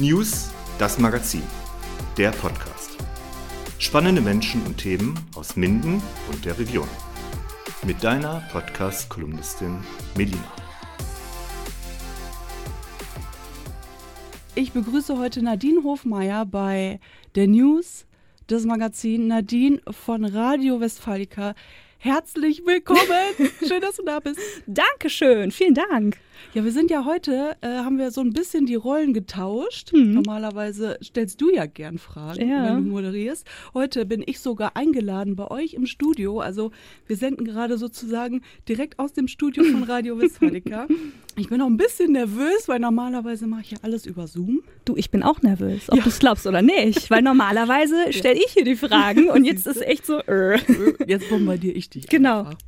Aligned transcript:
News, 0.00 0.50
das 0.78 0.98
Magazin, 0.98 1.42
der 2.16 2.30
Podcast. 2.30 2.96
Spannende 3.78 4.22
Menschen 4.22 4.64
und 4.64 4.78
Themen 4.78 5.12
aus 5.36 5.56
Minden 5.56 6.00
und 6.32 6.42
der 6.42 6.58
Region. 6.58 6.88
Mit 7.84 8.02
deiner 8.02 8.42
Podcast-Kolumnistin 8.50 9.76
Melina. 10.16 10.42
Ich 14.54 14.72
begrüße 14.72 15.18
heute 15.18 15.42
Nadine 15.42 15.84
Hofmeier 15.84 16.46
bei 16.46 16.98
der 17.34 17.46
News, 17.48 18.06
das 18.46 18.64
Magazin 18.64 19.26
Nadine 19.26 19.82
von 19.90 20.24
Radio 20.24 20.80
Westfalica. 20.80 21.54
Herzlich 21.98 22.62
willkommen. 22.64 23.02
Schön, 23.68 23.82
dass 23.82 23.96
du 23.96 24.04
da 24.06 24.20
bist. 24.20 24.40
Dankeschön. 24.66 25.50
Vielen 25.50 25.74
Dank. 25.74 26.16
Ja, 26.54 26.64
wir 26.64 26.72
sind 26.72 26.90
ja 26.90 27.04
heute, 27.04 27.56
äh, 27.60 27.68
haben 27.68 27.98
wir 27.98 28.10
so 28.10 28.20
ein 28.20 28.32
bisschen 28.32 28.66
die 28.66 28.74
Rollen 28.74 29.14
getauscht. 29.14 29.92
Mhm. 29.92 30.14
Normalerweise 30.14 30.98
stellst 31.02 31.40
du 31.40 31.50
ja 31.50 31.66
gern 31.66 31.98
Fragen, 31.98 32.48
ja. 32.48 32.64
wenn 32.64 32.84
du 32.84 32.90
moderierst. 32.90 33.46
Heute 33.74 34.04
bin 34.06 34.22
ich 34.26 34.40
sogar 34.40 34.76
eingeladen 34.76 35.36
bei 35.36 35.50
euch 35.50 35.74
im 35.74 35.86
Studio. 35.86 36.40
Also 36.40 36.72
wir 37.06 37.16
senden 37.16 37.44
gerade 37.44 37.78
sozusagen 37.78 38.42
direkt 38.68 38.98
aus 38.98 39.12
dem 39.12 39.28
Studio 39.28 39.64
von 39.64 39.84
Radio 39.84 40.18
Westfalica. 40.18 40.86
Ich 41.36 41.48
bin 41.48 41.60
auch 41.62 41.68
ein 41.68 41.76
bisschen 41.76 42.12
nervös, 42.12 42.66
weil 42.66 42.80
normalerweise 42.80 43.46
mache 43.46 43.62
ich 43.62 43.70
ja 43.70 43.78
alles 43.82 44.04
über 44.04 44.26
Zoom. 44.26 44.62
Du, 44.84 44.96
ich 44.96 45.10
bin 45.10 45.22
auch 45.22 45.40
nervös, 45.40 45.88
ob 45.88 45.96
ja. 45.96 46.02
du 46.02 46.08
es 46.08 46.18
glaubst 46.18 46.46
oder 46.46 46.60
nicht. 46.60 47.08
Weil 47.08 47.22
normalerweise 47.22 47.94
stelle 48.12 48.38
ich 48.38 48.52
hier 48.52 48.64
die 48.64 48.76
Fragen 48.76 49.30
und 49.30 49.44
jetzt 49.44 49.66
ist 49.66 49.80
echt 49.80 50.04
so. 50.04 50.18
Äh. 50.18 50.58
Jetzt 51.06 51.30
bombardiere 51.30 51.74
ich 51.74 51.88
dich. 51.88 52.08
Genau. 52.08 52.40
Einfach. 52.40 52.58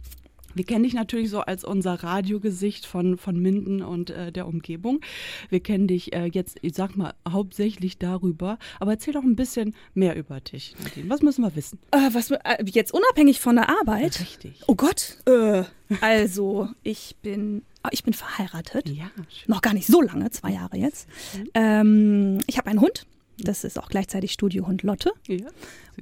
Wir 0.55 0.65
kennen 0.65 0.85
dich 0.85 0.95
natürlich 0.95 1.31
so 1.31 1.41
als 1.41 1.65
unser 1.65 1.95
Radiogesicht 1.95 2.87
von, 2.87 3.17
von 3.17 3.39
Minden 3.39 3.83
und 3.83 4.11
äh, 4.11 4.33
der 4.33 4.47
Umgebung. 4.47 5.01
Wir 5.49 5.61
kennen 5.61 5.87
dich 5.87 6.13
äh, 6.15 6.27
jetzt, 6.27 6.59
ich 6.63 6.75
sag 6.75 6.97
mal, 6.97 7.15
hauptsächlich 7.29 7.99
darüber. 7.99 8.59
Aber 8.81 8.93
erzähl 8.93 9.15
doch 9.15 9.23
ein 9.23 9.37
bisschen 9.37 9.75
mehr 9.95 10.17
über 10.17 10.41
dich, 10.41 10.75
Nadine. 10.83 11.09
Was 11.09 11.23
müssen 11.23 11.43
wir 11.43 11.55
wissen? 11.57 11.79
Äh, 11.91 12.11
was, 12.13 12.31
äh, 12.31 12.39
jetzt 12.67 12.93
unabhängig 12.93 13.41
von 13.41 13.57
der 13.57 13.69
Arbeit? 13.69 14.21
Richtig. 14.21 14.63
Oh 14.67 14.75
Gott. 14.75 15.19
Äh, 15.27 15.65
also, 16.01 16.69
ich 16.83 17.17
bin 17.23 17.63
ah, 17.83 17.89
ich 17.93 18.05
bin 18.05 18.15
verheiratet. 18.15 18.89
Ja, 18.89 19.11
schön. 19.29 19.45
Noch 19.47 19.63
gar 19.63 19.75
nicht 19.75 19.87
so 19.87 20.01
lange, 20.01 20.31
zwei 20.31 20.53
Jahre 20.53 20.77
jetzt. 20.77 21.09
Mhm. 21.37 21.49
Ähm, 21.55 22.39
ich 22.47 22.59
habe 22.59 22.71
einen 22.71 22.81
Hund. 22.81 23.07
Das 23.39 23.65
ist 23.65 23.79
auch 23.79 23.89
gleichzeitig 23.89 24.33
Studiohund 24.33 24.83
Lotte. 24.83 25.13
Ja. 25.27 25.47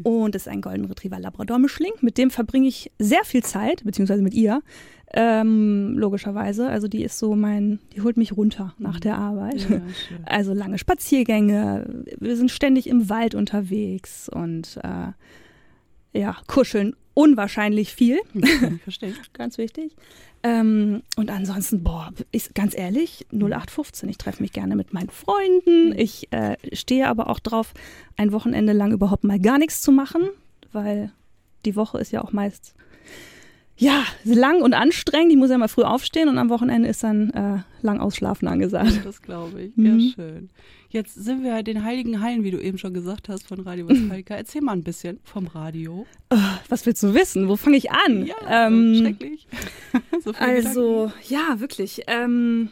Und 0.03 0.35
ist 0.35 0.49
ein 0.49 0.61
Golden 0.61 0.85
Retriever 0.87 1.19
Labrador-Mischling. 1.19 1.93
Mit 2.01 2.19
dem 2.19 2.31
verbringe 2.31 2.69
ich 2.69 2.91
sehr 2.99 3.25
viel 3.25 3.43
Zeit, 3.43 3.85
beziehungsweise 3.85 4.23
mit 4.23 4.35
ihr, 4.35 4.63
ähm, 5.13 5.99
logischerweise. 5.99 6.69
Also 6.69 6.89
die 6.89 7.03
ist 7.03 7.19
so 7.19 7.35
mein, 7.35 7.81
die 7.95 8.01
holt 8.01 8.17
mich 8.17 8.37
runter 8.37 8.75
nach 8.79 8.97
mhm. 8.97 9.01
der 9.01 9.19
Arbeit. 9.19 9.69
Ja, 9.69 9.81
also 10.27 10.53
lange 10.55 10.79
Spaziergänge, 10.79 12.05
wir 12.19 12.37
sind 12.37 12.51
ständig 12.51 12.89
im 12.89 13.09
Wald 13.09 13.35
unterwegs 13.35 14.29
und 14.29 14.79
äh, 14.83 16.19
ja, 16.19 16.37
kuscheln 16.47 16.95
unwahrscheinlich 17.21 17.95
viel. 17.95 18.19
Verstehe. 18.83 19.15
Ganz 19.35 19.59
wichtig. 19.59 19.95
Ähm, 20.43 21.03
und 21.17 21.31
ansonsten, 21.31 21.83
boah, 21.83 22.15
ist 22.33 22.55
ganz 22.55 22.75
ehrlich, 22.75 23.27
0815. 23.31 24.09
Ich 24.09 24.17
treffe 24.17 24.43
mich 24.43 24.53
gerne 24.53 24.75
mit 24.75 24.95
meinen 24.95 25.11
Freunden. 25.11 25.93
Ich 25.99 26.33
äh, 26.33 26.57
stehe 26.73 27.09
aber 27.09 27.29
auch 27.29 27.41
drauf, 27.41 27.75
ein 28.17 28.33
Wochenende 28.33 28.73
lang 28.73 28.93
überhaupt 28.93 29.25
mal 29.25 29.39
gar 29.39 29.59
nichts 29.59 29.83
zu 29.83 29.93
machen, 29.93 30.23
weil 30.73 31.13
die 31.67 31.77
Woche 31.77 31.99
ist 31.99 32.11
ja 32.11 32.23
auch 32.23 32.33
meist 32.33 32.75
ja, 33.81 34.05
lang 34.25 34.61
und 34.61 34.75
anstrengend. 34.75 35.33
Ich 35.33 35.39
muss 35.39 35.51
ja 35.51 35.57
mal 35.57 35.69
früh 35.69 35.83
aufstehen 35.83 36.29
und 36.29 36.37
am 36.37 36.51
Wochenende 36.51 36.89
ist 36.89 37.03
dann 37.03 37.31
äh, 37.31 37.59
lang 37.81 37.99
ausschlafen 37.99 38.47
angesagt. 38.47 39.01
Das 39.05 39.23
glaube 39.23 39.63
ich. 39.63 39.77
Mhm. 39.77 39.99
Ja, 39.99 40.13
schön. 40.15 40.51
Jetzt 40.91 41.15
sind 41.15 41.43
wir 41.43 41.63
den 41.63 41.83
heiligen 41.83 42.21
Hallen, 42.21 42.45
wie 42.45 42.51
du 42.51 42.61
eben 42.61 42.77
schon 42.77 42.93
gesagt 42.93 43.29
hast, 43.31 43.47
von 43.47 43.61
Radio 43.61 43.89
Westfalika. 43.89 44.35
Erzähl 44.35 44.61
mal 44.61 44.73
ein 44.73 44.83
bisschen 44.83 45.19
vom 45.25 45.47
Radio. 45.47 46.07
Oh, 46.31 46.37
was 46.69 46.85
willst 46.85 47.03
du 47.03 47.15
wissen? 47.15 47.49
Wo 47.49 47.57
fange 47.57 47.79
ich 47.79 47.91
an? 47.91 48.27
Ja, 48.27 48.67
ähm, 48.67 48.97
schrecklich. 48.97 49.47
so 50.25 50.33
also, 50.33 51.07
Gedanken. 51.07 51.13
ja, 51.29 51.61
wirklich. 51.61 52.03
Ähm, 52.07 52.69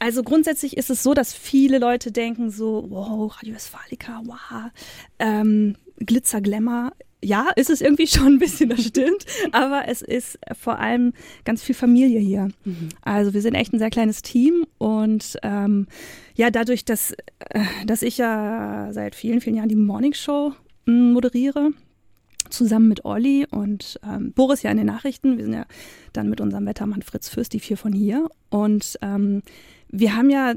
also 0.00 0.24
grundsätzlich 0.24 0.76
ist 0.76 0.90
es 0.90 1.04
so, 1.04 1.14
dass 1.14 1.32
viele 1.32 1.78
Leute 1.78 2.10
denken 2.10 2.50
so, 2.50 2.86
wow, 2.88 3.32
Radio 3.38 3.54
Westfalica, 3.54 4.22
wow, 4.24 4.72
ähm, 5.20 5.76
Glitzer, 5.98 6.40
Glamour 6.40 6.92
ja, 7.22 7.48
ist 7.56 7.70
es 7.70 7.80
irgendwie 7.80 8.06
schon 8.08 8.34
ein 8.34 8.38
bisschen, 8.38 8.70
das 8.70 8.84
stimmt. 8.84 9.24
aber 9.52 9.88
es 9.88 10.02
ist 10.02 10.38
vor 10.58 10.78
allem 10.78 11.12
ganz 11.44 11.62
viel 11.62 11.74
Familie 11.74 12.20
hier. 12.20 12.48
Mhm. 12.64 12.88
Also 13.02 13.34
wir 13.34 13.42
sind 13.42 13.54
echt 13.54 13.72
ein 13.72 13.78
sehr 13.78 13.90
kleines 13.90 14.22
Team 14.22 14.66
und 14.78 15.36
ähm, 15.42 15.86
ja, 16.34 16.50
dadurch, 16.50 16.84
dass, 16.84 17.12
äh, 17.50 17.64
dass 17.86 18.02
ich 18.02 18.18
ja 18.18 18.88
seit 18.92 19.14
vielen, 19.14 19.40
vielen 19.40 19.56
Jahren 19.56 19.68
die 19.68 19.76
Morning 19.76 20.14
Show 20.14 20.52
hm, 20.86 21.12
moderiere, 21.12 21.70
zusammen 22.50 22.88
mit 22.88 23.04
Olli 23.04 23.46
und 23.50 23.98
ähm, 24.04 24.32
Boris 24.32 24.62
ja 24.62 24.70
in 24.70 24.76
den 24.76 24.86
Nachrichten. 24.86 25.38
Wir 25.38 25.44
sind 25.44 25.54
ja 25.54 25.66
dann 26.12 26.28
mit 26.28 26.40
unserem 26.40 26.66
Wettermann 26.66 27.02
Fritz 27.02 27.28
Fürst, 27.28 27.52
die 27.52 27.60
vier 27.60 27.76
von 27.76 27.92
hier. 27.92 28.28
Und 28.50 28.98
ähm, 29.00 29.42
wir 29.92 30.16
haben 30.16 30.30
ja 30.30 30.52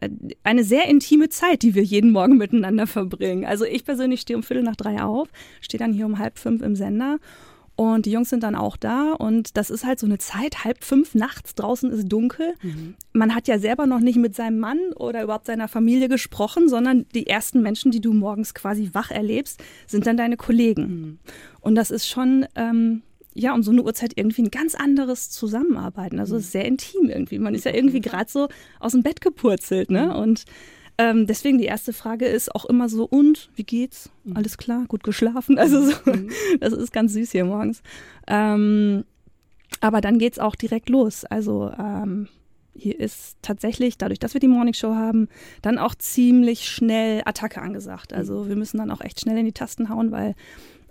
äh, 0.00 0.08
eine 0.44 0.64
sehr 0.64 0.88
intime 0.88 1.28
Zeit, 1.28 1.62
die 1.62 1.74
wir 1.74 1.82
jeden 1.82 2.12
Morgen 2.12 2.38
miteinander 2.38 2.86
verbringen. 2.86 3.44
Also 3.44 3.64
ich 3.64 3.84
persönlich 3.84 4.20
stehe 4.20 4.36
um 4.36 4.42
Viertel 4.42 4.62
nach 4.62 4.76
drei 4.76 5.02
auf, 5.02 5.28
stehe 5.60 5.78
dann 5.78 5.92
hier 5.92 6.06
um 6.06 6.18
halb 6.18 6.38
fünf 6.38 6.62
im 6.62 6.76
Sender 6.76 7.18
und 7.74 8.06
die 8.06 8.12
Jungs 8.12 8.30
sind 8.30 8.42
dann 8.42 8.54
auch 8.54 8.76
da 8.76 9.12
und 9.12 9.56
das 9.56 9.70
ist 9.70 9.84
halt 9.84 9.98
so 9.98 10.06
eine 10.06 10.18
Zeit, 10.18 10.64
halb 10.64 10.84
fünf 10.84 11.14
nachts, 11.14 11.54
draußen 11.54 11.90
ist 11.90 12.06
dunkel. 12.08 12.54
Mhm. 12.62 12.94
Man 13.12 13.34
hat 13.34 13.48
ja 13.48 13.58
selber 13.58 13.86
noch 13.86 14.00
nicht 14.00 14.16
mit 14.16 14.36
seinem 14.36 14.60
Mann 14.60 14.78
oder 14.94 15.22
überhaupt 15.22 15.46
seiner 15.46 15.68
Familie 15.68 16.08
gesprochen, 16.08 16.68
sondern 16.68 17.06
die 17.14 17.26
ersten 17.26 17.62
Menschen, 17.62 17.90
die 17.90 18.00
du 18.00 18.12
morgens 18.12 18.54
quasi 18.54 18.90
wach 18.92 19.10
erlebst, 19.10 19.62
sind 19.86 20.06
dann 20.06 20.16
deine 20.16 20.36
Kollegen. 20.36 20.82
Mhm. 20.82 21.18
Und 21.60 21.74
das 21.74 21.90
ist 21.90 22.06
schon... 22.08 22.46
Ähm, 22.54 23.02
ja, 23.34 23.54
um 23.54 23.62
so 23.62 23.70
eine 23.70 23.82
Uhrzeit 23.82 24.12
irgendwie 24.16 24.42
ein 24.42 24.50
ganz 24.50 24.74
anderes 24.74 25.30
Zusammenarbeiten. 25.30 26.18
Also 26.18 26.36
es 26.36 26.44
ist 26.44 26.52
sehr 26.52 26.64
intim 26.64 27.08
irgendwie. 27.08 27.38
Man 27.38 27.54
ist 27.54 27.64
ja 27.64 27.74
irgendwie 27.74 28.00
gerade 28.00 28.30
so 28.30 28.48
aus 28.80 28.92
dem 28.92 29.02
Bett 29.02 29.20
gepurzelt, 29.20 29.90
ne? 29.90 30.06
Mhm. 30.06 30.12
Und 30.12 30.44
ähm, 30.98 31.26
deswegen 31.26 31.58
die 31.58 31.64
erste 31.64 31.92
Frage 31.92 32.26
ist 32.26 32.54
auch 32.54 32.66
immer 32.66 32.88
so, 32.88 33.04
und 33.04 33.50
wie 33.54 33.64
geht's? 33.64 34.10
Mhm. 34.24 34.36
Alles 34.36 34.58
klar, 34.58 34.84
gut 34.88 35.02
geschlafen? 35.02 35.58
Also 35.58 35.82
so, 35.82 35.94
mhm. 36.04 36.30
das 36.60 36.72
ist 36.72 36.92
ganz 36.92 37.14
süß 37.14 37.32
hier 37.32 37.44
morgens. 37.44 37.82
Ähm, 38.26 39.04
aber 39.80 40.00
dann 40.00 40.18
geht's 40.18 40.38
auch 40.38 40.54
direkt 40.54 40.90
los. 40.90 41.24
Also 41.24 41.72
ähm, 41.78 42.28
hier 42.74 42.98
ist 42.98 43.36
tatsächlich, 43.42 43.98
dadurch, 43.98 44.18
dass 44.18 44.34
wir 44.34 44.40
die 44.40 44.48
Morningshow 44.48 44.94
haben, 44.94 45.28
dann 45.62 45.78
auch 45.78 45.94
ziemlich 45.94 46.68
schnell 46.68 47.22
Attacke 47.24 47.60
angesagt. 47.60 48.12
Also 48.12 48.48
wir 48.48 48.56
müssen 48.56 48.78
dann 48.78 48.90
auch 48.90 49.00
echt 49.00 49.20
schnell 49.20 49.38
in 49.38 49.46
die 49.46 49.52
Tasten 49.52 49.88
hauen, 49.88 50.10
weil 50.10 50.34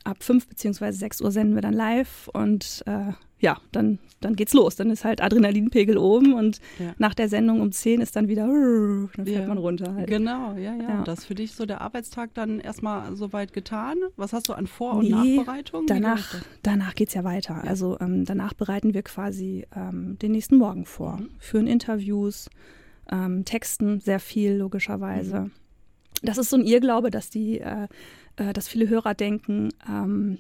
ab 0.04 0.24
5 0.24 0.48
bzw. 0.48 0.92
6 0.92 1.22
Uhr 1.22 1.32
senden 1.32 1.56
wir 1.56 1.62
dann 1.62 1.74
live 1.74 2.30
und 2.34 2.84
äh, 2.86 3.14
ja, 3.42 3.58
dann, 3.72 3.98
dann 4.20 4.36
geht's 4.36 4.54
los. 4.54 4.76
Dann 4.76 4.92
ist 4.92 5.04
halt 5.04 5.22
Adrenalinpegel 5.22 5.98
oben 5.98 6.34
und 6.34 6.60
ja. 6.80 6.94
nach 7.00 7.16
der 7.16 7.28
Sendung 7.28 7.60
um 7.60 7.72
10 7.72 8.00
ist 8.00 8.16
dann 8.16 8.28
wieder, 8.28 8.46
dann 8.48 9.26
fährt 9.26 9.28
ja. 9.42 9.48
man 9.48 9.58
runter. 9.58 9.96
Halt. 9.96 10.08
Genau, 10.08 10.54
ja, 10.54 10.76
ja, 10.76 10.90
ja. 10.90 11.04
Das 11.04 11.20
ist 11.20 11.26
für 11.26 11.36
dich 11.36 11.54
so 11.54 11.66
der 11.66 11.82
Arbeitstag 11.82 12.34
dann 12.36 12.60
erstmal 12.60 13.16
soweit 13.16 13.52
getan. 13.52 13.98
Was 14.16 14.32
hast 14.32 14.48
du 14.48 14.54
an 14.54 14.68
Vor- 14.68 14.94
und 14.94 15.10
nee, 15.10 15.38
Nachbereitung? 15.38 15.86
Danach, 15.88 16.36
danach 16.62 16.94
geht 16.94 17.10
es 17.10 17.16
ja 17.16 17.24
weiter. 17.24 17.64
Also 17.64 17.98
ähm, 18.00 18.26
danach 18.26 18.54
bereiten 18.54 18.94
wir 18.94 19.02
quasi 19.02 19.66
ähm, 19.76 20.18
den 20.20 20.32
nächsten 20.32 20.58
Morgen 20.58 20.86
vor. 20.86 21.18
Mhm. 21.18 21.30
Führen 21.40 21.68
Interviews, 21.68 22.50
ähm, 23.12 23.44
texten 23.44 24.00
sehr 24.00 24.20
viel 24.20 24.54
logischerweise. 24.54 25.42
Mhm. 25.42 25.52
Das 26.24 26.38
ist 26.38 26.52
so 26.52 26.58
ein 26.58 26.66
Irrglaube, 26.66 27.10
dass 27.10 27.32
die 27.32 27.60
äh, 27.60 27.88
äh, 28.42 28.54
dass 28.54 28.68
viele 28.68 28.90
Hörer 28.90 29.14
denken, 29.14 29.70
ähm, 29.88 30.40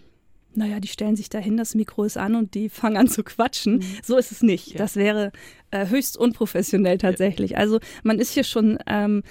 naja, 0.54 0.80
die 0.80 0.88
stellen 0.88 1.16
sich 1.16 1.30
dahin, 1.30 1.56
das 1.56 1.76
Mikro 1.76 2.04
ist 2.04 2.18
an 2.18 2.36
und 2.36 2.56
die 2.56 2.70
fangen 2.70 2.98
an 2.98 3.08
zu 3.08 3.24
quatschen. 3.24 3.76
Mhm. 3.76 3.84
So 4.04 4.18
ist 4.18 4.32
es 4.32 4.42
nicht. 4.42 4.72
Ja. 4.72 4.78
Das 4.78 4.96
wäre 4.96 5.32
äh, 5.72 5.88
höchst 5.88 6.18
unprofessionell 6.18 6.98
tatsächlich. 6.98 7.52
Ja. 7.52 7.58
Also 7.58 7.80
man 8.04 8.20
ist 8.20 8.34
hier 8.34 8.44
schon, 8.44 8.80
ähm, 8.88 9.24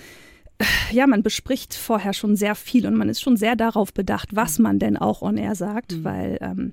ja, 0.93 1.07
man 1.07 1.23
bespricht 1.23 1.75
vorher 1.75 2.13
schon 2.13 2.37
sehr 2.37 2.55
viel 2.55 2.87
und 2.87 2.95
man 2.95 3.09
ist 3.09 3.21
schon 3.21 3.37
sehr 3.37 3.57
darauf 3.57 3.93
bedacht, 3.93 4.35
was 4.35 4.59
mhm. 4.59 4.63
man 4.63 4.79
denn 4.79 4.97
auch 4.97 5.23
on 5.23 5.37
air 5.37 5.55
sagt, 5.55 5.93
mhm. 5.93 6.05
weil 6.05 6.39
ähm, 6.41 6.73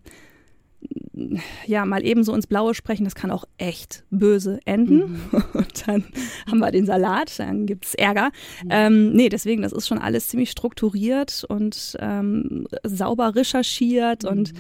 ja, 1.65 1.85
mal 1.85 2.05
eben 2.05 2.23
so 2.23 2.33
ins 2.33 2.47
Blaue 2.47 2.73
sprechen, 2.73 3.03
das 3.03 3.15
kann 3.15 3.31
auch 3.31 3.45
echt 3.57 4.03
böse 4.11 4.59
enden. 4.65 5.13
Mhm. 5.31 5.43
Und 5.53 5.87
dann 5.87 6.05
haben 6.49 6.59
wir 6.59 6.71
den 6.71 6.85
Salat, 6.85 7.39
dann 7.39 7.65
gibt 7.65 7.85
es 7.85 7.95
Ärger. 7.95 8.31
Mhm. 8.63 8.69
Ähm, 8.69 9.11
nee, 9.13 9.29
deswegen, 9.29 9.61
das 9.61 9.71
ist 9.71 9.87
schon 9.87 9.97
alles 9.97 10.27
ziemlich 10.27 10.51
strukturiert 10.51 11.45
und 11.47 11.97
ähm, 11.99 12.67
sauber 12.83 13.35
recherchiert 13.35 14.23
mhm. 14.23 14.29
und 14.29 14.53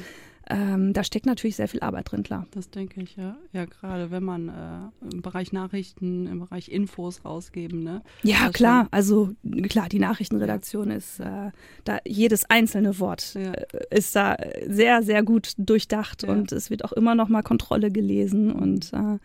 ähm, 0.49 0.93
da 0.93 1.03
steckt 1.03 1.25
natürlich 1.25 1.55
sehr 1.55 1.67
viel 1.67 1.81
Arbeit 1.81 2.11
drin, 2.11 2.23
klar. 2.23 2.47
Das 2.51 2.69
denke 2.69 3.01
ich, 3.01 3.15
ja. 3.15 3.35
Ja, 3.51 3.65
gerade 3.65 4.11
wenn 4.11 4.23
man 4.23 4.49
äh, 4.49 5.13
im 5.13 5.21
Bereich 5.21 5.51
Nachrichten, 5.51 6.27
im 6.27 6.39
Bereich 6.39 6.69
Infos 6.69 7.25
rausgeben, 7.25 7.83
ne? 7.83 8.01
Ja, 8.23 8.49
klar. 8.51 8.83
Schon, 8.83 8.93
also 8.93 9.29
klar, 9.63 9.89
die 9.89 9.99
Nachrichtenredaktion 9.99 10.89
ja. 10.89 10.95
ist 10.95 11.19
äh, 11.19 11.51
da 11.83 11.99
jedes 12.05 12.49
einzelne 12.49 12.99
Wort 12.99 13.33
ja. 13.33 13.51
äh, 13.51 13.65
ist 13.89 14.15
da 14.15 14.37
sehr, 14.65 15.03
sehr 15.03 15.23
gut 15.23 15.53
durchdacht 15.57 16.23
ja. 16.23 16.29
und 16.29 16.51
es 16.51 16.69
wird 16.69 16.85
auch 16.85 16.93
immer 16.93 17.15
noch 17.15 17.27
mal 17.27 17.43
Kontrolle 17.43 17.91
gelesen 17.91 18.51
und 18.51 18.93
äh, 18.93 19.19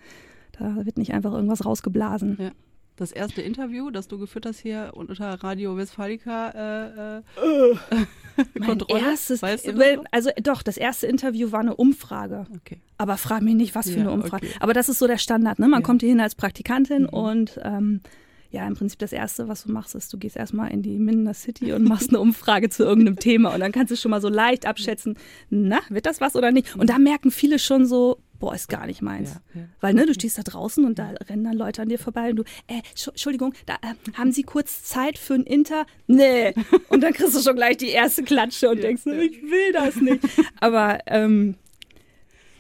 da 0.53 0.85
wird 0.85 0.99
nicht 0.99 1.15
einfach 1.15 1.33
irgendwas 1.33 1.65
rausgeblasen. 1.65 2.37
Ja. 2.41 2.51
Das 2.97 3.13
erste 3.13 3.43
Interview, 3.43 3.91
das 3.91 4.09
du 4.09 4.19
geführt 4.19 4.47
hast 4.47 4.61
hier 4.61 4.93
unter 4.95 5.43
Radio 5.43 5.77
Westfalica 5.77 6.51
äh, 6.51 7.19
äh, 7.19 8.65
Kontrolle? 8.67 9.01
Erstes, 9.01 9.43
weißt 9.43 9.67
du 9.67 10.03
also 10.11 10.31
doch, 10.43 10.63
das 10.63 10.77
erste 10.77 11.07
Interview 11.07 11.53
war 11.53 11.61
eine 11.61 11.75
Umfrage. 11.75 12.47
Okay. 12.57 12.79
Aber 12.99 13.17
frag 13.17 13.43
mich 13.43 13.55
nicht, 13.55 13.75
was 13.75 13.89
für 13.89 13.97
ja, 13.97 14.03
eine 14.03 14.13
Umfrage. 14.13 14.47
Okay. 14.47 14.57
Aber 14.61 14.75
das 14.75 14.89
ist 14.89 14.99
so 14.99 15.07
der 15.07 15.19
Standard, 15.19 15.59
ne? 15.59 15.69
Man 15.69 15.81
ja. 15.81 15.87
kommt 15.87 16.03
hier 16.03 16.11
hin 16.11 16.21
als 16.21 16.35
Praktikantin 16.35 17.03
mhm. 17.03 17.09
und 17.09 17.61
ähm, 17.63 18.01
ja, 18.53 18.67
im 18.67 18.75
Prinzip 18.75 18.99
das 18.99 19.13
Erste, 19.13 19.49
was 19.49 19.65
du 19.65 19.73
machst, 19.73 19.95
ist, 19.95 20.13
du 20.13 20.19
gehst 20.19 20.37
erstmal 20.37 20.71
in 20.71 20.83
die 20.83 20.99
Mindener 20.99 21.33
City 21.33 21.73
und 21.73 21.85
machst 21.85 22.11
eine 22.11 22.21
Umfrage 22.21 22.69
zu 22.69 22.85
irgendeinem 22.85 23.19
Thema 23.19 23.55
und 23.55 23.61
dann 23.61 23.73
kannst 23.73 23.91
du 23.91 23.97
schon 23.97 24.11
mal 24.11 24.21
so 24.21 24.29
leicht 24.29 24.67
abschätzen, 24.67 25.17
na, 25.49 25.79
wird 25.89 26.05
das 26.05 26.21
was 26.21 26.37
oder 26.37 26.53
nicht? 26.53 26.77
Und 26.77 26.91
da 26.91 26.99
merken 26.99 27.31
viele 27.31 27.59
schon 27.59 27.87
so, 27.87 28.19
boah, 28.43 28.57
ist 28.57 28.69
gar 28.69 28.87
nicht 28.87 29.03
meins. 29.03 29.35
Ja, 29.55 29.61
ja. 29.61 29.69
Weil, 29.81 29.95
ne, 29.95 30.05
du 30.05 30.15
stehst 30.15 30.37
da 30.37 30.43
draußen 30.43 30.85
und 30.85 30.99
da 30.99 31.15
rennen 31.29 31.45
dann 31.45 31.55
Leute 31.55 31.81
an 31.81 31.89
dir 31.89 31.99
vorbei 31.99 32.31
und 32.31 32.37
du, 32.37 32.43
äh, 32.67 32.83
Entschuldigung, 33.07 33.55
da 33.67 33.75
äh, 33.75 33.95
haben 34.15 34.33
Sie 34.33 34.43
kurz 34.43 34.83
Zeit 34.83 35.17
für 35.17 35.35
ein 35.35 35.45
Inter? 35.45 35.87
Nee. 36.09 36.53
Und 36.89 37.03
dann 37.03 37.13
kriegst 37.13 37.37
du 37.37 37.41
schon 37.41 37.55
gleich 37.55 37.77
die 37.77 37.91
erste 37.91 38.25
Klatsche 38.25 38.69
und 38.69 38.79
ja, 38.79 38.83
denkst, 38.83 39.07
ich 39.07 39.43
will 39.43 39.73
das 39.73 39.97
nicht. 39.97 40.25
Aber 40.61 40.99
ähm, 41.07 41.55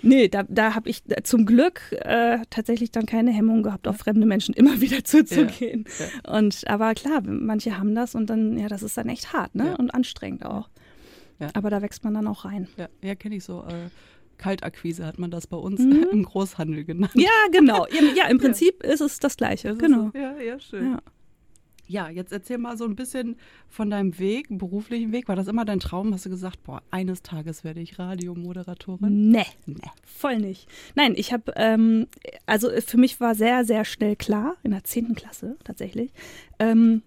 Nee, 0.05 0.29
da, 0.29 0.45
da 0.49 0.75
habe 0.75 0.89
ich 0.89 1.03
zum 1.23 1.47
Glück 1.47 1.81
äh, 1.93 2.39
tatsächlich 2.51 2.91
dann 2.91 3.07
keine 3.07 3.31
Hemmung 3.31 3.63
gehabt, 3.63 3.87
auf 3.87 3.99
fremde 3.99 4.27
Menschen 4.27 4.53
immer 4.55 4.81
wieder 4.81 5.05
zuzugehen. 5.05 5.85
Und 6.27 6.69
aber 6.69 6.95
klar, 6.95 7.23
manche 7.25 7.79
haben 7.79 7.95
das 7.95 8.15
und 8.15 8.29
dann, 8.29 8.59
ja, 8.59 8.69
das 8.69 8.83
ist 8.83 8.97
dann 8.97 9.09
echt 9.09 9.33
hart, 9.33 9.55
ne? 9.55 9.77
Und 9.77 9.95
anstrengend 9.95 10.45
auch. 10.45 10.69
Aber 11.55 11.71
da 11.71 11.83
wächst 11.83 12.05
man 12.05 12.15
dann 12.15 12.27
auch 12.27 12.45
rein. 12.45 12.69
Ja, 12.77 12.89
ja 13.01 13.15
kenne 13.15 13.37
ich 13.37 13.45
so. 13.45 13.65
Äh, 13.69 13.91
Kaltakquise 14.43 15.07
hat 15.07 15.19
man 15.19 15.31
das 15.31 15.47
bei 15.47 15.57
uns 15.57 15.81
mhm. 15.81 16.07
im 16.13 16.25
Großhandel 16.25 16.85
genannt. 16.85 17.13
Ja, 17.15 17.31
genau. 17.53 17.87
Ja, 18.17 18.27
im 18.29 18.39
Prinzip 18.39 18.83
ist 18.83 19.01
es 19.01 19.21
das 19.21 19.37
Gleiche. 19.37 19.77
Genau. 19.77 20.11
ja, 20.15 20.37
ja, 20.41 20.59
schön. 20.59 20.99
Ja, 21.87 22.09
jetzt 22.09 22.33
erzähl 22.33 22.59
mal 22.59 22.77
so 22.77 22.85
ein 22.85 22.97
bisschen 22.97 23.37
von 23.69 23.91
deinem 23.91 24.19
Weg, 24.19 24.47
beruflichen 24.51 25.13
Weg. 25.13 25.29
War 25.29 25.37
das 25.37 25.47
immer 25.47 25.65
dein 25.65 25.79
Traum? 25.79 26.13
Hast 26.13 26.27
du 26.27 26.31
gesagt, 26.31 26.63
boah, 26.63 26.83
eines 26.91 27.23
Tages 27.23 27.65
werde 27.65 27.81
ich 27.81 27.99
Radiomoderatorin? 27.99 29.31
Nee, 29.31 29.47
nee. 29.67 29.77
voll 30.05 30.39
nicht. 30.39 30.69
Nein, 30.95 31.15
ich 31.17 31.33
habe, 31.33 31.53
ähm, 31.57 32.07
also 32.47 32.71
für 32.85 32.99
mich 32.99 33.21
war 33.21 33.35
sehr, 33.35 33.65
sehr 33.65 33.85
schnell 33.85 34.17
klar, 34.17 34.57
in 34.63 34.73
der 34.73 34.85
10. 34.85 35.15
Klasse 35.15 35.57
tatsächlich, 35.65 36.13
ähm, 36.59 37.03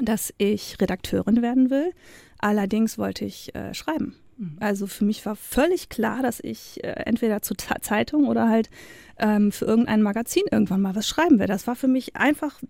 dass 0.00 0.32
ich 0.38 0.80
Redakteurin 0.80 1.42
werden 1.42 1.70
will. 1.70 1.92
Allerdings 2.38 2.98
wollte 2.98 3.24
ich 3.24 3.54
äh, 3.54 3.74
schreiben. 3.74 4.14
Mhm. 4.36 4.56
Also 4.60 4.86
für 4.86 5.04
mich 5.04 5.24
war 5.26 5.36
völlig 5.36 5.88
klar, 5.88 6.22
dass 6.22 6.40
ich 6.40 6.82
äh, 6.84 6.88
entweder 7.04 7.42
zur 7.42 7.56
Zeitung 7.58 8.26
oder 8.26 8.48
halt 8.48 8.70
ähm, 9.18 9.52
für 9.52 9.64
irgendein 9.64 10.02
Magazin 10.02 10.44
irgendwann 10.50 10.82
mal 10.82 10.94
was 10.94 11.06
schreiben 11.06 11.38
werde. 11.38 11.52
Das 11.52 11.66
war 11.66 11.76
für 11.76 11.88
mich 11.88 12.16
einfach 12.16 12.60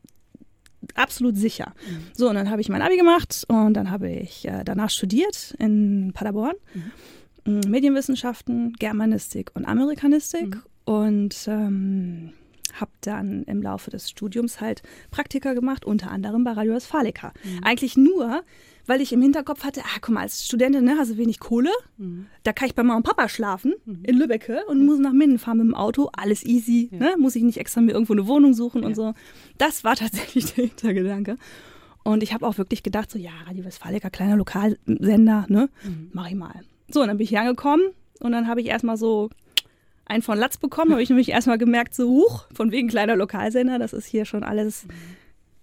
absolut 0.94 1.36
sicher. 1.36 1.74
Mhm. 1.88 2.06
So, 2.12 2.28
und 2.28 2.34
dann 2.34 2.50
habe 2.50 2.60
ich 2.60 2.68
mein 2.68 2.82
Abi 2.82 2.96
gemacht 2.96 3.44
und 3.48 3.74
dann 3.74 3.90
habe 3.90 4.10
ich 4.10 4.46
äh, 4.46 4.62
danach 4.64 4.90
studiert 4.90 5.54
in 5.58 6.12
Paderborn. 6.14 6.54
Mhm. 6.74 7.60
Medienwissenschaften, 7.68 8.72
Germanistik 8.72 9.52
und 9.54 9.66
Amerikanistik 9.66 10.56
mhm. 10.56 10.62
und 10.84 11.46
ähm, 11.46 12.32
habe 12.74 12.90
dann 13.00 13.44
im 13.44 13.62
Laufe 13.62 13.90
des 13.90 14.10
Studiums 14.10 14.60
halt 14.60 14.82
Praktika 15.10 15.54
gemacht, 15.54 15.84
unter 15.84 16.10
anderem 16.10 16.44
bei 16.44 16.52
Radio 16.52 16.74
Westfalica. 16.74 17.32
Mhm. 17.44 17.64
Eigentlich 17.64 17.96
nur, 17.96 18.42
weil 18.86 19.00
ich 19.00 19.12
im 19.12 19.22
Hinterkopf 19.22 19.64
hatte, 19.64 19.82
ah, 19.84 19.98
guck 20.00 20.14
mal, 20.14 20.22
als 20.22 20.46
Studentin 20.46 20.84
ne, 20.84 20.96
hast 20.98 21.12
du 21.12 21.16
wenig 21.16 21.40
Kohle, 21.40 21.70
mhm. 21.98 22.26
da 22.44 22.52
kann 22.52 22.68
ich 22.68 22.74
bei 22.74 22.82
Mama 22.82 22.98
und 22.98 23.02
Papa 23.02 23.28
schlafen 23.28 23.74
mhm. 23.84 24.04
in 24.04 24.16
Lübbecke 24.16 24.64
und 24.68 24.84
muss 24.84 24.98
nach 24.98 25.12
Minden 25.12 25.38
fahren 25.38 25.58
mit 25.58 25.66
dem 25.66 25.74
Auto, 25.74 26.10
alles 26.16 26.44
easy, 26.44 26.88
ja. 26.92 26.98
ne? 26.98 27.14
muss 27.18 27.36
ich 27.36 27.42
nicht 27.42 27.58
extra 27.58 27.80
mir 27.80 27.92
irgendwo 27.92 28.12
eine 28.12 28.26
Wohnung 28.26 28.54
suchen 28.54 28.82
ja. 28.82 28.88
und 28.88 28.94
so. 28.94 29.14
Das 29.58 29.84
war 29.84 29.96
tatsächlich 29.96 30.54
der 30.54 30.66
Hintergedanke. 30.66 31.36
Und 32.04 32.22
ich 32.22 32.32
habe 32.32 32.46
auch 32.46 32.56
wirklich 32.56 32.84
gedacht, 32.84 33.10
so 33.10 33.18
ja, 33.18 33.32
Radio 33.46 33.64
Westfalica, 33.64 34.10
kleiner 34.10 34.36
Lokalsender, 34.36 35.46
ne, 35.48 35.68
mhm. 35.82 36.10
mach 36.12 36.28
ich 36.28 36.36
mal. 36.36 36.60
So, 36.88 37.00
und 37.00 37.08
dann 37.08 37.16
bin 37.16 37.24
ich 37.24 37.30
hier 37.30 37.40
angekommen 37.40 37.82
und 38.20 38.32
dann 38.32 38.46
habe 38.46 38.60
ich 38.60 38.68
erstmal 38.68 38.96
so 38.96 39.30
einen 40.04 40.22
von 40.22 40.38
Latz 40.38 40.56
bekommen, 40.56 40.92
habe 40.92 41.02
ich 41.02 41.08
nämlich 41.08 41.30
erstmal 41.30 41.58
gemerkt, 41.58 41.94
so, 41.94 42.08
huch, 42.08 42.46
von 42.54 42.70
wegen 42.70 42.86
kleiner 42.88 43.16
Lokalsender, 43.16 43.80
das 43.80 43.92
ist 43.92 44.06
hier 44.06 44.24
schon 44.24 44.44
alles 44.44 44.84
mhm. 44.84 44.90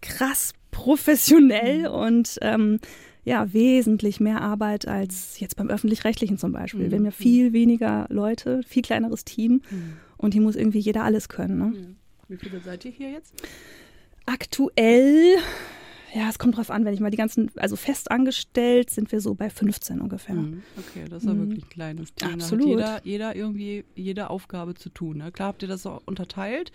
krass 0.02 0.54
professionell 0.72 1.88
mhm. 1.88 1.96
und 1.96 2.38
ähm, 2.42 2.80
ja, 3.26 3.54
wesentlich 3.54 4.20
mehr 4.20 4.42
Arbeit 4.42 4.88
als 4.88 5.40
jetzt 5.40 5.56
beim 5.56 5.70
Öffentlich-Rechtlichen 5.70 6.38
zum 6.38 6.52
Beispiel. 6.52 6.88
Mhm. 6.88 6.92
Wir 6.92 6.98
haben 6.98 7.06
ja 7.06 7.12
viel 7.12 7.54
weniger 7.54 8.06
Leute, 8.10 8.62
viel 8.64 8.82
kleineres 8.82 9.24
Team 9.24 9.62
mhm. 9.70 9.94
und 10.18 10.34
hier 10.34 10.42
muss 10.42 10.56
irgendwie 10.56 10.80
jeder 10.80 11.04
alles 11.04 11.30
können. 11.30 11.58
Ne? 11.58 11.66
Mhm. 11.66 11.96
Wie 12.28 12.38
viele 12.38 12.60
seid 12.60 12.86
ihr 12.86 12.92
hier 12.92 13.12
jetzt? 13.12 13.34
Aktuell, 14.26 15.36
ja, 16.14 16.30
es 16.30 16.38
kommt 16.38 16.58
drauf 16.58 16.70
an, 16.70 16.86
wenn 16.86 16.94
ich 16.94 17.00
mal 17.00 17.10
die 17.10 17.18
ganzen, 17.18 17.50
also 17.56 17.76
fest 17.76 18.12
angestellt 18.12 18.90
sind 18.90 19.12
wir 19.12 19.20
so 19.20 19.34
bei 19.34 19.50
15 19.50 20.00
ungefähr. 20.00 20.36
Mhm. 20.36 20.62
Okay, 20.78 21.06
das 21.10 21.24
ist 21.24 21.28
ja 21.28 21.34
mhm. 21.34 21.50
wirklich 21.50 21.66
ein 21.66 21.70
kleines 21.70 22.14
Team. 22.14 22.34
Absolut. 22.36 22.68
jeder, 22.68 23.02
jeder 23.04 23.36
irgendwie 23.36 23.84
jede 23.96 24.30
Aufgabe 24.30 24.76
zu 24.76 24.90
tun. 24.90 25.18
Ne? 25.18 25.32
Klar 25.32 25.50
habt 25.50 25.64
ihr 25.64 25.68
das 25.68 25.86
auch 25.86 26.02
unterteilt. 26.06 26.72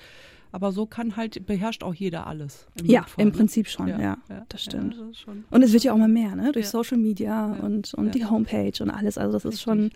Aber 0.50 0.72
so 0.72 0.86
kann 0.86 1.16
halt, 1.16 1.44
beherrscht 1.46 1.82
auch 1.82 1.92
jeder 1.92 2.26
alles. 2.26 2.66
ja, 2.82 3.00
Notfall, 3.00 3.22
im 3.22 3.28
ne? 3.28 3.34
Prinzip 3.34 3.68
schon, 3.68 3.88
ja, 3.88 4.00
ja, 4.00 4.18
ja 4.30 4.46
das 4.48 4.62
stimmt. 4.62 4.96
Ja, 4.96 5.02
das 5.04 5.36
und 5.50 5.62
es 5.62 5.74
wird 5.74 5.84
ja 5.84 5.92
auch 5.92 5.98
mal 5.98 6.08
mehr, 6.08 6.34
ne? 6.36 6.52
Durch 6.52 6.68
Social 6.68 6.96
Media 6.96 7.52
und, 7.60 7.92
und 7.92 8.14
die 8.14 8.24
Homepage 8.24 8.72
und 8.82 8.88
alles. 8.88 9.18
Also 9.18 9.34
das 9.34 9.44
Richtig. 9.44 9.58
ist 9.58 9.62
schon, 9.62 9.90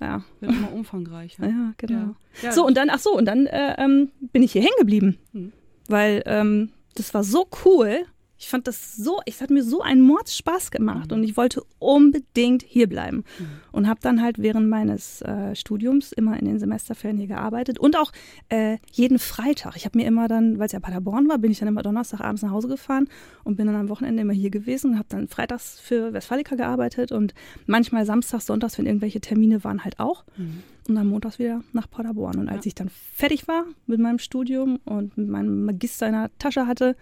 ja. 0.00 0.24
Wird 0.38 0.52
immer 0.52 0.72
umfangreicher. 0.72 1.48
Ja, 1.48 1.72
genau. 1.78 2.14
so, 2.52 2.64
und 2.64 2.76
dann, 2.76 2.90
ach 2.90 3.00
so, 3.00 3.16
und 3.16 3.24
dann 3.24 3.46
äh, 3.46 3.74
ähm, 3.76 4.12
bin 4.32 4.44
ich 4.44 4.52
hier 4.52 4.62
hängen 4.62 4.78
geblieben. 4.78 5.18
Hm. 5.32 5.52
Weil 5.88 6.22
ähm, 6.26 6.70
das 6.94 7.12
war 7.12 7.24
so 7.24 7.48
cool. 7.64 8.06
Ich 8.42 8.48
fand 8.48 8.66
das 8.66 8.96
so, 8.96 9.20
es 9.24 9.40
hat 9.40 9.50
mir 9.50 9.62
so 9.62 9.82
einen 9.82 10.00
Mordspaß 10.00 10.72
gemacht 10.72 11.12
mhm. 11.12 11.18
und 11.18 11.22
ich 11.22 11.36
wollte 11.36 11.62
unbedingt 11.78 12.64
hier 12.64 12.88
bleiben. 12.88 13.18
Mhm. 13.18 13.46
Und 13.70 13.88
habe 13.88 14.00
dann 14.02 14.20
halt 14.20 14.40
während 14.40 14.68
meines 14.68 15.22
äh, 15.22 15.54
Studiums 15.54 16.10
immer 16.10 16.36
in 16.40 16.46
den 16.46 16.58
Semesterferien 16.58 17.18
hier 17.18 17.28
gearbeitet 17.28 17.78
und 17.78 17.96
auch 17.96 18.10
äh, 18.48 18.78
jeden 18.90 19.20
Freitag. 19.20 19.76
Ich 19.76 19.84
habe 19.84 19.96
mir 19.96 20.08
immer 20.08 20.26
dann, 20.26 20.58
weil 20.58 20.66
es 20.66 20.72
ja 20.72 20.80
Paderborn 20.80 21.28
war, 21.28 21.38
bin 21.38 21.52
ich 21.52 21.60
dann 21.60 21.68
immer 21.68 21.84
Donnerstagabends 21.84 22.42
nach 22.42 22.50
Hause 22.50 22.66
gefahren 22.66 23.08
und 23.44 23.56
bin 23.56 23.68
dann 23.68 23.76
am 23.76 23.88
Wochenende 23.88 24.22
immer 24.22 24.32
hier 24.32 24.50
gewesen 24.50 24.90
und 24.90 24.98
habe 24.98 25.08
dann 25.08 25.28
freitags 25.28 25.78
für 25.78 26.12
Westfalica 26.12 26.56
gearbeitet 26.56 27.12
und 27.12 27.34
manchmal 27.66 28.04
samstags, 28.06 28.46
sonntags, 28.46 28.76
wenn 28.76 28.86
irgendwelche 28.86 29.20
Termine 29.20 29.62
waren, 29.62 29.84
halt 29.84 30.00
auch. 30.00 30.24
Mhm. 30.36 30.64
Und 30.88 30.96
dann 30.96 31.06
montags 31.06 31.38
wieder 31.38 31.62
nach 31.72 31.88
Paderborn. 31.88 32.40
Und 32.40 32.48
als 32.48 32.64
ja. 32.64 32.70
ich 32.70 32.74
dann 32.74 32.90
fertig 33.14 33.46
war 33.46 33.66
mit 33.86 34.00
meinem 34.00 34.18
Studium 34.18 34.80
und 34.84 35.16
mit 35.16 35.28
meinem 35.28 35.64
Magister 35.64 36.08
in 36.08 36.14
der 36.14 36.30
Tasche 36.40 36.66
hatte, 36.66 36.96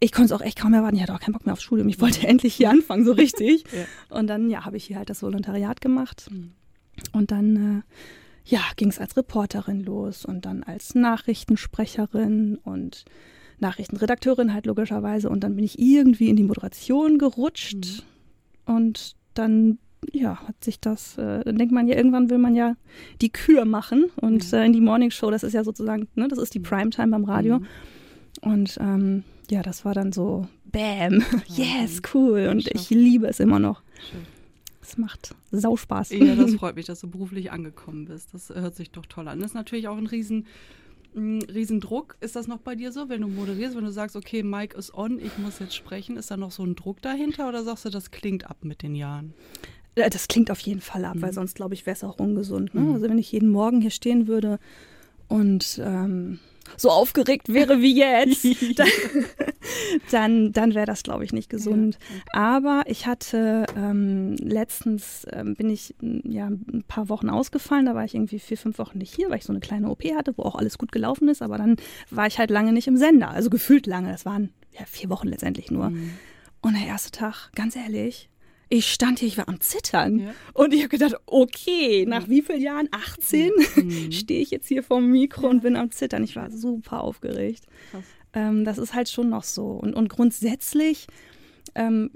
ich 0.00 0.12
konnte 0.12 0.32
es 0.32 0.40
auch 0.40 0.44
echt 0.44 0.58
kaum 0.58 0.74
erwarten. 0.74 0.96
Ich 0.96 1.02
hatte 1.02 1.14
auch 1.14 1.20
keinen 1.20 1.32
Bock 1.32 1.44
mehr 1.44 1.52
aufs 1.52 1.62
Studium. 1.62 1.88
Ich 1.88 2.00
wollte 2.00 2.26
endlich 2.26 2.54
hier 2.54 2.70
anfangen, 2.70 3.04
so 3.04 3.12
richtig. 3.14 3.64
ja. 3.72 4.16
Und 4.16 4.28
dann, 4.28 4.48
ja, 4.50 4.64
habe 4.64 4.76
ich 4.76 4.84
hier 4.84 4.96
halt 4.96 5.10
das 5.10 5.22
Volontariat 5.22 5.80
gemacht. 5.80 6.28
Mhm. 6.30 6.52
Und 7.12 7.30
dann, 7.30 7.56
äh, 7.78 7.82
ja, 8.44 8.60
ging 8.76 8.88
es 8.88 8.98
als 8.98 9.16
Reporterin 9.16 9.82
los 9.82 10.24
und 10.24 10.46
dann 10.46 10.62
als 10.62 10.94
Nachrichtensprecherin 10.94 12.58
und 12.62 13.04
Nachrichtenredakteurin 13.58 14.54
halt 14.54 14.66
logischerweise. 14.66 15.28
Und 15.28 15.40
dann 15.40 15.56
bin 15.56 15.64
ich 15.64 15.78
irgendwie 15.78 16.28
in 16.28 16.36
die 16.36 16.44
Moderation 16.44 17.18
gerutscht. 17.18 18.04
Mhm. 18.66 18.74
Und 18.74 19.16
dann, 19.34 19.78
ja, 20.12 20.46
hat 20.46 20.62
sich 20.62 20.80
das, 20.80 21.18
äh, 21.18 21.42
dann 21.44 21.56
denkt 21.56 21.74
man 21.74 21.88
ja, 21.88 21.96
irgendwann 21.96 22.30
will 22.30 22.38
man 22.38 22.54
ja 22.54 22.76
die 23.20 23.30
Kür 23.30 23.64
machen. 23.64 24.06
Und 24.16 24.52
mhm. 24.52 24.58
äh, 24.58 24.66
in 24.66 24.72
die 24.72 24.80
Morning 24.80 25.10
Show, 25.10 25.30
das 25.30 25.42
ist 25.42 25.54
ja 25.54 25.64
sozusagen, 25.64 26.06
ne, 26.14 26.28
das 26.28 26.38
ist 26.38 26.54
die 26.54 26.60
mhm. 26.60 26.64
Primetime 26.64 27.08
beim 27.08 27.24
Radio. 27.24 27.58
Mhm. 27.58 27.66
Und 28.42 28.78
ähm, 28.80 29.24
ja, 29.50 29.62
das 29.62 29.84
war 29.84 29.94
dann 29.94 30.12
so, 30.12 30.46
bam, 30.64 31.24
yes, 31.46 32.02
cool. 32.14 32.48
Und 32.48 32.68
ich 32.74 32.90
liebe 32.90 33.26
es 33.26 33.40
immer 33.40 33.58
noch. 33.58 33.82
Es 34.82 34.96
macht 34.96 35.34
Sauspaß. 35.50 36.10
Ja, 36.10 36.34
das 36.34 36.54
freut 36.56 36.76
mich, 36.76 36.86
dass 36.86 37.00
du 37.00 37.08
beruflich 37.08 37.50
angekommen 37.52 38.06
bist. 38.06 38.32
Das 38.32 38.50
hört 38.50 38.74
sich 38.74 38.90
doch 38.90 39.06
toll 39.06 39.28
an. 39.28 39.40
Das 39.40 39.50
ist 39.50 39.54
natürlich 39.54 39.88
auch 39.88 39.98
ein 39.98 40.06
riesen, 40.06 40.46
Riesendruck. 41.14 42.16
Ist 42.20 42.36
das 42.36 42.46
noch 42.46 42.58
bei 42.58 42.74
dir 42.74 42.92
so, 42.92 43.08
wenn 43.08 43.22
du 43.22 43.28
moderierst, 43.28 43.76
wenn 43.76 43.84
du 43.84 43.92
sagst, 43.92 44.16
okay, 44.16 44.42
Mike 44.42 44.76
ist 44.76 44.94
on, 44.94 45.18
ich 45.18 45.36
muss 45.38 45.58
jetzt 45.58 45.74
sprechen, 45.74 46.16
ist 46.16 46.30
da 46.30 46.36
noch 46.36 46.52
so 46.52 46.64
ein 46.64 46.74
Druck 46.74 47.02
dahinter 47.02 47.48
oder 47.48 47.64
sagst 47.64 47.86
du, 47.86 47.90
das 47.90 48.10
klingt 48.10 48.48
ab 48.48 48.58
mit 48.62 48.82
den 48.82 48.94
Jahren? 48.94 49.34
Äh, 49.94 50.10
das 50.10 50.28
klingt 50.28 50.50
auf 50.50 50.60
jeden 50.60 50.80
Fall 50.80 51.04
ab, 51.04 51.16
mhm. 51.16 51.22
weil 51.22 51.32
sonst, 51.32 51.54
glaube 51.54 51.74
ich, 51.74 51.86
wäre 51.86 51.96
es 51.96 52.04
auch 52.04 52.18
ungesund. 52.18 52.74
Ne? 52.74 52.82
Mhm. 52.82 52.94
Also 52.94 53.08
wenn 53.08 53.18
ich 53.18 53.32
jeden 53.32 53.50
Morgen 53.50 53.80
hier 53.80 53.90
stehen 53.90 54.26
würde 54.26 54.58
und 55.28 55.80
ähm, 55.82 56.38
so 56.76 56.90
aufgeregt 56.90 57.52
wäre 57.52 57.80
wie 57.80 57.96
jetzt, 57.96 58.44
dann, 58.76 58.88
dann, 60.10 60.52
dann 60.52 60.74
wäre 60.74 60.86
das, 60.86 61.02
glaube 61.02 61.24
ich, 61.24 61.32
nicht 61.32 61.50
gesund. 61.50 61.98
Aber 62.32 62.82
ich 62.86 63.06
hatte 63.06 63.66
ähm, 63.76 64.36
letztens, 64.36 65.26
ähm, 65.32 65.54
bin 65.54 65.70
ich 65.70 65.94
ja 66.00 66.46
ein 66.46 66.84
paar 66.86 67.08
Wochen 67.08 67.30
ausgefallen, 67.30 67.86
da 67.86 67.94
war 67.94 68.04
ich 68.04 68.14
irgendwie 68.14 68.38
vier, 68.38 68.58
fünf 68.58 68.78
Wochen 68.78 68.98
nicht 68.98 69.14
hier, 69.14 69.30
weil 69.30 69.38
ich 69.38 69.44
so 69.44 69.52
eine 69.52 69.60
kleine 69.60 69.88
OP 69.90 70.04
hatte, 70.14 70.36
wo 70.36 70.42
auch 70.42 70.54
alles 70.54 70.78
gut 70.78 70.92
gelaufen 70.92 71.28
ist, 71.28 71.42
aber 71.42 71.58
dann 71.58 71.76
war 72.10 72.26
ich 72.26 72.38
halt 72.38 72.50
lange 72.50 72.72
nicht 72.72 72.88
im 72.88 72.96
Sender, 72.96 73.30
also 73.30 73.50
gefühlt 73.50 73.86
lange, 73.86 74.10
das 74.10 74.24
waren 74.24 74.50
ja 74.78 74.84
vier 74.86 75.10
Wochen 75.10 75.28
letztendlich 75.28 75.70
nur. 75.70 75.90
Mhm. 75.90 76.12
Und 76.60 76.74
der 76.74 76.86
erste 76.86 77.10
Tag, 77.10 77.50
ganz 77.54 77.76
ehrlich, 77.76 78.28
ich 78.68 78.92
stand 78.92 79.18
hier, 79.18 79.28
ich 79.28 79.38
war 79.38 79.48
am 79.48 79.60
Zittern. 79.60 80.18
Ja. 80.18 80.34
Und 80.52 80.74
ich 80.74 80.80
habe 80.80 80.88
gedacht, 80.88 81.14
okay, 81.26 82.04
nach 82.06 82.28
wie 82.28 82.42
vielen 82.42 82.60
Jahren? 82.60 82.88
18? 82.90 83.52
Mhm. 83.76 84.12
Stehe 84.12 84.40
ich 84.40 84.50
jetzt 84.50 84.68
hier 84.68 84.82
vorm 84.82 85.10
Mikro 85.10 85.44
ja. 85.44 85.48
und 85.50 85.62
bin 85.62 85.76
am 85.76 85.90
Zittern. 85.90 86.24
Ich 86.24 86.36
war 86.36 86.50
super 86.50 87.02
aufgeregt. 87.02 87.64
Ähm, 88.34 88.64
das 88.64 88.78
ist 88.78 88.94
halt 88.94 89.08
schon 89.08 89.30
noch 89.30 89.44
so. 89.44 89.66
Und, 89.66 89.94
und 89.94 90.08
grundsätzlich, 90.08 91.06
ähm, 91.74 92.10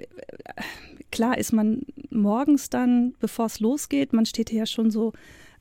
klar 1.11 1.39
ist 1.39 1.53
man 1.53 1.83
morgens 2.11 2.69
dann, 2.71 3.15
bevor 3.21 3.47
es 3.47 3.61
losgeht, 3.61 4.13
man 4.13 4.27
steht 4.27 4.53
ja 4.53 4.67
schon 4.67 4.91
so 4.91 5.13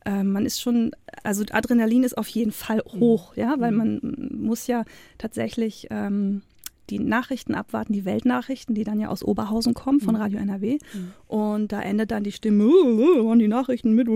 ähm, 0.04 0.32
man 0.32 0.46
ist 0.46 0.60
schon, 0.60 0.92
also 1.24 1.44
Adrenalin 1.52 2.04
ist 2.04 2.18
auf 2.18 2.28
jeden 2.28 2.52
Fall 2.52 2.82
mhm. 2.92 3.00
hoch, 3.00 3.36
ja, 3.36 3.56
weil 3.60 3.72
mhm. 3.72 3.78
man 3.78 4.30
muss 4.32 4.68
ja 4.68 4.84
tatsächlich 5.20 5.88
ähm, 5.92 6.42
die 6.92 7.00
Nachrichten 7.00 7.56
abwarten, 7.56 7.94
die 7.94 8.06
Weltnachrichten, 8.06 8.76
die 8.76 8.84
dann 8.84 9.00
ja 9.00 9.08
aus 9.08 9.24
Oberhausen 9.24 9.74
kommen 9.74 10.00
von 10.00 10.16
mhm. 10.16 10.22
Radio 10.22 10.40
NRW. 10.40 10.78
Mhm. 10.94 11.14
Und 11.28 11.72
da 11.72 11.82
endet 11.82 12.12
dann 12.12 12.24
die 12.24 12.32
Stimme, 12.32 12.66
oh, 12.66 13.34
die 13.36 13.48
Nachrichten 13.48 13.96
mit. 13.96 14.08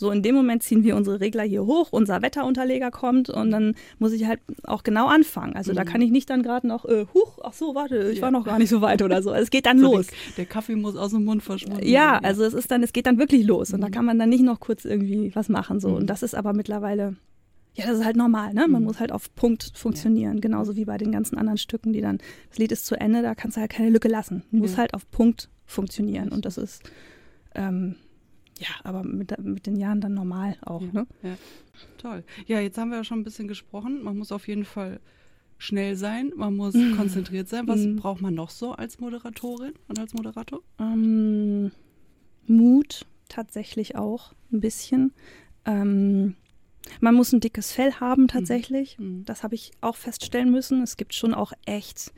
So, 0.00 0.10
in 0.10 0.22
dem 0.22 0.34
Moment 0.34 0.62
ziehen 0.62 0.82
wir 0.82 0.96
unsere 0.96 1.20
Regler 1.20 1.42
hier 1.42 1.66
hoch, 1.66 1.88
unser 1.90 2.22
Wetterunterleger 2.22 2.90
kommt 2.90 3.28
und 3.28 3.50
dann 3.50 3.74
muss 3.98 4.12
ich 4.12 4.26
halt 4.26 4.40
auch 4.64 4.82
genau 4.82 5.08
anfangen. 5.08 5.54
Also 5.54 5.72
mhm. 5.72 5.76
da 5.76 5.84
kann 5.84 6.00
ich 6.00 6.10
nicht 6.10 6.30
dann 6.30 6.42
gerade 6.42 6.66
noch, 6.66 6.86
äh, 6.86 7.04
huch, 7.12 7.38
ach 7.44 7.52
so, 7.52 7.74
warte, 7.74 8.10
ich 8.10 8.16
ja. 8.16 8.22
war 8.22 8.30
noch 8.30 8.46
gar 8.46 8.58
nicht 8.58 8.70
so 8.70 8.80
weit 8.80 9.02
oder 9.02 9.22
so. 9.22 9.32
Es 9.34 9.50
geht 9.50 9.66
dann 9.66 9.78
so 9.78 9.94
los. 9.94 10.06
Die, 10.06 10.36
der 10.36 10.46
Kaffee 10.46 10.74
muss 10.74 10.96
aus 10.96 11.10
dem 11.10 11.26
Mund 11.26 11.42
verschwinden. 11.42 11.86
Ja, 11.86 12.18
also 12.18 12.44
es 12.44 12.54
ist 12.54 12.70
dann, 12.70 12.82
es 12.82 12.94
geht 12.94 13.04
dann 13.04 13.18
wirklich 13.18 13.46
los 13.46 13.74
und 13.74 13.80
mhm. 13.80 13.84
da 13.84 13.90
kann 13.90 14.06
man 14.06 14.18
dann 14.18 14.30
nicht 14.30 14.42
noch 14.42 14.58
kurz 14.58 14.86
irgendwie 14.86 15.32
was 15.34 15.50
machen. 15.50 15.80
So. 15.80 15.90
Mhm. 15.90 15.94
Und 15.96 16.06
das 16.06 16.22
ist 16.22 16.34
aber 16.34 16.54
mittlerweile 16.54 17.16
ja, 17.80 17.86
das 17.86 18.00
ist 18.00 18.04
halt 18.04 18.16
normal, 18.16 18.54
ne? 18.54 18.66
Man 18.68 18.82
mhm. 18.82 18.88
muss 18.88 19.00
halt 19.00 19.12
auf 19.12 19.34
Punkt 19.34 19.72
funktionieren, 19.74 20.34
ja. 20.34 20.40
genauso 20.40 20.76
wie 20.76 20.84
bei 20.84 20.98
den 20.98 21.12
ganzen 21.12 21.36
anderen 21.36 21.58
Stücken, 21.58 21.92
die 21.92 22.00
dann, 22.00 22.18
das 22.48 22.58
Lied 22.58 22.72
ist 22.72 22.86
zu 22.86 22.98
Ende, 22.98 23.22
da 23.22 23.34
kannst 23.34 23.56
du 23.56 23.60
halt 23.60 23.70
keine 23.70 23.90
Lücke 23.90 24.08
lassen. 24.08 24.42
Du 24.50 24.58
musst 24.58 24.74
ja. 24.74 24.80
halt 24.80 24.94
auf 24.94 25.10
Punkt 25.10 25.48
funktionieren 25.66 26.30
und 26.30 26.44
das 26.44 26.58
ist, 26.58 26.82
ähm, 27.54 27.96
ja, 28.58 28.68
aber 28.84 29.02
mit, 29.04 29.36
mit 29.42 29.66
den 29.66 29.76
Jahren 29.76 30.00
dann 30.00 30.14
normal 30.14 30.56
auch, 30.62 30.82
ja. 30.82 30.92
ne? 30.92 31.06
Ja. 31.22 31.36
Toll. 31.98 32.24
Ja, 32.46 32.60
jetzt 32.60 32.76
haben 32.76 32.90
wir 32.90 32.98
ja 32.98 33.04
schon 33.04 33.20
ein 33.20 33.24
bisschen 33.24 33.48
gesprochen. 33.48 34.02
Man 34.02 34.18
muss 34.18 34.32
auf 34.32 34.46
jeden 34.48 34.64
Fall 34.64 35.00
schnell 35.56 35.96
sein, 35.96 36.32
man 36.36 36.56
muss 36.56 36.74
mhm. 36.74 36.96
konzentriert 36.96 37.48
sein. 37.48 37.66
Was 37.68 37.80
mhm. 37.80 37.96
braucht 37.96 38.20
man 38.20 38.34
noch 38.34 38.50
so 38.50 38.72
als 38.72 38.98
Moderatorin 38.98 39.72
und 39.88 39.98
als 39.98 40.12
Moderator? 40.12 40.60
Ähm, 40.78 41.70
Mut 42.46 43.06
tatsächlich 43.28 43.96
auch 43.96 44.34
ein 44.52 44.60
bisschen. 44.60 45.12
Ähm, 45.64 46.34
man 47.00 47.14
muss 47.14 47.32
ein 47.32 47.40
dickes 47.40 47.72
Fell 47.72 47.92
haben 47.94 48.28
tatsächlich. 48.28 48.98
Mhm. 48.98 49.24
Das 49.24 49.42
habe 49.42 49.54
ich 49.54 49.72
auch 49.80 49.96
feststellen 49.96 50.50
müssen. 50.50 50.82
Es 50.82 50.96
gibt 50.96 51.14
schon 51.14 51.34
auch 51.34 51.52
echt 51.66 52.12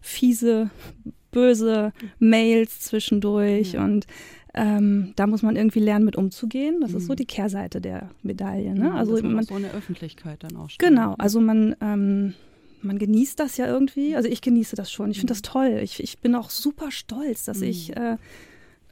fiese, 0.00 0.70
böse 1.30 1.92
Mails 2.18 2.80
zwischendurch 2.80 3.74
mhm. 3.74 3.82
und 3.82 4.06
ähm, 4.56 5.12
da 5.16 5.26
muss 5.26 5.42
man 5.42 5.56
irgendwie 5.56 5.80
lernen, 5.80 6.04
mit 6.04 6.14
umzugehen. 6.14 6.80
Das 6.80 6.92
mhm. 6.92 6.98
ist 6.98 7.06
so 7.06 7.12
mhm. 7.12 7.16
die 7.16 7.26
Kehrseite 7.26 7.80
der 7.80 8.10
Medaille. 8.22 8.74
Ne? 8.74 8.94
also 8.94 9.14
man, 9.14 9.34
man 9.34 9.44
so 9.44 9.56
in 9.56 9.62
der 9.62 9.74
Öffentlichkeit 9.74 10.44
dann 10.44 10.56
auch. 10.56 10.70
Steht. 10.70 10.88
Genau, 10.88 11.14
also 11.18 11.40
man 11.40 11.74
ähm, 11.80 12.34
man 12.84 12.98
genießt 12.98 13.40
das 13.40 13.56
ja 13.56 13.66
irgendwie. 13.66 14.14
Also 14.14 14.28
ich 14.28 14.42
genieße 14.42 14.76
das 14.76 14.92
schon. 14.92 15.10
Ich 15.10 15.18
finde 15.18 15.32
das 15.32 15.38
mhm. 15.38 15.52
toll. 15.52 15.80
Ich, 15.82 16.02
ich 16.02 16.18
bin 16.18 16.34
auch 16.34 16.50
super 16.50 16.90
stolz, 16.92 17.44
dass 17.44 17.58
mhm. 17.58 17.64
ich 17.64 17.96
äh, 17.96 18.16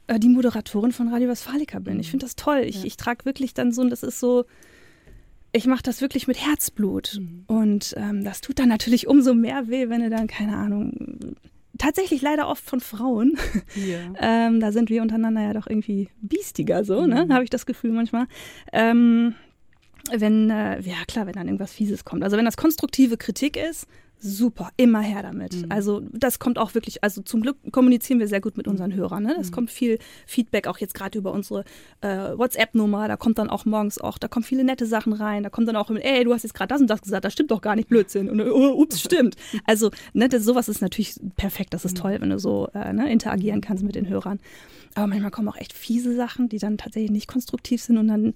äh, 0.07 0.19
die 0.19 0.29
Moderatorin 0.29 0.91
von 0.91 1.07
Radio 1.07 1.29
Westfalica 1.29 1.79
bin. 1.79 1.99
Ich 1.99 2.09
finde 2.09 2.25
das 2.25 2.35
toll. 2.35 2.63
Ich, 2.65 2.79
ja. 2.79 2.85
ich 2.85 2.97
trage 2.97 3.25
wirklich 3.25 3.53
dann 3.53 3.71
so, 3.71 3.87
das 3.87 4.03
ist 4.03 4.19
so, 4.19 4.45
ich 5.53 5.67
mache 5.67 5.83
das 5.83 6.01
wirklich 6.01 6.27
mit 6.27 6.43
Herzblut. 6.45 7.19
Mhm. 7.19 7.43
Und 7.47 7.93
ähm, 7.97 8.23
das 8.23 8.41
tut 8.41 8.59
dann 8.59 8.69
natürlich 8.69 9.07
umso 9.07 9.33
mehr 9.33 9.67
weh, 9.69 9.87
wenn 9.87 10.01
du 10.01 10.09
dann, 10.09 10.27
keine 10.27 10.57
Ahnung, 10.57 11.35
tatsächlich 11.77 12.21
leider 12.21 12.47
oft 12.47 12.63
von 12.63 12.79
Frauen. 12.79 13.37
Yeah. 13.77 14.13
ähm, 14.19 14.59
da 14.59 14.71
sind 14.71 14.89
wir 14.89 15.01
untereinander 15.01 15.41
ja 15.41 15.53
doch 15.53 15.67
irgendwie 15.67 16.09
biestiger 16.21 16.83
so, 16.83 17.05
ne? 17.05 17.25
Mhm. 17.25 17.33
Habe 17.33 17.43
ich 17.43 17.49
das 17.51 17.65
Gefühl 17.65 17.91
manchmal. 17.91 18.25
Ähm, 18.71 19.35
wenn, 20.11 20.49
äh, 20.49 20.81
ja 20.81 20.95
klar, 21.07 21.27
wenn 21.27 21.33
dann 21.33 21.47
irgendwas 21.47 21.71
Fieses 21.71 22.03
kommt. 22.03 22.23
Also 22.23 22.35
wenn 22.35 22.45
das 22.45 22.57
konstruktive 22.57 23.17
Kritik 23.17 23.55
ist, 23.55 23.87
super, 24.23 24.69
immer 24.77 25.01
her 25.01 25.21
damit. 25.21 25.53
Mhm. 25.53 25.65
Also 25.69 26.01
das 26.11 26.39
kommt 26.39 26.57
auch 26.57 26.73
wirklich, 26.73 27.03
also 27.03 27.21
zum 27.21 27.41
Glück 27.41 27.57
kommunizieren 27.71 28.19
wir 28.19 28.27
sehr 28.27 28.39
gut 28.39 28.55
mit 28.55 28.67
unseren 28.67 28.93
Hörern. 28.93 29.23
Ne? 29.23 29.35
Es 29.39 29.49
mhm. 29.49 29.53
kommt 29.53 29.71
viel 29.71 29.99
Feedback, 30.25 30.67
auch 30.67 30.77
jetzt 30.77 30.93
gerade 30.93 31.17
über 31.17 31.33
unsere 31.33 31.65
äh, 32.01 32.07
WhatsApp-Nummer, 32.07 33.07
da 33.09 33.17
kommt 33.17 33.37
dann 33.37 33.49
auch 33.49 33.65
morgens 33.65 33.99
auch, 33.99 34.17
da 34.17 34.29
kommen 34.29 34.45
viele 34.45 34.63
nette 34.63 34.85
Sachen 34.85 35.11
rein, 35.11 35.43
da 35.43 35.49
kommt 35.49 35.67
dann 35.67 35.75
auch, 35.75 35.89
ey, 35.89 36.23
du 36.23 36.33
hast 36.33 36.43
jetzt 36.43 36.53
gerade 36.53 36.69
das 36.69 36.81
und 36.81 36.87
das 36.87 37.01
gesagt, 37.01 37.25
das 37.25 37.33
stimmt 37.33 37.51
doch 37.51 37.61
gar 37.61 37.75
nicht, 37.75 37.89
Blödsinn. 37.89 38.29
Und 38.29 38.39
oh, 38.41 38.81
ups, 38.81 39.01
stimmt. 39.01 39.35
Also 39.65 39.91
ne, 40.13 40.29
das, 40.29 40.43
sowas 40.43 40.67
ist 40.67 40.81
natürlich 40.81 41.15
perfekt, 41.35 41.73
das 41.73 41.85
ist 41.85 41.97
mhm. 41.97 42.01
toll, 42.01 42.17
wenn 42.19 42.29
du 42.29 42.39
so 42.39 42.69
äh, 42.73 42.91
ne, 42.93 43.11
interagieren 43.11 43.61
kannst 43.61 43.83
mit 43.83 43.95
den 43.95 44.07
Hörern. 44.07 44.39
Aber 44.95 45.07
manchmal 45.07 45.31
kommen 45.31 45.47
auch 45.47 45.57
echt 45.57 45.73
fiese 45.73 46.15
Sachen, 46.15 46.49
die 46.49 46.59
dann 46.59 46.77
tatsächlich 46.77 47.11
nicht 47.11 47.27
konstruktiv 47.27 47.81
sind 47.81 47.97
und 47.97 48.07
dann 48.07 48.33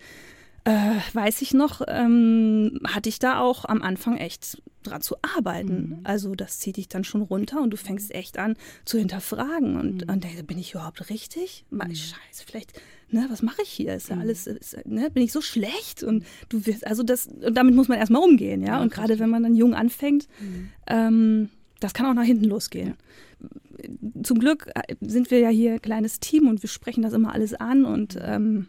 äh, 0.67 0.99
weiß 1.13 1.41
ich 1.43 1.53
noch, 1.53 1.81
ähm, 1.87 2.81
hatte 2.85 3.07
ich 3.07 3.19
da 3.19 3.39
auch 3.39 3.63
am 3.63 3.81
Anfang 3.81 4.17
echt 4.17 4.61
dran 4.83 5.01
zu 5.01 5.15
arbeiten. 5.21 5.89
Mhm. 5.89 5.99
Also 6.03 6.35
das 6.35 6.59
zieht 6.59 6.75
dich 6.75 6.89
dann 6.89 7.05
schon 7.05 7.21
runter 7.21 7.61
und 7.61 7.69
du 7.69 7.77
fängst 7.77 8.13
echt 8.13 8.37
an 8.37 8.57
zu 8.83 8.97
hinterfragen 8.97 9.77
und, 9.77 10.05
mhm. 10.05 10.13
und 10.13 10.23
denkst, 10.25 10.43
bin 10.43 10.57
ich 10.57 10.73
überhaupt 10.73 11.09
richtig? 11.09 11.63
Mhm. 11.69 11.95
Scheiße, 11.95 12.43
vielleicht, 12.45 12.73
ne, 13.09 13.27
was 13.29 13.43
mache 13.43 13.61
ich 13.61 13.69
hier? 13.69 13.95
Ist 13.95 14.09
ja 14.09 14.15
mhm. 14.15 14.23
alles, 14.23 14.45
ist, 14.45 14.85
ne, 14.85 15.09
bin 15.09 15.23
ich 15.23 15.31
so 15.31 15.39
schlecht? 15.39 16.03
Und 16.03 16.25
du 16.49 16.65
wirst, 16.65 16.85
also 16.85 17.01
das, 17.01 17.27
und 17.27 17.55
damit 17.55 17.73
muss 17.73 17.87
man 17.87 17.97
erstmal 17.97 18.21
umgehen, 18.21 18.61
ja. 18.61 18.75
ja 18.75 18.81
und 18.81 18.91
gerade 18.91 19.19
wenn 19.19 19.29
man 19.29 19.43
dann 19.43 19.55
jung 19.55 19.73
anfängt, 19.73 20.27
mhm. 20.41 20.69
ähm, 20.87 21.49
das 21.79 21.93
kann 21.93 22.07
auch 22.07 22.13
nach 22.13 22.23
hinten 22.23 22.45
losgehen. 22.45 22.95
Ja. 23.39 24.23
Zum 24.23 24.39
Glück 24.39 24.69
äh, 24.75 24.95
sind 24.99 25.31
wir 25.31 25.39
ja 25.39 25.49
hier 25.49 25.73
ein 25.73 25.81
kleines 25.81 26.19
Team 26.19 26.49
und 26.49 26.61
wir 26.61 26.69
sprechen 26.69 27.03
das 27.03 27.13
immer 27.13 27.33
alles 27.33 27.53
an 27.53 27.85
und 27.85 28.15
mhm. 28.15 28.21
ähm, 28.25 28.67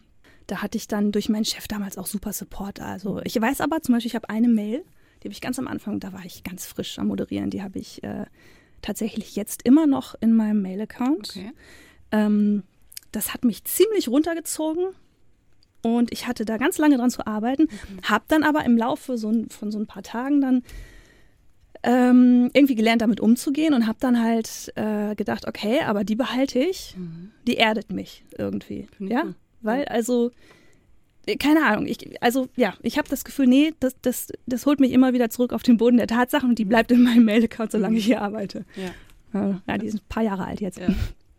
da 0.49 0.63
hatte 0.63 0.79
ich 0.79 0.89
dann 0.89 1.13
durch 1.13 1.29
meinen 1.29 1.45
Chef 1.45 1.69
damals 1.69 1.99
auch 1.99 2.07
super 2.07 2.33
Support. 2.33 2.81
Also 2.81 3.21
ich 3.25 3.41
weiß 3.41 3.61
aber 3.61 3.81
zum 3.83 3.95
Beispiel, 3.95 4.09
ich 4.09 4.17
habe 4.17 4.29
eine 4.31 4.49
Mail, 4.49 4.83
die 5.21 5.27
habe 5.27 5.33
ich 5.33 5.41
ganz 5.41 5.59
am 5.59 5.69
Anfang, 5.69 6.01
da 6.01 6.13
war 6.13 6.25
ich 6.25 6.43
ganz 6.43 6.67
frisch 6.67 6.99
am 6.99 7.09
Moderieren, 7.09 7.51
die 7.51 7.63
habe 7.63 7.79
ich 7.79 8.03
äh, 8.03 8.25
tatsächlich 8.83 9.37
jetzt 9.37 9.63
immer 9.63 9.87
noch 9.87 10.15
in 10.21 10.35
meinem 10.35 10.63
Mail-Account. 10.63 11.31
Okay. 11.31 11.53
Ähm, 12.13 12.65
das 13.13 13.35
hat 13.35 13.45
mich 13.45 13.65
ziemlich 13.65 14.09
runtergezogen 14.09 14.87
und 15.83 16.13
ich 16.13 16.27
hatte 16.27 16.47
da 16.47 16.57
ganz 16.57 16.79
lange 16.79 16.97
dran 16.97 17.11
zu 17.11 17.27
arbeiten, 17.27 17.65
mhm. 17.65 18.03
habe 18.03 18.25
dann 18.29 18.43
aber 18.43 18.65
im 18.65 18.77
Laufe 18.77 19.19
so 19.19 19.33
von 19.51 19.71
so 19.71 19.79
ein 19.79 19.87
paar 19.87 20.03
Tagen 20.03 20.41
dann 20.41 20.63
ähm, 21.83 22.51
irgendwie 22.55 22.75
gelernt, 22.75 23.03
damit 23.03 23.21
umzugehen 23.21 23.75
und 23.75 23.87
habe 23.87 23.99
dann 24.01 24.21
halt 24.21 24.73
äh, 24.77 25.15
gedacht, 25.15 25.47
okay, 25.47 25.81
aber 25.83 26.05
die 26.05 26.17
behalte 26.17 26.59
ich, 26.59 26.95
mhm. 26.97 27.33
die 27.47 27.59
erdet 27.59 27.93
mich 27.93 28.25
irgendwie. 28.37 28.89
Ja, 28.99 29.25
cool. 29.25 29.35
Weil, 29.61 29.85
also, 29.87 30.31
äh, 31.27 31.37
keine 31.37 31.65
Ahnung, 31.67 31.87
ich, 31.87 32.23
also 32.23 32.49
ja, 32.57 32.75
ich 32.83 32.99
habe 32.99 33.09
das 33.09 33.25
Gefühl, 33.25 33.47
nee, 33.47 33.75
das, 33.81 33.95
das, 34.03 34.29
das 34.47 34.67
holt 34.67 34.81
mich 34.81 34.93
immer 34.93 35.13
wieder 35.13 35.31
zurück 35.31 35.53
auf 35.53 35.63
den 35.63 35.77
Boden 35.77 35.97
der 35.97 36.07
Tatsachen 36.07 36.51
und 36.51 36.59
die 36.59 36.65
bleibt 36.65 36.91
in 36.93 37.03
meinem 37.03 37.25
Mail-Account, 37.25 37.73
solange 37.73 37.99
ich 37.99 38.05
hier 38.07 38.23
arbeite. 38.23 38.65
Ja. 38.77 39.61
Ja, 39.67 39.79
die 39.79 39.91
sind 39.91 40.03
ein 40.03 40.09
paar 40.09 40.23
Jahre 40.23 40.47
alt 40.47 40.61
jetzt. 40.61 40.79
Ja. 40.79 40.89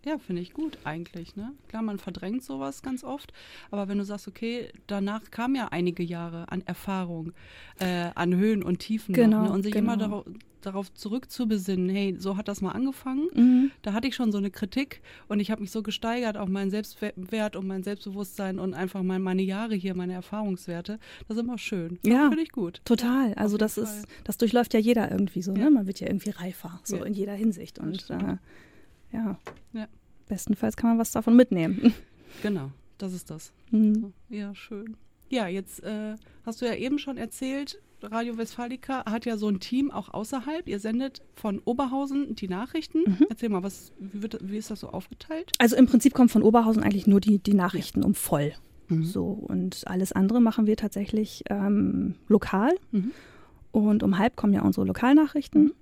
Ja, 0.06 0.18
finde 0.18 0.42
ich 0.42 0.54
gut 0.54 0.78
eigentlich. 0.86 1.36
Ne? 1.36 1.52
Klar, 1.68 1.82
man 1.82 2.00
verdrängt 2.00 2.44
sowas 2.44 2.82
ganz 2.82 3.04
oft, 3.04 3.34
aber 3.70 3.88
wenn 3.88 3.98
du 3.98 4.06
sagst, 4.06 4.28
okay, 4.28 4.70
danach 4.88 5.30
kamen 5.30 5.56
ja 5.56 5.68
einige 5.70 6.04
Jahre 6.04 6.50
an 6.50 6.62
Erfahrung, 6.62 7.34
äh, 7.80 8.10
an 8.16 8.36
Höhen 8.36 8.64
und 8.64 8.80
Tiefen 8.80 9.14
genau, 9.14 9.42
noch, 9.42 9.48
ne? 9.50 9.54
und 9.54 9.64
sich 9.64 9.74
genau. 9.74 9.94
immer 9.94 9.98
darauf, 9.98 10.26
darauf 10.62 10.94
zurückzubesinnen, 10.94 11.90
hey, 11.90 12.16
so 12.18 12.38
hat 12.38 12.48
das 12.48 12.62
mal 12.62 12.72
angefangen. 12.72 13.28
Mhm. 13.34 13.72
Da 13.82 13.92
hatte 13.92 14.08
ich 14.08 14.16
schon 14.16 14.32
so 14.32 14.38
eine 14.38 14.52
Kritik 14.52 15.02
und 15.28 15.42
ich 15.42 15.52
habe 15.52 15.62
mich 15.62 15.72
so 15.72 15.84
gesteigert 15.84 16.38
auf 16.38 16.48
meinen 16.48 16.72
Selbstwert 16.72 17.58
und 17.58 17.68
mein 17.68 17.84
Selbstbewusstsein 17.84 18.58
und 18.60 18.74
einfach 18.74 19.04
mal 19.04 19.20
meine 19.20 19.42
Jahre 19.42 19.76
hier, 19.76 19.96
meine 19.96 20.14
Erfahrungswerte. 20.14 21.00
Das 21.28 21.38
ist 21.38 21.44
immer 21.44 21.58
schön. 21.58 22.00
Ja, 22.06 22.30
finde 22.30 22.44
ich 22.44 22.52
gut. 22.52 22.82
Total. 22.86 23.34
Also 23.34 23.58
das 23.58 23.78
ist, 23.78 24.06
das 24.24 24.38
durchläuft 24.38 24.74
ja 24.74 24.80
jeder 24.80 25.12
irgendwie 25.12 25.42
so. 25.42 25.52
Ne? 25.52 25.60
Ja. 25.60 25.66
Ne? 25.66 25.72
Man 25.72 25.88
wird 25.88 26.00
ja 26.00 26.08
irgendwie 26.08 26.30
reifer, 26.30 26.80
so 26.84 26.98
ja. 26.98 27.04
in 27.04 27.14
jeder 27.14 27.34
Hinsicht 27.34 27.80
und 27.80 28.10
äh, 28.10 28.38
ja. 29.12 29.40
ja. 29.74 29.88
Bestenfalls 30.28 30.78
kann 30.78 30.92
man 30.92 31.00
was 31.00 31.12
davon 31.12 31.36
mitnehmen. 31.36 31.94
Genau, 32.44 32.70
das 33.00 33.14
ist 33.14 33.32
das. 33.32 33.52
Mhm. 33.72 34.14
Ja, 34.30 34.54
schön. 34.54 34.96
Ja, 35.30 35.48
jetzt 35.48 35.84
äh, 35.84 36.16
hast 36.46 36.62
du 36.62 36.66
ja 36.68 36.76
eben 36.76 37.00
schon 37.00 37.18
erzählt, 37.18 37.82
Radio 38.04 38.38
Westfalica 38.38 39.04
hat 39.06 39.26
ja 39.26 39.38
so 39.38 39.50
ein 39.50 39.60
Team 39.60 39.92
auch 39.92 40.14
außerhalb. 40.14 40.68
Ihr 40.68 40.80
sendet 40.80 41.22
von 41.36 41.60
Oberhausen 41.66 42.36
die 42.36 42.48
Nachrichten. 42.48 43.00
Mhm. 43.06 43.28
Erzähl 43.30 43.50
mal, 43.50 43.64
was, 43.64 43.92
wie, 44.00 44.22
wird, 44.22 44.38
wie, 44.42 44.58
ist 44.58 44.72
das 44.72 44.82
so 44.82 44.90
aufgeteilt? 44.90 45.52
Also 45.58 45.76
im 45.76 45.86
Prinzip 45.86 46.14
kommen 46.14 46.30
von 46.30 46.44
Oberhausen 46.44 46.84
eigentlich 46.84 47.08
nur 47.08 47.20
die, 47.20 47.40
die 47.40 47.54
Nachrichten 47.54 48.02
ja. 48.02 48.06
um 48.06 48.16
voll. 48.16 48.54
Mhm. 48.88 49.04
So, 49.04 49.26
und 49.26 49.84
alles 49.88 50.12
andere 50.12 50.42
machen 50.42 50.66
wir 50.66 50.78
tatsächlich 50.78 51.44
ähm, 51.50 52.16
lokal. 52.28 52.72
Mhm. 52.92 53.12
Und 53.72 54.04
um 54.04 54.18
halb 54.18 54.36
kommen 54.36 54.54
ja 54.54 54.62
unsere 54.62 54.86
Lokalnachrichten. 54.86 55.74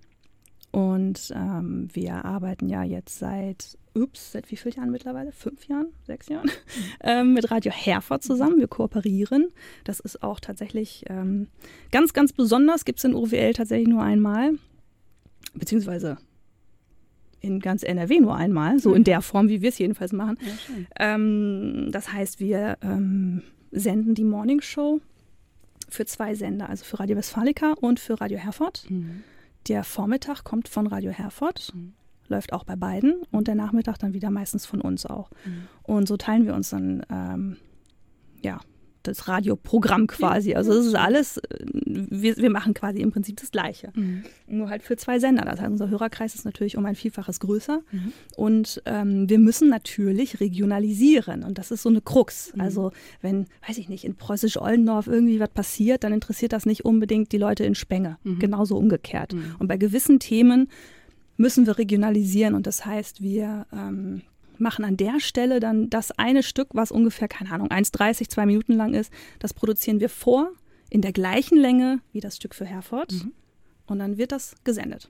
Und 0.72 1.32
ähm, 1.34 1.88
wir 1.94 2.26
arbeiten 2.26 2.68
ja 2.68 2.84
jetzt 2.84 3.20
seit, 3.20 3.78
ups, 3.96 4.34
seit 4.34 4.52
wie 4.52 4.58
vielen 4.58 4.76
Jahren 4.76 4.92
mittlerweile? 4.92 5.32
Fünf 5.32 5.68
Jahren? 5.68 5.88
Sechs 6.06 6.28
Jahren? 6.28 6.46
Mhm. 6.46 6.84
ähm, 7.02 7.34
mit 7.34 7.50
Radio 7.50 7.72
Herford 7.72 8.24
zusammen. 8.24 8.60
Wir 8.60 8.68
kooperieren. 8.68 9.48
Das 9.86 10.00
ist 10.00 10.22
auch 10.24 10.40
tatsächlich 10.40 11.06
ähm, 11.08 11.48
ganz, 11.92 12.14
ganz 12.14 12.34
besonders. 12.34 12.86
Gibt 12.86 13.00
es 13.00 13.06
in 13.06 13.16
OWL 13.16 13.54
tatsächlich 13.54 13.88
nur 13.88 14.04
einmal. 14.04 14.54
Beziehungsweise 15.54 16.18
in 17.40 17.60
ganz 17.60 17.84
NRW 17.84 18.20
nur 18.20 18.36
einmal. 18.36 18.80
So 18.80 18.94
in 18.94 19.02
mhm. 19.02 19.06
der 19.06 19.22
Form, 19.22 19.48
wie 19.48 19.62
wir 19.62 19.70
es 19.70 19.78
jedenfalls 19.78 20.12
machen. 20.12 20.38
Ja, 20.42 21.16
ähm, 21.16 21.90
das 21.92 22.12
heißt, 22.12 22.40
wir 22.40 22.78
ähm, 22.82 23.42
senden 23.72 24.16
die 24.16 24.26
Morning 24.26 24.60
Show 24.62 25.00
für 25.88 26.06
zwei 26.06 26.36
Sender. 26.36 26.70
Also 26.70 26.84
für 26.84 27.00
Radio 27.00 27.16
Westfalica 27.16 27.74
und 27.80 28.02
für 28.02 28.20
Radio 28.20 28.38
Herford. 28.38 28.86
Mhm 28.90 29.24
der 29.70 29.84
Vormittag 29.84 30.44
kommt 30.44 30.68
von 30.68 30.88
Radio 30.88 31.12
Herford. 31.12 31.72
Mhm 31.74 31.94
läuft 32.30 32.54
auch 32.54 32.64
bei 32.64 32.76
beiden 32.76 33.22
und 33.32 33.48
der 33.48 33.56
Nachmittag 33.56 33.98
dann 34.00 34.14
wieder 34.14 34.30
meistens 34.30 34.66
von 34.66 34.82
uns 34.82 35.06
auch. 35.06 35.32
Mhm. 35.46 35.68
Und 35.84 36.08
so 36.08 36.18
teilen 36.18 36.46
wir 36.46 36.56
uns 36.56 36.70
dann 36.70 37.06
ähm, 37.10 37.58
ja 38.44 38.60
das 39.08 39.28
Radioprogramm 39.28 40.08
quasi. 40.08 40.56
Also 40.56 40.74
das 40.74 40.86
ist 40.86 40.96
alles, 40.96 41.38
äh, 41.38 41.42
wir, 41.86 42.38
wir 42.38 42.50
machen 42.50 42.74
quasi 42.74 43.00
im 43.00 43.12
Prinzip 43.12 43.40
das 43.40 43.52
Gleiche. 43.52 43.92
Mhm. 43.96 44.24
Nur 44.48 44.70
halt 44.70 44.84
für 44.84 44.98
zwei 44.98 45.20
Sender. 45.20 45.44
Das 45.44 45.60
heißt, 45.60 45.72
unser 45.72 45.90
Hörerkreis 45.90 46.36
ist 46.36 46.46
natürlich 46.46 46.78
um 46.78 46.86
ein 46.86 46.96
Vielfaches 46.96 47.40
größer. 47.40 47.82
Mhm. 47.92 48.14
Und 48.36 48.82
ähm, 48.86 49.30
wir 49.30 49.40
müssen 49.40 49.70
natürlich 49.70 50.40
regionalisieren. 50.40 51.44
Und 51.44 51.58
das 51.58 51.72
ist 51.72 51.84
so 51.84 51.90
eine 51.90 52.02
Krux. 52.02 52.54
Mhm. 52.54 52.62
Also 52.62 52.92
wenn, 53.22 53.48
weiß 53.68 53.78
ich 53.78 53.90
nicht, 53.90 54.04
in 54.04 54.16
Preußisch-Oldendorf 54.16 55.08
irgendwie 55.08 55.40
was 55.40 55.50
passiert, 55.50 56.04
dann 56.04 56.14
interessiert 56.14 56.54
das 56.54 56.66
nicht 56.66 56.86
unbedingt 56.86 57.32
die 57.32 57.38
Leute 57.38 57.64
in 57.64 57.76
Spenge. 57.76 58.18
Mhm. 58.24 58.40
Genauso 58.40 58.78
umgekehrt. 58.78 59.34
Mhm. 59.34 59.56
Und 59.60 59.68
bei 59.68 59.78
gewissen 59.78 60.20
Themen 60.20 60.70
müssen 61.38 61.66
wir 61.66 61.78
regionalisieren. 61.78 62.56
Und 62.56 62.68
das 62.68 62.86
heißt, 62.86 63.22
wir 63.22 63.68
ähm, 63.72 64.22
machen 64.60 64.86
an 64.86 64.98
der 64.98 65.20
Stelle 65.20 65.60
dann 65.60 65.90
das 65.90 66.12
eine 66.12 66.44
Stück, 66.44 66.70
was 66.74 66.92
ungefähr, 66.92 67.28
keine 67.28 67.52
Ahnung, 67.52 67.70
1,30, 67.70 68.30
zwei 68.30 68.46
Minuten 68.46 68.74
lang 68.74 68.94
ist, 68.94 69.12
das 69.40 69.54
produzieren 69.54 70.00
wir 70.00 70.10
vor, 70.10 70.52
in 70.90 71.02
der 71.02 71.12
gleichen 71.12 71.58
Länge 71.58 72.00
wie 72.12 72.20
das 72.20 72.38
Stück 72.38 72.56
für 72.56 72.66
Herford. 72.66 73.12
Mhm. 73.12 73.34
Und 73.88 74.00
dann 74.00 74.18
wird 74.18 74.32
das 74.32 74.56
gesendet. 74.64 75.10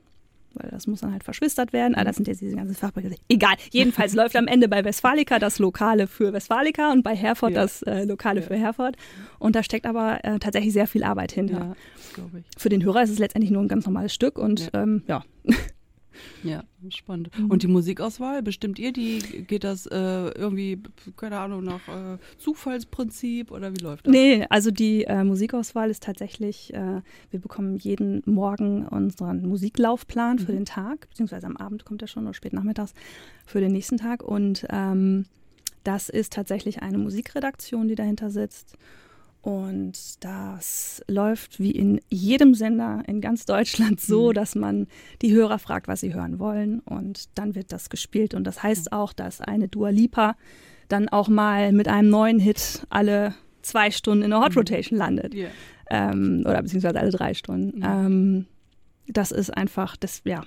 Weil 0.54 0.70
das 0.70 0.86
muss 0.86 1.00
dann 1.00 1.12
halt 1.12 1.24
verschwistert 1.24 1.72
werden. 1.72 1.94
Ah, 1.94 2.04
das 2.04 2.16
sind 2.16 2.26
jetzt 2.26 2.40
diese 2.40 2.56
ganzen 2.56 2.74
Fachbegriffe. 2.74 3.16
Egal. 3.28 3.54
Jedenfalls 3.70 4.14
läuft 4.14 4.34
am 4.34 4.46
Ende 4.46 4.68
bei 4.68 4.84
Westfalica 4.84 5.38
das 5.38 5.58
Lokale 5.58 6.06
für 6.06 6.32
Westfalica 6.32 6.90
und 6.90 7.02
bei 7.02 7.14
Herford 7.14 7.52
ja. 7.52 7.62
das 7.62 7.82
äh, 7.82 8.04
Lokale 8.04 8.40
ja. 8.40 8.46
für 8.46 8.56
Herford. 8.56 8.96
Und 9.38 9.56
da 9.56 9.62
steckt 9.62 9.86
aber 9.86 10.24
äh, 10.24 10.38
tatsächlich 10.38 10.72
sehr 10.72 10.86
viel 10.86 11.04
Arbeit 11.04 11.32
hinter. 11.32 11.76
Ja, 12.16 12.24
Für 12.56 12.68
den 12.70 12.82
Hörer 12.82 13.02
ist 13.02 13.10
es 13.10 13.18
letztendlich 13.18 13.50
nur 13.50 13.62
ein 13.62 13.68
ganz 13.68 13.84
normales 13.84 14.14
Stück 14.14 14.38
und 14.38 14.70
ähm, 14.72 15.02
ja. 16.42 16.62
Spannend. 16.90 17.36
Mhm. 17.36 17.50
Und 17.50 17.62
die 17.62 17.66
Musikauswahl, 17.66 18.42
bestimmt 18.42 18.78
ihr 18.78 18.92
die? 18.92 19.18
Geht 19.46 19.64
das 19.64 19.86
äh, 19.86 19.96
irgendwie, 19.96 20.80
keine 21.16 21.38
Ahnung, 21.38 21.64
nach 21.64 21.88
äh, 21.88 22.18
Zufallsprinzip 22.38 23.50
oder 23.50 23.72
wie 23.72 23.82
läuft 23.82 24.06
das? 24.06 24.12
Nee, 24.12 24.46
also 24.48 24.70
die 24.70 25.04
äh, 25.04 25.24
Musikauswahl 25.24 25.90
ist 25.90 26.04
tatsächlich, 26.04 26.72
äh, 26.74 27.02
wir 27.30 27.40
bekommen 27.40 27.76
jeden 27.76 28.22
Morgen 28.26 28.86
unseren 28.86 29.46
Musiklaufplan 29.46 30.36
mhm. 30.36 30.40
für 30.40 30.52
den 30.52 30.64
Tag, 30.64 31.08
beziehungsweise 31.10 31.46
am 31.46 31.56
Abend 31.56 31.84
kommt 31.84 32.02
er 32.02 32.08
schon 32.08 32.24
oder 32.24 32.34
spät 32.34 32.52
nachmittags 32.52 32.94
für 33.44 33.60
den 33.60 33.72
nächsten 33.72 33.96
Tag. 33.96 34.22
Und 34.22 34.66
ähm, 34.70 35.26
das 35.84 36.08
ist 36.08 36.32
tatsächlich 36.32 36.82
eine 36.82 36.98
Musikredaktion, 36.98 37.88
die 37.88 37.94
dahinter 37.94 38.30
sitzt. 38.30 38.76
Und 39.40 40.24
das 40.24 41.02
läuft 41.06 41.60
wie 41.60 41.70
in 41.70 42.00
jedem 42.08 42.54
Sender 42.54 43.02
in 43.06 43.20
ganz 43.20 43.46
Deutschland 43.46 44.00
so, 44.00 44.28
mhm. 44.28 44.34
dass 44.34 44.54
man 44.54 44.86
die 45.22 45.32
Hörer 45.32 45.58
fragt, 45.58 45.88
was 45.88 46.00
sie 46.00 46.12
hören 46.14 46.38
wollen. 46.38 46.80
Und 46.80 47.38
dann 47.38 47.54
wird 47.54 47.72
das 47.72 47.88
gespielt. 47.88 48.34
Und 48.34 48.44
das 48.44 48.62
heißt 48.62 48.92
auch, 48.92 49.12
dass 49.12 49.40
eine 49.40 49.68
Dua 49.68 49.90
Lipa 49.90 50.36
dann 50.88 51.08
auch 51.08 51.28
mal 51.28 51.72
mit 51.72 51.88
einem 51.88 52.10
neuen 52.10 52.40
Hit 52.40 52.86
alle 52.90 53.34
zwei 53.62 53.90
Stunden 53.90 54.24
in 54.24 54.30
der 54.30 54.40
Hot 54.40 54.52
mhm. 54.52 54.58
Rotation 54.58 54.98
landet. 54.98 55.34
Yeah. 55.34 55.50
Ähm, 55.90 56.42
oder 56.44 56.62
beziehungsweise 56.62 56.98
alle 56.98 57.10
drei 57.10 57.34
Stunden. 57.34 57.78
Mhm. 57.78 57.84
Ähm, 57.84 58.46
das 59.06 59.30
ist 59.30 59.56
einfach, 59.56 59.96
das, 59.96 60.22
ja, 60.24 60.42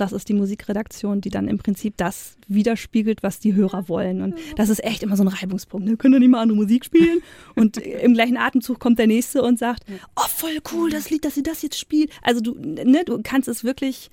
das 0.00 0.12
ist 0.12 0.28
die 0.28 0.34
Musikredaktion, 0.34 1.20
die 1.20 1.30
dann 1.30 1.48
im 1.48 1.58
Prinzip 1.58 1.96
das 1.96 2.36
widerspiegelt, 2.48 3.22
was 3.22 3.38
die 3.38 3.54
Hörer 3.54 3.88
wollen. 3.88 4.22
Und 4.22 4.34
das 4.56 4.68
ist 4.68 4.82
echt 4.84 5.02
immer 5.02 5.16
so 5.16 5.24
ein 5.24 5.28
Reibungspunkt. 5.28 5.86
Ne? 5.86 5.96
Können 5.96 6.14
wir 6.14 6.20
nicht 6.20 6.30
mal 6.30 6.40
andere 6.40 6.56
Musik 6.56 6.84
spielen? 6.84 7.20
Und 7.54 7.76
im 7.76 8.14
gleichen 8.14 8.36
Atemzug 8.36 8.78
kommt 8.78 8.98
der 8.98 9.06
Nächste 9.06 9.42
und 9.42 9.58
sagt, 9.58 9.84
oh, 10.16 10.28
voll 10.28 10.58
cool, 10.72 10.90
das 10.90 11.10
Lied, 11.10 11.24
dass 11.24 11.34
sie 11.34 11.42
das 11.42 11.62
jetzt 11.62 11.78
spielt. 11.78 12.10
Also 12.22 12.40
du, 12.40 12.54
ne, 12.54 13.02
du 13.04 13.20
kannst 13.22 13.48
es 13.48 13.64
wirklich 13.64 14.10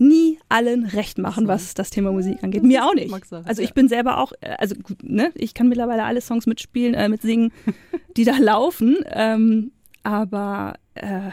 nie 0.00 0.38
allen 0.48 0.86
recht 0.86 1.18
machen, 1.18 1.46
was 1.46 1.74
das 1.74 1.90
Thema 1.90 2.10
Musik 2.10 2.42
angeht. 2.42 2.62
Mir 2.62 2.86
auch 2.86 2.94
nicht. 2.94 3.14
Also 3.44 3.62
ich 3.62 3.74
bin 3.74 3.86
selber 3.86 4.18
auch, 4.18 4.32
äh, 4.40 4.54
also 4.58 4.74
ne, 5.02 5.30
ich 5.34 5.52
kann 5.52 5.68
mittlerweile 5.68 6.04
alle 6.04 6.22
Songs 6.22 6.46
mitspielen, 6.46 6.94
äh, 6.94 7.08
mitsingen, 7.08 7.52
die 8.16 8.24
da 8.24 8.38
laufen. 8.38 8.96
Ähm, 9.10 9.72
aber 10.02 10.74
äh, 10.94 11.30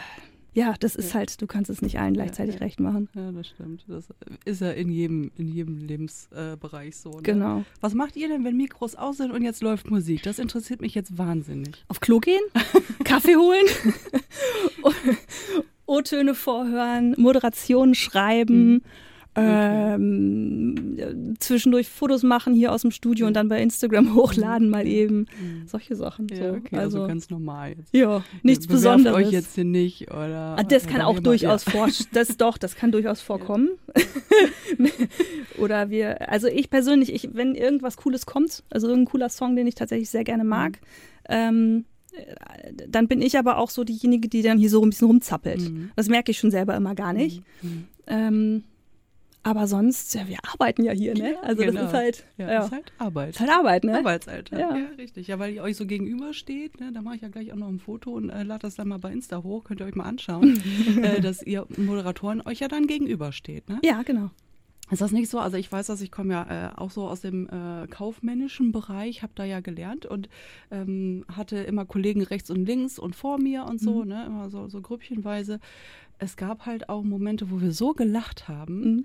ja, 0.58 0.74
das 0.80 0.96
ist 0.96 1.14
halt, 1.14 1.40
du 1.40 1.46
kannst 1.46 1.70
es 1.70 1.82
nicht 1.82 2.00
allen 2.00 2.14
gleichzeitig 2.14 2.56
ja, 2.56 2.60
ja. 2.60 2.66
recht 2.66 2.80
machen. 2.80 3.08
Ja, 3.14 3.30
das 3.30 3.46
stimmt. 3.46 3.84
Das 3.86 4.08
ist 4.44 4.60
ja 4.60 4.72
in 4.72 4.90
jedem, 4.90 5.30
in 5.36 5.46
jedem 5.46 5.78
Lebensbereich 5.78 6.96
so. 6.96 7.10
Ne? 7.10 7.22
Genau. 7.22 7.64
Was 7.80 7.94
macht 7.94 8.16
ihr 8.16 8.26
denn, 8.26 8.44
wenn 8.44 8.56
Mikros 8.56 8.96
aus 8.96 9.18
sind 9.18 9.30
und 9.30 9.42
jetzt 9.42 9.62
läuft 9.62 9.88
Musik? 9.88 10.24
Das 10.24 10.40
interessiert 10.40 10.80
mich 10.80 10.96
jetzt 10.96 11.16
wahnsinnig. 11.16 11.84
Auf 11.86 12.00
Klo 12.00 12.18
gehen, 12.18 12.42
Kaffee 13.04 13.36
holen, 13.36 13.66
O-Töne 15.86 16.34
vorhören, 16.34 17.14
Moderationen 17.16 17.94
schreiben. 17.94 18.72
Mhm 18.72 18.82
ähm, 19.40 21.36
zwischendurch 21.38 21.88
Fotos 21.88 22.22
machen 22.22 22.54
hier 22.54 22.72
aus 22.72 22.82
dem 22.82 22.90
Studio 22.90 23.26
und 23.26 23.34
dann 23.34 23.48
bei 23.48 23.62
Instagram 23.62 24.06
mhm. 24.06 24.14
hochladen 24.16 24.68
mal 24.68 24.86
eben. 24.86 25.26
Mhm. 25.40 25.66
Solche 25.66 25.96
Sachen. 25.96 26.28
Ja, 26.28 26.52
okay, 26.52 26.76
also, 26.76 26.98
also, 26.98 27.06
ganz 27.06 27.30
normal. 27.30 27.74
Jetzt. 27.76 27.94
Ja, 27.94 28.24
nichts 28.42 28.66
Bewerft 28.66 28.84
Besonderes. 28.84 29.16
euch 29.16 29.32
jetzt 29.32 29.54
hier 29.54 29.64
nicht 29.64 30.10
oder. 30.10 30.56
Ah, 30.58 30.62
das 30.62 30.86
kann 30.86 31.00
auch 31.00 31.20
durchaus 31.20 31.64
ja. 31.66 31.72
vor, 31.72 31.88
das 32.12 32.36
doch, 32.36 32.58
das 32.58 32.76
kann 32.76 32.92
durchaus 32.92 33.20
vorkommen. 33.20 33.70
oder 35.58 35.90
wir, 35.90 36.30
also 36.30 36.48
ich 36.48 36.70
persönlich, 36.70 37.12
ich, 37.12 37.30
wenn 37.32 37.54
irgendwas 37.54 37.96
Cooles 37.96 38.26
kommt, 38.26 38.62
also 38.70 38.88
irgendein 38.88 39.10
cooler 39.10 39.28
Song, 39.28 39.56
den 39.56 39.66
ich 39.66 39.74
tatsächlich 39.74 40.10
sehr 40.10 40.24
gerne 40.24 40.44
mag, 40.44 40.80
mhm. 41.28 41.28
ähm, 41.28 41.84
dann 42.88 43.08
bin 43.08 43.22
ich 43.22 43.38
aber 43.38 43.58
auch 43.58 43.70
so 43.70 43.84
diejenige, 43.84 44.28
die 44.28 44.42
dann 44.42 44.58
hier 44.58 44.70
so 44.70 44.82
ein 44.82 44.90
bisschen 44.90 45.06
rumzappelt. 45.06 45.60
Mhm. 45.60 45.90
Das 45.96 46.08
merke 46.08 46.30
ich 46.30 46.38
schon 46.38 46.50
selber 46.50 46.74
immer 46.76 46.94
gar 46.94 47.12
nicht. 47.12 47.42
Mhm. 47.62 47.84
Ähm, 48.06 48.64
aber 49.48 49.66
sonst, 49.66 50.14
ja, 50.14 50.28
wir 50.28 50.38
arbeiten 50.52 50.84
ja 50.84 50.92
hier, 50.92 51.14
ne? 51.14 51.36
Also 51.42 51.62
genau. 51.62 51.80
das 51.80 51.88
ist 51.88 51.94
halt, 51.94 52.24
ja, 52.36 52.52
ja. 52.52 52.64
Ist 52.64 52.72
halt 52.72 52.92
Arbeit. 52.98 53.30
Ist 53.30 53.40
halt 53.40 53.50
Arbeit, 53.50 53.84
ne? 53.84 53.98
Arbeitsalltag, 53.98 54.58
ja. 54.58 54.76
ja, 54.76 54.86
richtig. 54.98 55.26
Ja, 55.26 55.38
weil 55.38 55.54
ihr 55.54 55.62
euch 55.62 55.76
so 55.76 55.86
gegenübersteht, 55.86 56.80
ne? 56.80 56.92
Da 56.92 57.02
mache 57.02 57.16
ich 57.16 57.22
ja 57.22 57.28
gleich 57.28 57.52
auch 57.52 57.56
noch 57.56 57.68
ein 57.68 57.78
Foto 57.78 58.10
und 58.10 58.30
äh, 58.30 58.42
lade 58.42 58.60
das 58.60 58.74
dann 58.74 58.88
mal 58.88 58.98
bei 58.98 59.10
Insta 59.10 59.42
hoch, 59.42 59.64
könnt 59.64 59.80
ihr 59.80 59.86
euch 59.86 59.94
mal 59.94 60.04
anschauen, 60.04 60.62
äh, 61.02 61.20
dass 61.20 61.42
ihr 61.42 61.66
Moderatoren 61.76 62.42
euch 62.46 62.60
ja 62.60 62.68
dann 62.68 62.86
gegenübersteht, 62.86 63.68
ne? 63.68 63.80
Ja, 63.82 64.02
genau. 64.02 64.30
Ist 64.90 65.02
das 65.02 65.12
nicht 65.12 65.28
so? 65.28 65.38
Also 65.38 65.56
ich 65.56 65.70
weiß, 65.70 65.86
dass 65.86 66.00
ich 66.00 66.10
komme 66.10 66.32
ja 66.32 66.70
äh, 66.70 66.76
auch 66.76 66.90
so 66.90 67.08
aus 67.08 67.20
dem 67.20 67.46
äh, 67.48 67.86
kaufmännischen 67.88 68.72
Bereich, 68.72 69.22
habe 69.22 69.32
da 69.34 69.44
ja 69.44 69.60
gelernt 69.60 70.06
und 70.06 70.28
ähm, 70.70 71.24
hatte 71.30 71.58
immer 71.58 71.84
Kollegen 71.84 72.22
rechts 72.22 72.50
und 72.50 72.64
links 72.64 72.98
und 72.98 73.14
vor 73.14 73.38
mir 73.38 73.64
und 73.64 73.80
so, 73.80 74.02
mhm. 74.02 74.08
ne, 74.08 74.26
immer 74.26 74.50
so, 74.50 74.68
so 74.68 74.80
grüppchenweise. 74.80 75.60
Es 76.18 76.36
gab 76.36 76.64
halt 76.64 76.88
auch 76.88 77.02
Momente, 77.02 77.50
wo 77.50 77.60
wir 77.60 77.72
so 77.72 77.92
gelacht 77.92 78.48
haben. 78.48 78.80
Mhm 78.80 79.04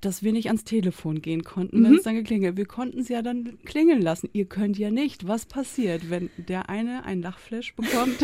dass 0.00 0.22
wir 0.22 0.32
nicht 0.32 0.46
ans 0.46 0.64
Telefon 0.64 1.20
gehen 1.22 1.42
konnten, 1.42 1.82
wenn 1.82 1.92
mhm. 1.92 1.98
es 1.98 2.04
dann 2.04 2.14
geklingelt. 2.14 2.56
Wir 2.56 2.66
konnten 2.66 3.00
es 3.00 3.08
ja 3.08 3.22
dann 3.22 3.58
klingeln 3.64 4.00
lassen. 4.00 4.28
Ihr 4.32 4.44
könnt 4.46 4.78
ja 4.78 4.90
nicht. 4.90 5.26
Was 5.26 5.46
passiert, 5.46 6.10
wenn 6.10 6.30
der 6.36 6.68
eine 6.68 7.04
einen 7.04 7.22
Lachflash 7.22 7.74
bekommt? 7.74 8.18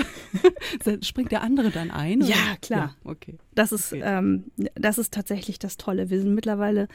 Springt 1.05 1.33
der 1.33 1.43
andere 1.43 1.71
dann 1.71 1.91
ein? 1.91 2.23
Oder? 2.23 2.31
Ja, 2.31 2.57
klar. 2.63 2.97
Ja, 3.05 3.11
okay. 3.11 3.39
Das 3.55 3.73
ist, 3.73 3.93
okay. 3.93 4.03
ähm, 4.05 4.45
das 4.75 4.99
ist 4.99 5.13
tatsächlich 5.13 5.59
das 5.59 5.77
Tolle. 5.77 6.11
Wir 6.11 6.21
sind 6.21 6.35
mittlerweile 6.35 6.89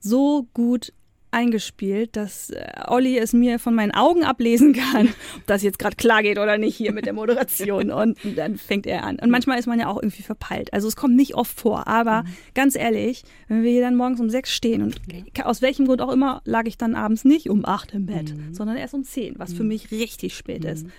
so 0.00 0.46
gut 0.52 0.92
eingespielt, 1.30 2.16
dass 2.16 2.50
äh, 2.50 2.64
Olli 2.86 3.18
es 3.18 3.32
mir 3.32 3.58
von 3.58 3.74
meinen 3.74 3.92
Augen 3.92 4.24
ablesen 4.24 4.72
kann, 4.72 5.08
ob 5.36 5.46
das 5.46 5.62
jetzt 5.62 5.78
gerade 5.78 5.96
klar 5.96 6.22
geht 6.22 6.38
oder 6.38 6.58
nicht 6.58 6.76
hier 6.76 6.92
mit 6.92 7.06
der 7.06 7.12
Moderation. 7.12 7.90
Und 7.90 8.18
dann 8.36 8.56
fängt 8.56 8.86
er 8.86 9.04
an. 9.04 9.18
Und 9.18 9.30
manchmal 9.30 9.58
ist 9.58 9.66
man 9.66 9.78
ja 9.78 9.88
auch 9.88 9.96
irgendwie 9.96 10.22
verpeilt. 10.22 10.72
Also 10.72 10.88
es 10.88 10.96
kommt 10.96 11.16
nicht 11.16 11.34
oft 11.34 11.58
vor. 11.58 11.86
Aber 11.86 12.22
mhm. 12.22 12.28
ganz 12.54 12.76
ehrlich, 12.76 13.24
wenn 13.48 13.62
wir 13.62 13.70
hier 13.70 13.82
dann 13.82 13.96
morgens 13.96 14.20
um 14.20 14.30
sechs 14.30 14.52
stehen 14.52 14.82
und 14.82 15.00
aus 15.44 15.62
welchem 15.62 15.86
Grund 15.86 16.00
auch 16.00 16.12
immer 16.12 16.42
lag 16.44 16.66
ich 16.66 16.78
dann 16.78 16.94
abends 16.94 17.24
nicht 17.24 17.50
um 17.50 17.64
acht 17.64 17.92
im 17.92 18.06
Bett, 18.06 18.34
mhm. 18.34 18.54
sondern 18.54 18.76
erst 18.76 18.94
um 18.94 19.04
zehn, 19.04 19.34
was 19.38 19.52
mhm. 19.52 19.56
für 19.56 19.64
mich 19.64 19.90
richtig 19.90 20.36
spät 20.36 20.64
ist 20.64 20.86
mhm. 20.86 20.92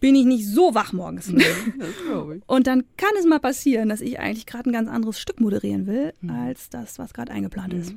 bin 0.00 0.14
ich 0.14 0.24
nicht 0.24 0.46
so 0.46 0.74
wach 0.74 0.92
morgens. 0.92 1.28
Mhm, 1.28 2.42
und 2.46 2.66
dann 2.66 2.84
kann 2.96 3.10
es 3.18 3.26
mal 3.26 3.40
passieren, 3.40 3.88
dass 3.88 4.00
ich 4.00 4.18
eigentlich 4.18 4.46
gerade 4.46 4.70
ein 4.70 4.72
ganz 4.72 4.88
anderes 4.88 5.20
Stück 5.20 5.40
moderieren 5.40 5.86
will, 5.86 6.14
mhm. 6.20 6.30
als 6.30 6.70
das, 6.70 6.98
was 6.98 7.12
gerade 7.12 7.32
eingeplant 7.32 7.74
mhm. 7.74 7.80
ist. 7.80 7.94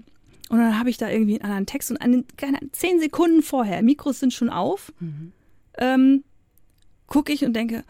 Und 0.49 0.59
dann 0.59 0.77
habe 0.77 0.89
ich 0.89 0.97
da 0.97 1.09
irgendwie 1.09 1.35
einen 1.35 1.45
anderen 1.45 1.65
Text 1.65 1.91
und 1.91 1.97
an 1.97 2.11
den, 2.11 2.25
keine, 2.37 2.59
zehn 2.71 2.99
Sekunden 2.99 3.41
vorher, 3.41 3.81
Mikros 3.81 4.19
sind 4.19 4.33
schon 4.33 4.49
auf, 4.49 4.93
mhm. 4.99 5.31
ähm, 5.77 6.23
gucke 7.07 7.31
ich 7.31 7.45
und 7.45 7.53
denke, 7.53 7.83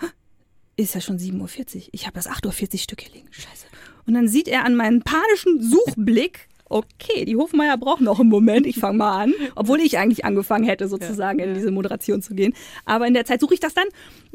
ist 0.75 0.95
ja 0.95 1.01
schon 1.01 1.17
7.40 1.17 1.75
Uhr. 1.75 1.81
Ich 1.91 2.05
habe 2.05 2.15
das 2.15 2.29
8.40 2.29 2.73
Uhr 2.73 2.79
Stück 2.79 3.01
hier 3.01 3.13
liegen. 3.13 3.27
Scheiße. 3.31 3.65
Und 4.05 4.13
dann 4.13 4.27
sieht 4.27 4.47
er 4.47 4.65
an 4.65 4.75
meinem 4.75 5.01
panischen 5.01 5.61
Suchblick, 5.61 6.47
okay, 6.73 7.25
die 7.25 7.35
Hofmeier 7.35 7.77
braucht 7.77 8.01
noch 8.01 8.19
einen 8.19 8.29
Moment, 8.29 8.65
ich 8.65 8.77
fange 8.77 8.97
mal 8.97 9.23
an, 9.23 9.33
obwohl 9.55 9.79
ich 9.79 9.97
eigentlich 9.97 10.25
angefangen 10.25 10.65
hätte, 10.65 10.87
sozusagen 10.87 11.39
ja, 11.39 11.45
ja. 11.45 11.51
in 11.51 11.55
diese 11.55 11.71
Moderation 11.71 12.21
zu 12.21 12.33
gehen. 12.33 12.53
Aber 12.85 13.07
in 13.07 13.13
der 13.13 13.25
Zeit 13.25 13.39
suche 13.39 13.53
ich 13.53 13.59
das 13.59 13.73
dann 13.73 13.85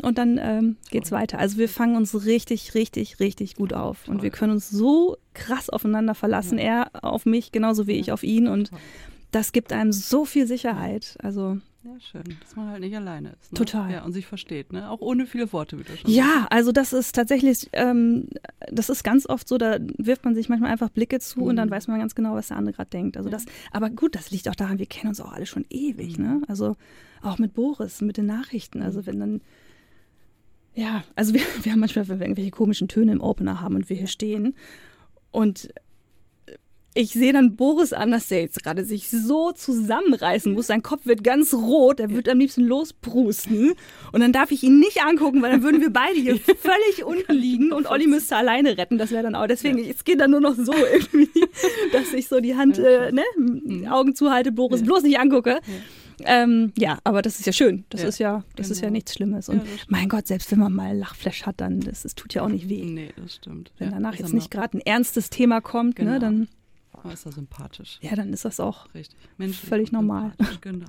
und 0.03 0.19
dann 0.19 0.39
ähm, 0.41 0.77
es 0.93 1.13
weiter. 1.13 1.39
Also 1.39 1.59
wir 1.59 1.69
fangen 1.69 1.97
uns 1.97 2.25
richtig, 2.25 2.75
richtig, 2.75 3.21
richtig 3.21 3.57
gut 3.57 3.73
auf 3.73 4.05
Toll. 4.05 4.15
und 4.15 4.23
wir 4.23 4.31
können 4.31 4.53
uns 4.53 4.71
so 4.71 5.17
krass 5.35 5.69
aufeinander 5.69 6.15
verlassen. 6.15 6.59
Ja. 6.59 6.65
Er 6.65 7.05
auf 7.05 7.27
mich, 7.27 7.53
genauso 7.53 7.87
wie 7.87 7.93
ich 7.93 8.13
auf 8.13 8.23
ihn 8.23 8.47
und 8.47 8.71
das 9.31 9.53
gibt 9.53 9.73
einem 9.73 9.93
so 9.93 10.25
viel 10.25 10.47
Sicherheit. 10.47 11.17
Also 11.23 11.59
Ja, 11.85 12.01
schön, 12.01 12.25
dass 12.41 12.57
man 12.57 12.69
halt 12.71 12.81
nicht 12.81 12.97
alleine 12.97 13.31
ist. 13.41 13.53
Ne? 13.53 13.59
Total. 13.59 13.91
Ja, 13.91 14.05
und 14.05 14.13
sich 14.13 14.27
versteht, 14.27 14.73
ne? 14.73 14.91
Auch 14.91 15.01
ohne 15.01 15.27
viele 15.27 15.53
Worte, 15.53 15.79
wie 15.79 15.85
du 15.85 15.97
schon 15.97 16.11
Ja, 16.11 16.47
also 16.51 16.73
das 16.73 16.93
ist 16.93 17.15
tatsächlich, 17.15 17.69
ähm, 17.73 18.29
das 18.71 18.89
ist 18.89 19.05
ganz 19.05 19.27
oft 19.29 19.47
so, 19.47 19.59
da 19.59 19.79
wirft 19.97 20.25
man 20.25 20.35
sich 20.35 20.49
manchmal 20.49 20.73
einfach 20.73 20.91
Blicke 20.91 21.21
zu 21.21 21.41
mhm. 21.41 21.47
und 21.47 21.57
dann 21.57 21.69
mhm. 21.69 21.73
weiß 21.73 21.87
man 21.87 22.01
ganz 22.01 22.17
genau, 22.17 22.35
was 22.35 22.49
der 22.49 22.57
andere 22.57 22.75
gerade 22.75 22.91
denkt. 22.91 23.17
Also 23.17 23.29
ja. 23.29 23.37
das, 23.37 23.45
aber 23.71 23.91
gut, 23.91 24.17
das 24.17 24.33
liegt 24.33 24.49
auch 24.49 24.57
daran, 24.57 24.79
wir 24.79 24.87
kennen 24.87 25.11
uns 25.11 25.21
auch 25.21 25.33
alle 25.33 25.47
schon 25.47 25.65
ewig, 25.71 26.19
mhm. 26.19 26.25
ne? 26.25 26.43
Also 26.49 26.77
auch 27.23 27.39
mit 27.39 27.55
Boris, 27.55 28.01
mit 28.01 28.17
den 28.17 28.27
Nachrichten. 28.27 28.83
Also 28.83 29.07
wenn 29.07 29.21
dann 29.21 29.41
ja, 30.75 31.03
also 31.15 31.35
wir, 31.35 31.41
wir 31.63 31.73
haben 31.73 31.81
manchmal, 31.81 32.09
wenn 32.09 32.19
wir 32.19 32.27
irgendwelche 32.27 32.51
komischen 32.51 32.89
Töne 32.89 33.13
im 33.13 33.21
Opener 33.21 33.61
haben 33.61 33.77
und 33.77 33.89
wir 33.89 33.97
hier 33.97 34.07
stehen 34.09 34.55
und 35.31 35.69
ich 36.99 37.13
sehe 37.13 37.33
dann 37.33 37.55
Boris 37.55 37.93
an, 37.93 38.11
dass 38.11 38.27
der 38.27 38.41
jetzt 38.41 38.61
gerade 38.65 38.85
sich 38.85 39.09
so 39.09 39.53
zusammenreißen 39.53 40.53
muss. 40.53 40.67
Sein 40.67 40.83
Kopf 40.83 41.07
wird 41.07 41.23
ganz 41.23 41.55
rot, 41.55 42.01
er 42.01 42.11
wird 42.11 42.29
am 42.29 42.41
liebsten 42.41 42.65
losprusten. 42.65 43.75
Und 44.11 44.21
dann 44.21 44.33
darf 44.33 44.51
ich 44.51 44.65
ihn 44.65 44.81
nicht 44.81 45.01
angucken, 45.05 45.41
weil 45.41 45.53
dann 45.53 45.63
würden 45.63 45.81
wir 45.81 45.93
beide 45.93 46.19
hier 46.19 46.37
völlig 46.41 47.05
unten 47.05 47.35
liegen 47.35 47.73
und 47.73 47.89
Olli 47.89 48.09
müsste 48.09 48.35
alleine 48.35 48.77
retten. 48.77 48.99
Das 48.99 49.13
wäre 49.13 49.23
dann 49.23 49.37
auch. 49.37 49.47
Deswegen, 49.47 49.79
es 49.79 50.03
geht 50.05 50.21
dann 50.21 50.33
nur 50.33 50.41
noch 50.41 50.57
so 50.57 50.75
irgendwie, 50.75 51.31
dass 51.93 52.13
ich 52.13 52.27
so 52.27 52.41
die 52.41 52.57
Hand, 52.57 52.79
äh, 52.81 53.13
ne, 53.13 53.23
mhm. 53.37 53.87
Augen 53.87 54.17
zuhalte, 54.17 54.51
Boris 54.51 54.83
bloß 54.83 55.05
nicht 55.05 55.21
angucke. 55.21 55.61
Ähm, 56.25 56.73
ja, 56.77 56.99
aber 57.05 57.23
das 57.23 57.39
ist 57.39 57.47
ja 57.47 57.53
schön. 57.53 57.85
Das 57.91 58.03
ja, 58.03 58.09
ist 58.09 58.19
ja, 58.19 58.45
das 58.57 58.67
genau. 58.67 58.73
ist 58.73 58.79
ja 58.79 58.87
genau. 58.87 58.93
nichts 58.95 59.15
Schlimmes. 59.15 59.49
Und 59.49 59.59
ja, 59.59 59.71
mein 59.87 60.09
Gott, 60.09 60.27
selbst 60.27 60.51
wenn 60.51 60.59
man 60.59 60.73
mal 60.73 60.97
Lachflash 60.97 61.47
hat, 61.47 61.61
dann 61.61 61.79
das, 61.79 62.03
das 62.03 62.17
tut 62.17 62.35
ja 62.35 62.43
auch 62.43 62.49
nicht 62.49 62.69
weh. 62.69 62.83
Nee, 62.83 63.11
das 63.23 63.37
stimmt. 63.37 63.71
Wenn 63.79 63.91
ja, 63.91 63.95
danach 63.95 64.17
jetzt 64.17 64.35
nicht 64.35 64.51
gerade 64.51 64.79
ein 64.79 64.81
ernstes 64.81 65.31
Thema 65.31 65.61
kommt, 65.61 65.99
ne, 65.99 66.05
genau. 66.05 66.13
ne, 66.15 66.19
dann. 66.19 66.49
Aber 67.05 67.13
ist 67.13 67.27
das 67.27 67.35
sympathisch. 67.35 67.99
Ja, 68.03 68.15
dann 68.15 68.33
ist 68.33 68.45
das 68.45 68.61
auch 68.61 68.93
Richtig. 68.95 69.19
völlig 69.55 69.93
normal. 69.93 70.33
Genau. 70.61 70.87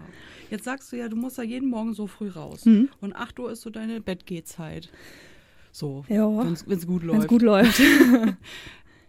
Jetzt 0.49 0.63
sagst 0.65 0.91
du 0.91 0.97
ja, 0.97 1.09
du 1.09 1.15
musst 1.15 1.37
ja 1.37 1.43
jeden 1.43 1.69
Morgen 1.69 1.93
so 1.93 2.07
früh 2.07 2.29
raus. 2.29 2.65
Mhm. 2.65 2.89
Und 3.01 3.15
8 3.15 3.39
Uhr 3.39 3.51
ist 3.51 3.61
so 3.61 3.69
deine 3.69 4.01
Bettgehzeit. 4.01 4.89
So, 5.71 6.03
wenn 6.07 6.53
es 6.53 6.87
gut 6.87 7.03
läuft. 7.03 7.13
Wenn 7.13 7.21
es 7.21 7.27
gut 7.27 7.41
läuft. 7.41 7.81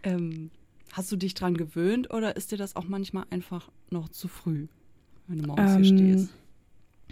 ähm, 0.03 0.51
hast 0.93 1.11
du 1.11 1.15
dich 1.15 1.33
dran 1.33 1.57
gewöhnt 1.57 2.13
oder 2.13 2.35
ist 2.35 2.51
dir 2.51 2.57
das 2.57 2.75
auch 2.75 2.87
manchmal 2.87 3.25
einfach 3.29 3.69
noch 3.89 4.09
zu 4.09 4.27
früh? 4.27 4.67
wenn 5.31 5.39
du 5.39 5.47
morgens 5.47 5.75
ähm, 5.75 5.83
hier 5.83 5.97
stehst? 5.97 6.33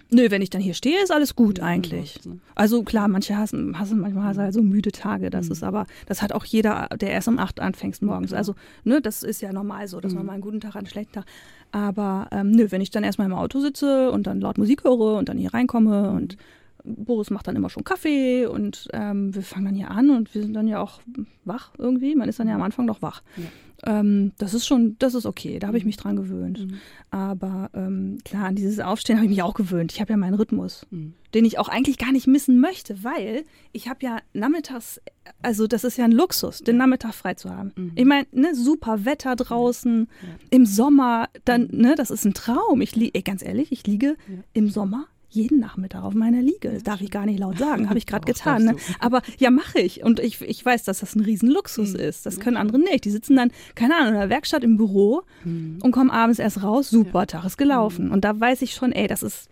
Nö, 0.10 0.28
wenn 0.30 0.42
ich 0.42 0.50
dann 0.50 0.62
hier 0.62 0.74
stehe, 0.74 1.02
ist 1.02 1.12
alles 1.12 1.36
gut 1.36 1.60
eigentlich. 1.60 2.20
Also 2.56 2.84
klar, 2.84 3.08
manche 3.08 3.38
hassen, 3.38 3.78
hassen 3.78 4.00
manchmal 4.00 4.36
halt 4.36 4.54
so 4.54 4.62
müde 4.62 4.92
Tage. 4.92 5.30
Das 5.30 5.48
mhm. 5.48 5.52
ist 5.52 5.64
aber, 5.64 5.86
das 6.08 6.22
hat 6.22 6.34
auch 6.34 6.46
jeder, 6.46 6.88
der 7.00 7.12
erst 7.12 7.28
um 7.28 7.40
acht 7.40 7.60
anfängt 7.60 8.02
morgens. 8.02 8.34
Also, 8.34 8.56
ne, 8.84 9.02
das 9.02 9.24
ist 9.24 9.42
ja 9.42 9.54
normal 9.54 9.88
so, 9.88 10.00
dass 10.00 10.12
mhm. 10.12 10.20
man 10.20 10.26
mal 10.28 10.34
einen 10.34 10.42
guten 10.42 10.60
Tag 10.60 10.70
hat, 10.70 10.80
einen 10.80 10.88
schlechten 10.88 11.14
Tag. 11.14 11.26
Aber 11.72 12.28
ähm, 12.32 12.52
nö, 12.52 12.68
wenn 12.70 12.82
ich 12.82 12.90
dann 12.90 13.04
erstmal 13.04 13.28
im 13.28 13.34
Auto 13.34 13.60
sitze 13.60 14.12
und 14.12 14.26
dann 14.26 14.42
laut 14.42 14.58
Musik 14.58 14.84
höre 14.84 15.18
und 15.18 15.30
dann 15.30 15.38
hier 15.38 15.54
reinkomme 15.54 16.12
und 16.12 16.38
Boris 16.84 17.30
macht 17.30 17.48
dann 17.48 17.56
immer 17.56 17.70
schon 17.70 17.84
Kaffee 17.84 18.46
und 18.46 18.88
ähm, 18.94 19.36
wir 19.36 19.44
fangen 19.44 19.66
dann 19.66 19.76
hier 19.76 19.92
an 19.92 20.10
und 20.10 20.34
wir 20.34 20.42
sind 20.42 20.54
dann 20.54 20.68
ja 20.68 20.80
auch 20.80 21.02
wach 21.46 21.72
irgendwie. 21.78 22.16
Man 22.16 22.30
ist 22.30 22.40
dann 22.40 22.48
ja 22.48 22.56
am 22.56 22.62
Anfang 22.62 22.86
noch 22.86 23.02
wach. 23.02 23.22
Ja. 23.38 23.44
Ähm, 23.86 24.34
das 24.38 24.54
ist 24.54 24.66
schon, 24.66 24.98
das 25.00 25.14
ist 25.14 25.26
okay, 25.26 25.60
da 25.60 25.68
habe 25.68 25.78
ich 25.78 25.84
mhm. 25.84 25.90
mich 25.90 25.98
dran 25.98 26.16
gewöhnt. 26.16 26.60
Mhm. 26.60 26.80
Aber 27.12 27.70
ähm, 27.74 28.18
klar, 28.26 28.46
an 28.46 28.56
dieses 28.56 28.80
Aufstehen 28.80 29.18
habe 29.18 29.26
ich 29.26 29.32
mich 29.32 29.44
auch 29.44 29.54
gewöhnt. 29.54 29.92
Ich 29.94 30.02
habe 30.02 30.12
ja 30.12 30.18
meinen 30.18 30.34
Rhythmus, 30.34 30.86
mhm. 30.92 31.14
den 31.34 31.46
ich 31.46 31.60
auch 31.60 31.70
eigentlich 31.70 31.98
gar 31.98 32.12
nicht 32.12 32.28
missen 32.28 32.60
möchte, 32.60 33.04
weil 33.04 33.46
ich 33.72 33.88
habe 33.88 34.00
ja 34.04 34.20
nachmittags, 34.34 35.02
also 35.42 35.68
das 35.68 35.84
ist 35.84 35.98
ja 35.98 36.06
ein 36.06 36.12
Luxus, 36.12 36.60
den 36.60 36.78
Nachmittag 36.78 37.14
frei 37.14 37.36
zu 37.36 37.50
haben. 37.50 37.72
Mhm. 37.76 37.92
Ich 37.96 38.06
meine, 38.06 38.28
ne, 38.32 38.54
super 38.54 39.06
Wetter 39.06 39.36
draußen, 39.36 40.08
ja. 40.22 40.28
im 40.50 40.66
Sommer, 40.66 41.30
dann, 41.46 41.70
mhm. 41.72 41.82
ne, 41.82 41.96
das 41.96 42.12
ist 42.12 42.26
ein 42.26 42.34
Traum. 42.34 42.82
Ich 42.82 42.96
liege, 42.96 43.22
ganz 43.24 43.44
ehrlich, 43.44 43.72
ich 43.72 43.88
liege 43.88 44.18
ja. 44.28 44.44
im 44.54 44.70
Sommer 44.70 45.08
jeden 45.30 45.60
Nachmittag 45.60 46.04
auf 46.04 46.14
meiner 46.14 46.42
Liege. 46.42 46.72
Das 46.72 46.84
darf 46.84 47.02
ich 47.02 47.12
gar 47.12 47.26
nicht 47.26 47.40
laut 47.40 47.58
sagen, 47.58 47.88
habe 47.88 47.98
ich 47.98 48.06
gerade 48.06 48.26
getan. 48.32 48.66
Ne? 48.66 48.76
Aber 49.00 49.22
ja, 49.38 49.52
mache 49.52 49.80
ich. 49.80 50.04
Und 50.04 50.20
ich, 50.20 50.42
ich 50.42 50.64
weiß, 50.66 50.84
dass 50.84 51.00
das 51.00 51.16
ein 51.16 51.22
Riesenluxus 51.22 51.94
mhm. 51.94 52.00
ist. 52.00 52.26
Das 52.26 52.40
können 52.40 52.58
andere 52.58 52.80
nicht. 52.80 53.06
Die 53.06 53.12
sitzen 53.12 53.36
dann, 53.36 53.52
keine 53.76 53.96
Ahnung, 53.96 54.14
in 54.14 54.20
der 54.20 54.30
Werkstatt 54.30 54.64
im 54.64 54.78
Büro 54.78 55.22
mhm. 55.44 55.80
und 55.82 55.92
kommen 55.92 56.10
abends 56.10 56.40
erst 56.40 56.64
raus. 56.64 56.90
Super, 56.90 57.20
ja. 57.20 57.26
Tag 57.28 57.46
ist 57.46 57.58
gelaufen. 57.58 58.08
Mhm. 58.08 58.12
Und 58.12 58.26
da 58.26 58.40
weiß 58.40 58.62
ich 58.64 58.74
schon, 58.74 58.92
ey, 58.92 59.08
das 59.08 59.24
ist, 59.24 59.50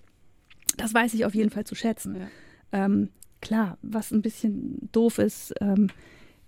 das 0.78 0.94
weiß 0.94 1.14
ich 1.14 1.26
auf 1.26 1.36
jeden 1.36 1.52
Fall 1.52 1.64
zu 1.64 1.76
schätzen. 1.76 2.16
Ja. 2.16 2.86
Ähm, 2.86 3.10
klar, 3.42 3.78
was 3.82 4.12
ein 4.12 4.22
bisschen 4.22 4.90
doof 4.92 5.20
ist, 5.20 5.54
ähm, 5.62 5.90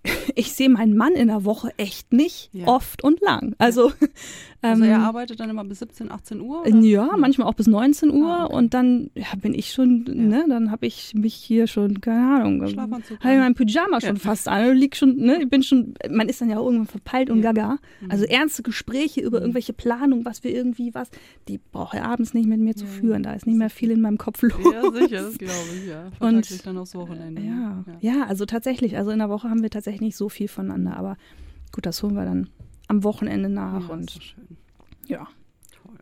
ich 0.35 0.53
sehe 0.53 0.69
meinen 0.69 0.95
Mann 0.95 1.13
in 1.13 1.27
der 1.27 1.43
Woche 1.43 1.71
echt 1.77 2.13
nicht 2.13 2.49
ja. 2.53 2.67
oft 2.67 3.03
und 3.03 3.19
lang. 3.21 3.55
Also, 3.57 3.91
also 4.61 4.83
ähm, 4.83 4.89
er 4.89 4.99
arbeitet 4.99 5.39
dann 5.39 5.49
immer 5.49 5.63
bis 5.63 5.79
17, 5.79 6.11
18 6.11 6.41
Uhr? 6.41 6.61
Oder? 6.61 6.77
Ja, 6.79 7.15
manchmal 7.17 7.47
auch 7.47 7.53
bis 7.53 7.67
19 7.67 8.11
Uhr 8.11 8.29
ah, 8.29 8.45
okay. 8.45 8.55
und 8.55 8.73
dann 8.73 9.11
ja, 9.15 9.27
bin 9.41 9.53
ich 9.53 9.71
schon, 9.71 10.05
ja. 10.07 10.13
ne, 10.13 10.45
dann 10.47 10.71
habe 10.71 10.85
ich 10.85 11.13
mich 11.13 11.35
hier 11.35 11.67
schon, 11.67 11.99
keine 12.01 12.43
Ahnung, 12.43 12.61
habe 12.61 13.09
ich 13.09 13.21
mein 13.21 13.55
Pyjama 13.55 13.99
schon 13.99 14.17
fast 14.17 14.47
an, 14.47 14.75
lieg 14.75 14.95
schon, 14.95 15.17
ne, 15.17 15.41
ich 15.41 15.49
bin 15.49 15.63
schon, 15.63 15.93
man 16.09 16.29
ist 16.29 16.41
dann 16.41 16.49
ja 16.49 16.59
auch 16.59 16.65
irgendwann 16.65 16.87
verpeilt 16.87 17.29
und 17.29 17.41
gaga. 17.41 17.77
Mhm. 18.01 18.11
Also 18.11 18.25
ernste 18.25 18.63
Gespräche 18.63 19.21
über 19.21 19.39
mhm. 19.39 19.43
irgendwelche 19.43 19.73
Planungen, 19.73 20.25
was 20.25 20.43
wir 20.43 20.53
irgendwie 20.53 20.93
was, 20.93 21.09
die 21.47 21.59
brauche 21.71 21.97
ich 21.97 22.03
abends 22.03 22.33
nicht 22.33 22.47
mit 22.47 22.59
mir 22.59 22.75
zu 22.75 22.85
führen. 22.85 23.23
Da 23.23 23.33
ist 23.33 23.45
nicht 23.45 23.57
mehr 23.57 23.69
viel 23.69 23.91
in 23.91 24.01
meinem 24.01 24.17
Kopf 24.17 24.41
los. 24.41 24.53
Ja, 24.73 24.91
sicher, 24.91 25.23
das 25.23 25.37
glaube 25.37 25.53
ich, 25.75 25.89
ja. 25.89 26.09
Und 26.19 26.65
dann 26.65 26.77
aufs 26.77 26.95
Wochenende. 26.95 27.41
Ja, 27.41 27.83
ja, 27.99 28.23
also 28.27 28.45
tatsächlich, 28.45 28.97
also 28.97 29.11
in 29.11 29.19
der 29.19 29.29
Woche 29.29 29.49
haben 29.49 29.61
wir 29.61 29.69
tatsächlich 29.69 29.88
tatsächlich 29.89 30.07
nicht 30.07 30.17
so 30.17 30.29
viel 30.29 30.47
voneinander. 30.47 30.97
Aber 30.97 31.17
gut, 31.71 31.85
das 31.85 32.01
holen 32.03 32.15
wir 32.15 32.25
dann 32.25 32.49
am 32.87 33.03
Wochenende 33.03 33.49
nach. 33.49 33.89
Ja, 33.89 33.93
und 33.93 34.35
ja. 35.07 35.27
Toll. 35.71 35.97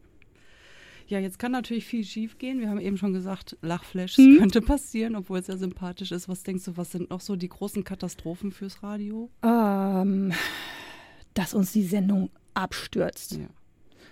Ja, 1.07 1.19
jetzt 1.19 1.39
kann 1.39 1.53
natürlich 1.53 1.85
viel 1.85 2.03
schief 2.03 2.37
gehen. 2.37 2.59
Wir 2.59 2.69
haben 2.69 2.79
eben 2.79 2.97
schon 2.97 3.13
gesagt, 3.13 3.57
Lachflash 3.61 4.17
hm. 4.17 4.37
könnte 4.39 4.61
passieren, 4.61 5.15
obwohl 5.15 5.39
es 5.39 5.47
ja 5.47 5.57
sympathisch 5.57 6.11
ist. 6.11 6.27
Was 6.27 6.43
denkst 6.43 6.65
du, 6.65 6.77
was 6.77 6.91
sind 6.91 7.09
noch 7.09 7.21
so 7.21 7.35
die 7.35 7.49
großen 7.49 7.83
Katastrophen 7.83 8.51
fürs 8.51 8.83
Radio? 8.83 9.29
Ähm, 9.43 10.33
dass 11.33 11.53
uns 11.53 11.71
die 11.71 11.83
Sendung 11.83 12.29
abstürzt. 12.53 13.37
Ja. 13.37 13.47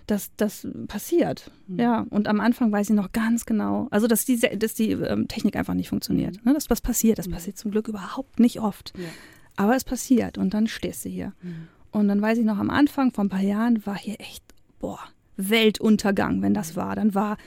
Das, 0.07 0.29
das 0.38 0.67
passiert. 0.88 1.51
Mhm. 1.67 1.79
Ja, 1.79 2.05
und 2.11 2.27
am 2.27 2.39
Anfang 2.39 2.71
weiß 2.71 2.91
ich 2.91 2.95
noch 2.95 3.11
ganz 3.11 3.47
genau, 3.47 3.88
also 3.89 4.05
dass 4.05 4.23
die, 4.23 4.38
dass 4.38 4.75
die 4.75 4.91
ähm, 4.91 5.27
Technik 5.27 5.55
einfach 5.55 5.73
nicht 5.73 5.89
funktioniert. 5.89 6.35
Mhm. 6.35 6.41
Ne, 6.49 6.53
dass 6.53 6.69
was 6.69 6.79
passiert, 6.79 7.17
das 7.17 7.27
mhm. 7.27 7.31
passiert 7.31 7.57
zum 7.57 7.71
Glück 7.71 7.88
überhaupt 7.88 8.39
nicht 8.39 8.59
oft. 8.59 8.93
Ja. 8.95 9.05
Aber 9.56 9.76
es 9.76 9.84
passiert 9.84 10.38
und 10.38 10.54
dann 10.54 10.68
stehst 10.68 11.06
du 11.06 11.10
hier. 11.10 11.34
Mhm. 11.41 11.68
Und 11.91 12.08
dann 12.08 12.22
weiß 12.22 12.38
ich 12.38 12.46
noch, 12.46 12.58
am 12.58 12.70
Anfang, 12.70 13.12
vor 13.12 13.24
ein 13.24 13.30
paar 13.30 13.41
Jahren, 13.41 13.86
war 13.86 13.98
hier 13.98 14.20
echt, 14.20 14.44
boah, 14.80 15.00
Weltuntergang, 15.38 16.41
wenn 16.41 16.54
das 16.54 16.76
war. 16.76 16.96
Dann 16.96 17.13
war, 17.15 17.38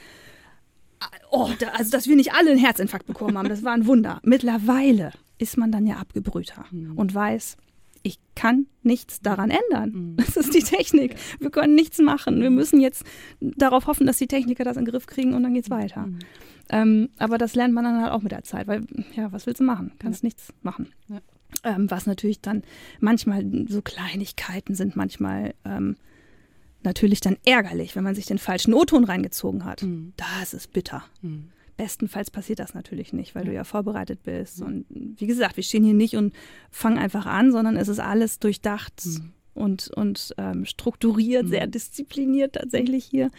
oh, 1.31 1.51
da, 1.59 1.69
also 1.69 1.91
dass 1.91 2.09
wir 2.09 2.17
nicht 2.17 2.33
alle 2.33 2.51
einen 2.51 2.59
Herzinfarkt 2.59 3.07
bekommen 3.07 3.37
haben, 3.37 3.49
das 3.49 3.65
war 3.65 3.73
ein 3.73 3.87
Wunder. 3.87 4.21
Mittlerweile 4.25 5.13
ist 5.39 5.57
man 5.57 5.71
dann 5.71 5.87
ja 5.87 5.97
abgebrühter 5.97 6.65
mhm. 6.71 6.97
und 6.97 7.15
weiß, 7.15 7.57
ich 8.03 8.19
kann 8.35 8.67
nichts 8.83 9.21
daran 9.21 9.51
ändern. 9.51 9.91
Mhm. 9.91 10.17
Das 10.17 10.37
ist 10.37 10.55
die 10.55 10.63
Technik. 10.63 11.17
Wir 11.41 11.51
können 11.51 11.75
nichts 11.75 11.99
machen. 11.99 12.41
Wir 12.41 12.51
müssen 12.51 12.81
jetzt 12.81 13.05
darauf 13.41 13.87
hoffen, 13.87 14.07
dass 14.07 14.19
die 14.19 14.29
Techniker 14.29 14.65
das 14.65 14.77
in 14.77 14.85
den 14.85 14.91
Griff 14.91 15.07
kriegen 15.07 15.35
und 15.35 15.43
dann 15.43 15.55
geht's 15.55 15.71
weiter. 15.71 16.07
Mhm. 16.07 16.19
Ähm, 16.71 17.09
aber 17.19 17.39
das 17.39 17.55
lernt 17.55 17.75
man 17.75 17.85
dann 17.85 18.01
halt 18.01 18.13
auch 18.13 18.23
mit 18.23 18.33
der 18.33 18.45
Zeit, 18.45 18.67
weil, 18.67 18.87
ja, 19.15 19.33
was 19.33 19.47
willst 19.47 19.61
du 19.61 19.65
machen? 19.65 19.93
Kannst 19.99 20.23
ja. 20.23 20.27
nichts 20.27 20.53
machen. 20.63 20.93
Ja. 21.09 21.21
Ähm, 21.65 21.91
was 21.91 22.07
natürlich 22.07 22.41
dann 22.41 22.63
manchmal 23.01 23.45
so 23.69 23.83
Kleinigkeiten 23.83 24.75
sind, 24.75 24.97
manchmal 24.97 25.55
ähm, 25.65 25.97
natürlich 26.83 27.21
dann 27.21 27.37
ärgerlich, 27.45 27.97
wenn 27.97 28.05
man 28.05 28.15
sich 28.15 28.27
den 28.27 28.39
falschen 28.39 28.75
O-Ton 28.75 29.05
reingezogen 29.05 29.65
hat. 29.65 29.83
Mhm. 29.83 30.13
Das 30.17 30.55
ist 30.55 30.73
bitter. 30.73 31.05
Mhm. 31.23 31.49
Bestenfalls 31.77 32.31
passiert 32.31 32.59
das 32.59 32.75
natürlich 32.75 33.13
nicht, 33.13 33.35
weil 33.35 33.45
ja. 33.45 33.51
du 33.51 33.55
ja 33.55 33.65
vorbereitet 33.65 34.23
bist. 34.23 34.61
Mhm. 34.61 34.67
Und 34.67 34.87
wie 34.91 35.27
gesagt, 35.27 35.57
wir 35.57 35.65
stehen 35.65 35.85
hier 35.85 35.95
nicht 35.95 36.17
und 36.17 36.35
fangen 36.71 36.99
einfach 36.99 37.27
an, 37.27 37.53
sondern 37.53 37.77
es 37.77 37.89
ist 37.89 38.01
alles 38.01 38.39
durchdacht 38.39 39.05
mhm. 39.07 39.33
und, 39.55 39.89
und 39.89 40.35
ähm, 40.39 40.65
strukturiert, 40.65 41.45
mhm. 41.45 41.51
sehr 41.51 41.67
diszipliniert 41.67 42.55
tatsächlich 42.55 43.05
hier. 43.05 43.31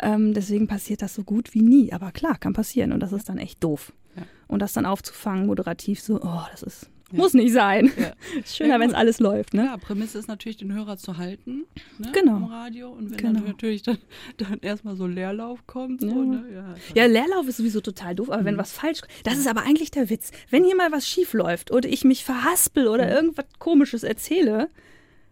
Ähm, 0.00 0.34
deswegen 0.34 0.66
passiert 0.66 1.02
das 1.02 1.14
so 1.14 1.22
gut 1.22 1.54
wie 1.54 1.62
nie. 1.62 1.92
Aber 1.92 2.10
klar, 2.10 2.38
kann 2.38 2.52
passieren 2.52 2.92
und 2.92 3.00
das 3.00 3.12
ist 3.12 3.28
dann 3.28 3.38
echt 3.38 3.62
doof. 3.62 3.92
Ja. 4.16 4.22
Und 4.48 4.60
das 4.60 4.72
dann 4.72 4.86
aufzufangen, 4.86 5.46
moderativ 5.46 6.00
so, 6.00 6.20
oh, 6.20 6.42
das 6.50 6.62
ist. 6.62 6.90
Muss 7.16 7.34
nicht 7.34 7.52
sein. 7.52 7.92
Ja. 7.96 8.12
Schöner, 8.44 8.80
wenn 8.80 8.90
es 8.90 8.94
alles 8.94 9.20
läuft. 9.20 9.54
Ne? 9.54 9.66
Ja, 9.66 9.76
Prämisse 9.76 10.18
ist 10.18 10.28
natürlich, 10.28 10.56
den 10.56 10.72
Hörer 10.72 10.96
zu 10.96 11.16
halten 11.16 11.64
ne, 11.98 12.12
genau. 12.12 12.36
im 12.36 12.44
Radio. 12.44 12.90
Und 12.90 13.10
wenn 13.10 13.16
genau. 13.16 13.32
dann 13.40 13.44
natürlich 13.44 13.82
dann, 13.82 13.98
dann 14.36 14.58
erstmal 14.60 14.96
so 14.96 15.06
Leerlauf 15.06 15.66
kommt. 15.66 16.00
So, 16.00 16.06
ne? 16.06 16.44
ja, 16.52 16.74
ja, 16.94 17.06
Leerlauf 17.06 17.48
ist 17.48 17.58
sowieso 17.58 17.80
total 17.80 18.14
doof, 18.14 18.30
aber 18.30 18.42
mhm. 18.42 18.46
wenn 18.46 18.58
was 18.58 18.72
falsch 18.72 19.00
Das 19.22 19.38
ist 19.38 19.46
aber 19.46 19.62
eigentlich 19.62 19.90
der 19.90 20.10
Witz. 20.10 20.30
Wenn 20.50 20.64
hier 20.64 20.76
mal 20.76 20.92
was 20.92 21.08
schief 21.08 21.32
läuft 21.32 21.70
oder 21.70 21.88
ich 21.88 22.04
mich 22.04 22.24
verhaspel 22.24 22.88
oder 22.88 23.06
mhm. 23.06 23.12
irgendwas 23.12 23.46
Komisches 23.58 24.02
erzähle, 24.02 24.68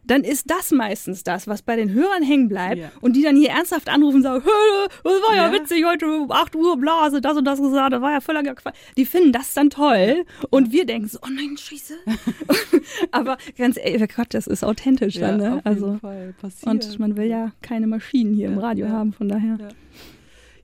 dann 0.05 0.25
ist 0.25 0.51
das 0.51 0.71
meistens 0.73 1.23
das, 1.23 1.47
was 1.47 1.62
bei 1.62 1.77
den 1.77 1.93
Hörern 1.93 2.23
hängen 2.23 2.49
bleibt 2.49 2.79
ja. 2.79 2.91
und 3.01 3.15
die 3.15 3.23
dann 3.23 3.37
hier 3.37 3.51
ernsthaft 3.51 3.88
anrufen 3.88 4.17
und 4.17 4.23
sagen, 4.23 4.43
das 4.45 5.12
war 5.12 5.37
ja, 5.37 5.47
ja, 5.47 5.53
witzig, 5.53 5.85
heute 5.85 6.07
um 6.07 6.31
8 6.31 6.57
Uhr 6.57 6.77
Blase, 6.77 7.21
das 7.21 7.37
und 7.37 7.45
das 7.45 7.61
gesagt, 7.61 7.93
das 7.93 8.03
war 8.03 8.12
ja 8.12 8.21
voller 8.21 8.43
Quatsch. 8.43 8.75
Die 8.97 9.07
finden 9.07 9.33
das 9.33 9.55
dann 9.55 9.71
toll 9.71 10.25
und 10.51 10.73
wir 10.73 10.87
denken 10.87 11.09
so, 11.09 11.19
oh 11.23 11.29
nein, 11.31 11.57
scheiße. 11.57 11.95
Aber 13.12 13.38
ganz 13.57 13.77
ehrlich, 13.77 14.03
oh 14.03 14.15
Gott, 14.17 14.35
das 14.35 14.47
ist 14.47 14.65
authentisch 14.65 15.17
ja, 15.17 15.29
dann, 15.29 15.38
ne? 15.38 15.61
also, 15.65 15.99
Und 16.65 16.99
man 16.99 17.17
will 17.17 17.27
ja 17.27 17.53
keine 17.62 17.87
Maschinen 17.87 18.35
hier 18.35 18.49
im 18.49 18.59
Radio 18.59 18.88
haben, 18.88 19.12
von 19.12 19.29
daher. 19.29 19.59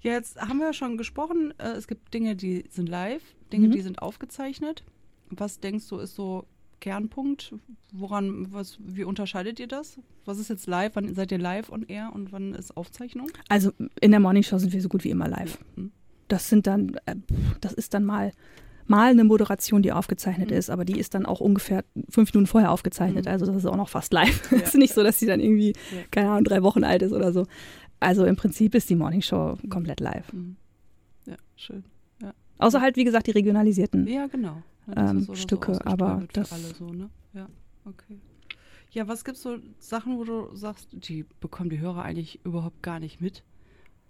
Ja, 0.00 0.12
jetzt 0.12 0.40
haben 0.40 0.58
wir 0.58 0.72
schon 0.72 0.96
gesprochen, 0.96 1.52
äh, 1.58 1.70
es 1.70 1.86
gibt 1.88 2.14
Dinge, 2.14 2.36
die 2.36 2.64
sind 2.70 2.88
live, 2.88 3.22
Dinge, 3.52 3.68
mhm. 3.68 3.72
die 3.72 3.80
sind 3.80 4.00
aufgezeichnet. 4.00 4.84
Was 5.30 5.60
denkst 5.60 5.88
du, 5.88 5.98
ist 5.98 6.14
so 6.14 6.46
Kernpunkt? 6.80 7.54
Woran, 7.92 8.52
was, 8.52 8.78
wie 8.80 9.04
unterscheidet 9.04 9.60
ihr 9.60 9.66
das? 9.66 9.98
Was 10.24 10.38
ist 10.38 10.48
jetzt 10.48 10.66
live? 10.66 10.92
Wann 10.94 11.14
seid 11.14 11.32
ihr 11.32 11.38
live 11.38 11.70
on 11.70 11.84
air 11.84 12.10
und 12.14 12.32
wann 12.32 12.54
ist 12.54 12.76
Aufzeichnung? 12.76 13.30
Also 13.48 13.72
in 14.00 14.10
der 14.10 14.20
Morning 14.20 14.42
Show 14.42 14.58
sind 14.58 14.72
wir 14.72 14.80
so 14.80 14.88
gut 14.88 15.04
wie 15.04 15.10
immer 15.10 15.28
live. 15.28 15.58
Mhm. 15.76 15.92
Das 16.28 16.48
sind 16.48 16.66
dann, 16.66 16.96
äh, 17.06 17.16
das 17.60 17.72
ist 17.72 17.94
dann 17.94 18.04
mal 18.04 18.32
mal 18.88 19.10
eine 19.10 19.24
Moderation, 19.24 19.82
die 19.82 19.92
aufgezeichnet 19.92 20.50
mhm. 20.50 20.56
ist, 20.56 20.70
aber 20.70 20.84
die 20.84 20.98
ist 20.98 21.14
dann 21.14 21.26
auch 21.26 21.40
ungefähr 21.40 21.84
fünf 22.08 22.32
Minuten 22.32 22.46
vorher 22.46 22.72
aufgezeichnet. 22.72 23.26
Mhm. 23.26 23.30
Also 23.30 23.46
das 23.46 23.56
ist 23.56 23.66
auch 23.66 23.76
noch 23.76 23.90
fast 23.90 24.12
live. 24.12 24.50
Es 24.50 24.50
ja. 24.50 24.58
ist 24.66 24.74
nicht 24.74 24.94
so, 24.94 25.02
dass 25.02 25.18
sie 25.18 25.26
dann 25.26 25.40
irgendwie, 25.40 25.74
ja. 25.94 26.02
keine 26.10 26.30
Ahnung, 26.30 26.44
drei 26.44 26.62
Wochen 26.62 26.84
alt 26.84 27.02
ist 27.02 27.12
oder 27.12 27.32
so. 27.32 27.46
Also 28.00 28.24
im 28.24 28.36
Prinzip 28.36 28.74
ist 28.74 28.88
die 28.90 28.96
Morning 28.96 29.22
Show 29.22 29.58
mhm. 29.62 29.68
komplett 29.68 30.00
live. 30.00 30.32
Mhm. 30.32 30.56
Ja, 31.26 31.36
schön. 31.56 31.84
Ja. 32.22 32.32
Außer 32.58 32.80
halt, 32.80 32.96
wie 32.96 33.04
gesagt, 33.04 33.26
die 33.26 33.32
regionalisierten 33.32 34.06
ja, 34.06 34.26
genau. 34.26 34.62
Ähm, 34.96 35.34
Stücke. 35.34 35.74
So 35.74 35.80
aber 35.84 36.26
das. 36.32 36.52
alle 36.52 36.74
so, 36.74 36.86
ne? 36.92 37.10
Ja, 37.34 37.48
okay. 37.84 38.18
Ja, 38.90 39.06
was 39.06 39.24
gibt 39.24 39.36
es 39.36 39.42
so 39.42 39.58
Sachen, 39.78 40.18
wo 40.18 40.24
du 40.24 40.54
sagst, 40.56 40.88
die 40.92 41.26
bekommen 41.40 41.70
die 41.70 41.80
Hörer 41.80 42.02
eigentlich 42.02 42.40
überhaupt 42.44 42.82
gar 42.82 43.00
nicht 43.00 43.20
mit? 43.20 43.42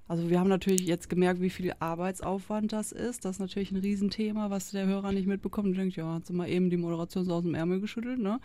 Also 0.07 0.31
wir 0.31 0.41
haben 0.41 0.49
natürlich 0.49 0.87
jetzt 0.87 1.11
gemerkt, 1.11 1.41
wie 1.43 1.51
viel 1.51 1.75
Arbeitsaufwand 1.81 2.73
das 2.73 2.93
ist. 2.93 3.25
Das 3.25 3.37
ist 3.37 3.41
natürlich 3.41 3.73
ein 3.73 3.77
Riesenthema, 3.77 4.49
was 4.49 4.71
der 4.71 4.87
Hörer 4.87 5.13
nicht 5.13 5.27
mitbekommt 5.27 5.69
und 5.69 5.77
denkt, 5.77 5.97
ja, 5.97 6.15
hat 6.15 6.27
sie 6.27 6.33
mal 6.33 6.49
eben 6.49 6.71
die 6.71 6.79
Moderation 6.79 7.25
so 7.25 7.35
aus 7.35 7.43
dem 7.43 7.55
Ärmel 7.55 7.81
geschüttelt, 7.81 8.19
ne? 8.19 8.41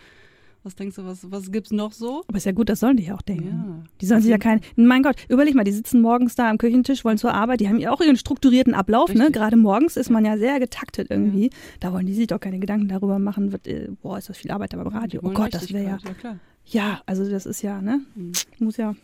Was 0.63 0.75
denkst 0.75 0.95
du, 0.95 1.03
was, 1.03 1.29
was 1.29 1.49
es 1.49 1.71
noch 1.71 1.91
so? 1.91 2.23
Aber 2.27 2.37
ist 2.37 2.45
ja 2.45 2.53
gut, 2.53 2.69
das 2.69 2.79
sollen 2.79 2.95
die 2.95 3.03
ja 3.03 3.15
auch 3.15 3.21
denken. 3.21 3.47
Ja. 3.47 3.89
Die 3.99 4.05
sollen 4.05 4.21
sich 4.21 4.31
ja 4.31 4.37
kein. 4.37 4.61
Mein 4.77 5.03
Gott, 5.03 5.17
überleg 5.27 5.55
mal, 5.55 5.65
die 5.65 5.73
sitzen 5.73 6.01
morgens 6.01 6.35
da 6.35 6.49
am 6.49 6.57
Küchentisch, 6.57 7.03
wollen 7.03 7.17
zur 7.17 7.33
Arbeit, 7.33 7.59
die 7.59 7.67
haben 7.67 7.79
ja 7.79 7.91
auch 7.91 7.99
ihren 7.99 8.15
strukturierten 8.15 8.73
Ablauf, 8.73 9.09
ne? 9.09 9.15
Richtig. 9.15 9.35
ne? 9.35 9.39
Gerade 9.39 9.57
morgens 9.57 9.97
ist 9.97 10.09
man 10.09 10.23
ja 10.23 10.37
sehr 10.37 10.59
getaktet 10.61 11.07
irgendwie. 11.09 11.45
Ja. 11.45 11.57
Da 11.81 11.93
wollen 11.93 12.05
die 12.05 12.13
sich 12.13 12.27
doch 12.27 12.39
keine 12.39 12.59
Gedanken 12.59 12.87
darüber 12.87 13.19
machen, 13.19 13.51
wird, 13.51 13.67
äh, 13.67 13.89
boah, 14.01 14.17
ist 14.17 14.29
das 14.29 14.37
viel 14.37 14.51
Arbeit 14.51 14.71
beim 14.71 14.87
Radio. 14.87 15.19
Oh 15.21 15.31
Gott, 15.31 15.53
das 15.53 15.73
wäre 15.73 15.83
ja. 15.83 15.97
Ja, 16.23 16.39
ja, 16.65 17.01
also 17.05 17.29
das 17.29 17.45
ist 17.45 17.61
ja, 17.61 17.81
ne? 17.81 18.01
Mhm. 18.15 18.31
Muss 18.59 18.77
ja, 18.77 18.95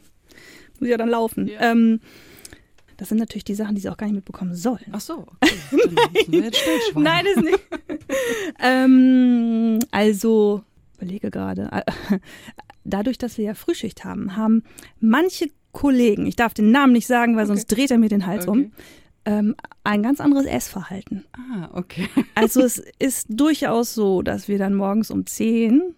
muss 0.79 0.89
ja 0.89 0.97
dann 0.97 1.09
laufen. 1.09 1.49
Ähm, 1.59 1.99
das 2.99 3.07
sind 3.07 3.17
natürlich 3.17 3.45
die 3.45 3.55
Sachen, 3.55 3.75
die 3.75 3.81
sie 3.81 3.89
auch 3.89 3.95
gar 3.95 4.07
nicht 4.07 4.15
mitbekommen 4.15 4.55
sollen. 4.55 4.85
Ach 4.91 4.99
so. 4.99 5.25
Okay. 5.39 6.27
Nein, 6.95 7.25
ist 7.25 7.43
nicht. 7.43 7.59
ähm, 8.59 9.79
also, 9.89 10.63
überlege 10.99 11.31
gerade. 11.31 11.69
Dadurch, 12.83 13.17
dass 13.17 13.37
wir 13.37 13.45
ja 13.45 13.53
Frühschicht 13.53 14.03
haben, 14.03 14.35
haben 14.35 14.63
manche 14.99 15.47
Kollegen, 15.71 16.25
ich 16.25 16.35
darf 16.35 16.53
den 16.53 16.71
Namen 16.71 16.93
nicht 16.93 17.07
sagen, 17.07 17.35
weil 17.35 17.43
okay. 17.43 17.55
sonst 17.55 17.67
dreht 17.67 17.91
er 17.91 17.97
mir 17.97 18.09
den 18.09 18.25
Hals 18.25 18.47
okay. 18.47 18.59
um, 18.59 18.71
ähm, 19.25 19.55
ein 19.83 20.01
ganz 20.01 20.19
anderes 20.19 20.45
Essverhalten. 20.45 21.25
Ah, 21.33 21.69
okay. 21.73 22.07
Also 22.35 22.61
es 22.61 22.81
ist 22.99 23.27
durchaus 23.29 23.93
so, 23.93 24.21
dass 24.21 24.47
wir 24.47 24.57
dann 24.57 24.73
morgens 24.73 25.11
um 25.11 25.25
10 25.25 25.93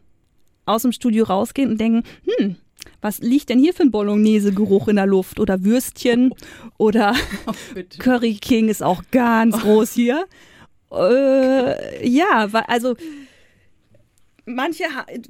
aus 0.65 0.81
dem 0.81 0.91
Studio 0.91 1.25
rausgehen 1.25 1.71
und 1.71 1.79
denken, 1.79 2.03
hm, 2.25 2.55
was 2.99 3.19
liegt 3.19 3.49
denn 3.49 3.59
hier 3.59 3.73
für 3.73 3.83
ein 3.83 3.91
Bolognese-Geruch 3.91 4.87
in 4.87 4.95
der 4.95 5.05
Luft? 5.05 5.39
Oder 5.39 5.63
Würstchen 5.63 6.33
oder 6.77 7.15
oh, 7.45 7.53
Curry 7.99 8.35
King 8.35 8.69
ist 8.69 8.83
auch 8.83 9.03
ganz 9.11 9.57
groß 9.59 9.93
hier. 9.93 10.25
Äh, 10.91 12.07
ja, 12.07 12.49
also 12.67 12.95
manche, 14.45 14.83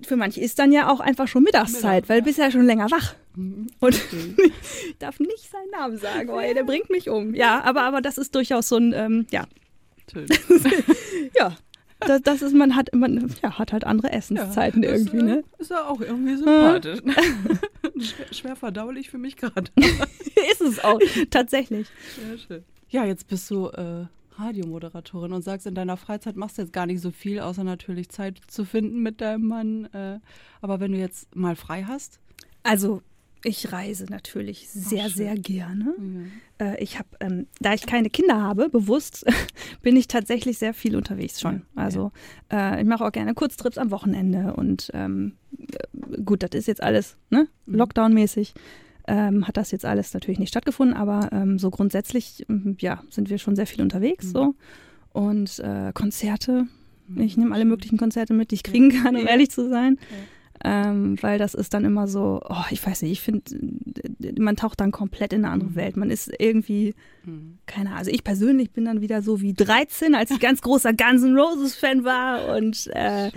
für 0.05 0.15
manche 0.15 0.41
ist 0.41 0.59
dann 0.59 0.71
ja 0.71 0.89
auch 0.89 0.99
einfach 0.99 1.27
schon 1.27 1.43
Mittagszeit, 1.43 2.03
Mittag, 2.03 2.09
weil 2.09 2.19
du 2.21 2.25
bist 2.25 2.37
ja 2.39 2.51
schon 2.51 2.65
länger 2.65 2.89
wach. 2.91 3.15
Mhm. 3.35 3.67
Und 3.79 3.95
ich 4.85 4.97
darf 4.99 5.19
nicht 5.19 5.49
seinen 5.51 5.69
Namen 5.71 5.97
sagen, 5.97 6.29
weil 6.29 6.53
der 6.53 6.63
bringt 6.63 6.89
mich 6.89 7.09
um. 7.09 7.33
Ja, 7.33 7.61
aber, 7.63 7.83
aber 7.83 8.01
das 8.01 8.17
ist 8.17 8.35
durchaus 8.35 8.69
so 8.69 8.77
ein, 8.77 8.93
ähm, 8.93 9.27
ja. 9.31 9.45
ja, 11.35 11.55
das, 12.01 12.21
das, 12.23 12.41
ist, 12.41 12.53
man 12.53 12.75
hat, 12.75 12.93
man 12.93 13.33
ja, 13.41 13.57
hat 13.57 13.71
halt 13.71 13.85
andere 13.85 14.11
Essenszeiten 14.11 14.83
ja, 14.83 14.91
irgendwie, 14.91 15.21
ne? 15.21 15.43
Ist 15.57 15.71
ja 15.71 15.87
auch 15.87 16.01
irgendwie 16.01 16.35
sympathisch. 16.35 16.99
schwer, 17.99 18.33
schwer 18.33 18.55
verdaulich 18.55 19.09
für 19.09 19.17
mich 19.17 19.37
gerade. 19.37 19.71
ist 20.51 20.61
es 20.61 20.83
auch, 20.83 20.99
tatsächlich. 21.29 21.87
Sehr 22.19 22.37
schön. 22.37 22.63
Ja, 22.89 23.05
jetzt 23.05 23.27
bist 23.27 23.49
du 23.49 23.67
äh, 23.67 24.05
Radiomoderatorin 24.37 25.33
und 25.33 25.43
sagst, 25.43 25.67
in 25.67 25.75
deiner 25.75 25.97
Freizeit 25.97 26.35
machst 26.35 26.57
du 26.57 26.63
jetzt 26.63 26.73
gar 26.73 26.85
nicht 26.85 27.01
so 27.01 27.11
viel, 27.11 27.39
außer 27.39 27.63
natürlich 27.63 28.09
Zeit 28.09 28.41
zu 28.47 28.65
finden 28.65 29.01
mit 29.01 29.21
deinem 29.21 29.47
Mann. 29.47 29.85
Äh, 29.93 30.19
aber 30.61 30.79
wenn 30.79 30.91
du 30.91 30.97
jetzt 30.97 31.35
mal 31.35 31.55
frei 31.55 31.83
hast? 31.83 32.19
Also 32.63 33.01
ich 33.43 33.71
reise 33.71 34.05
natürlich 34.05 34.69
sehr, 34.69 35.05
Ach, 35.07 35.15
sehr 35.15 35.35
gerne. 35.35 35.95
Mhm. 35.97 36.31
Äh, 36.59 36.81
ich 36.81 36.99
habe, 36.99 37.09
ähm, 37.19 37.47
da 37.59 37.73
ich 37.73 37.85
keine 37.87 38.09
Kinder 38.09 38.39
habe, 38.39 38.69
bewusst, 38.69 39.25
bin 39.81 39.95
ich 39.95 40.07
tatsächlich 40.07 40.59
sehr 40.59 40.73
viel 40.73 40.95
unterwegs 40.95 41.41
schon. 41.41 41.63
Also 41.75 42.11
äh, 42.51 42.79
ich 42.79 42.87
mache 42.87 43.03
auch 43.03 43.11
gerne 43.11 43.33
Kurztrips 43.33 43.77
am 43.77 43.89
Wochenende 43.89 44.53
und 44.53 44.91
ähm, 44.93 45.33
äh, 45.57 46.21
gut, 46.21 46.43
das 46.43 46.51
ist 46.53 46.67
jetzt 46.67 46.83
alles 46.83 47.17
ne? 47.29 47.47
Mhm. 47.65 47.75
Lockdown-mäßig. 47.75 48.53
Ähm, 49.13 49.45
hat 49.45 49.57
das 49.57 49.71
jetzt 49.71 49.83
alles 49.83 50.13
natürlich 50.13 50.39
nicht 50.39 50.47
stattgefunden, 50.47 50.95
aber 50.95 51.27
ähm, 51.33 51.59
so 51.59 51.69
grundsätzlich, 51.69 52.45
ja, 52.79 53.03
sind 53.09 53.29
wir 53.29 53.39
schon 53.39 53.57
sehr 53.57 53.67
viel 53.67 53.81
unterwegs 53.81 54.27
mhm. 54.27 54.31
so. 54.31 54.55
Und 55.11 55.59
äh, 55.59 55.91
Konzerte, 55.93 56.65
mhm. 57.07 57.21
ich 57.21 57.35
nehme 57.35 57.53
alle 57.53 57.65
möglichen 57.65 57.97
Konzerte 57.97 58.33
mit, 58.33 58.51
die 58.51 58.55
ich 58.55 58.63
kriegen 58.63 58.89
kann, 59.03 59.17
um 59.17 59.27
ehrlich 59.27 59.51
zu 59.51 59.67
sein. 59.67 59.99
Ähm, 60.63 61.17
weil 61.21 61.39
das 61.39 61.55
ist 61.55 61.73
dann 61.73 61.83
immer 61.83 62.07
so, 62.07 62.39
oh, 62.47 62.63
ich 62.69 62.85
weiß 62.85 63.01
nicht, 63.01 63.11
ich 63.11 63.19
finde, 63.19 63.41
man 64.39 64.55
taucht 64.55 64.79
dann 64.79 64.91
komplett 64.91 65.33
in 65.33 65.43
eine 65.43 65.53
andere 65.53 65.71
mhm. 65.71 65.75
Welt. 65.75 65.97
Man 65.97 66.09
ist 66.09 66.31
irgendwie, 66.39 66.95
mhm. 67.25 67.57
keine 67.65 67.89
Ahnung, 67.89 67.99
also 67.99 68.11
ich 68.11 68.23
persönlich 68.23 68.71
bin 68.71 68.85
dann 68.85 69.01
wieder 69.01 69.21
so 69.21 69.41
wie 69.41 69.53
13, 69.53 70.15
als 70.15 70.31
ich 70.31 70.39
ganz 70.39 70.61
großer 70.61 70.93
Guns 70.93 71.23
N' 71.23 71.37
Roses 71.37 71.75
Fan 71.75 72.05
war 72.05 72.55
und 72.55 72.87
äh, 72.93 73.29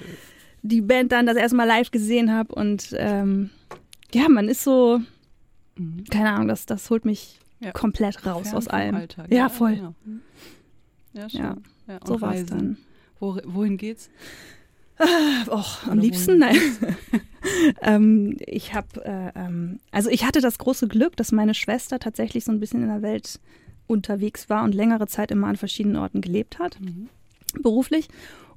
die 0.63 0.83
Band 0.83 1.11
dann 1.11 1.27
das 1.27 1.37
erste 1.37 1.57
Mal 1.57 1.67
live 1.67 1.91
gesehen 1.91 2.33
habe 2.33 2.55
und 2.55 2.95
ähm, 2.97 3.51
ja, 4.13 4.29
man 4.29 4.49
ist 4.49 4.63
so, 4.63 5.01
mhm. 5.77 6.05
keine 6.05 6.33
Ahnung, 6.33 6.49
das, 6.49 6.67
das 6.67 6.89
holt 6.91 7.05
mich 7.05 7.39
ja. 7.61 7.73
komplett 7.73 8.27
raus 8.27 8.49
Fern 8.49 8.57
aus 8.57 8.69
allem. 8.69 8.95
Alltag. 8.95 9.33
Ja, 9.33 9.49
voll. 9.49 9.77
Genau. 9.77 9.95
Ja, 11.13 11.27
ja, 11.29 11.57
ja 11.87 12.01
so 12.05 12.21
war 12.21 12.35
es 12.35 12.47
dann. 12.47 12.77
Wo, 13.21 13.39
wohin 13.45 13.77
geht's? 13.77 14.11
Och, 15.49 15.89
am 15.89 15.99
liebsten, 15.99 16.39
nein. 16.39 16.57
ähm, 17.83 18.37
ich 18.47 18.75
habe, 18.75 19.05
äh, 19.05 19.33
ähm, 19.35 19.81
also 19.91 20.09
ich 20.09 20.25
hatte 20.25 20.41
das 20.41 20.59
große 20.59 20.87
Glück, 20.87 21.17
dass 21.17 21.33
meine 21.33 21.55
Schwester 21.55 21.99
tatsächlich 21.99 22.45
so 22.45 22.53
ein 22.53 22.61
bisschen 22.61 22.83
in 22.83 22.89
der 22.89 23.03
Welt 23.03 23.41
unterwegs 23.87 24.49
war 24.49 24.63
und 24.63 24.75
längere 24.75 25.07
Zeit 25.07 25.31
immer 25.31 25.49
an 25.49 25.57
verschiedenen 25.57 25.97
Orten 25.97 26.21
gelebt 26.21 26.59
hat, 26.59 26.81
mhm. 26.81 27.09
beruflich. 27.61 28.09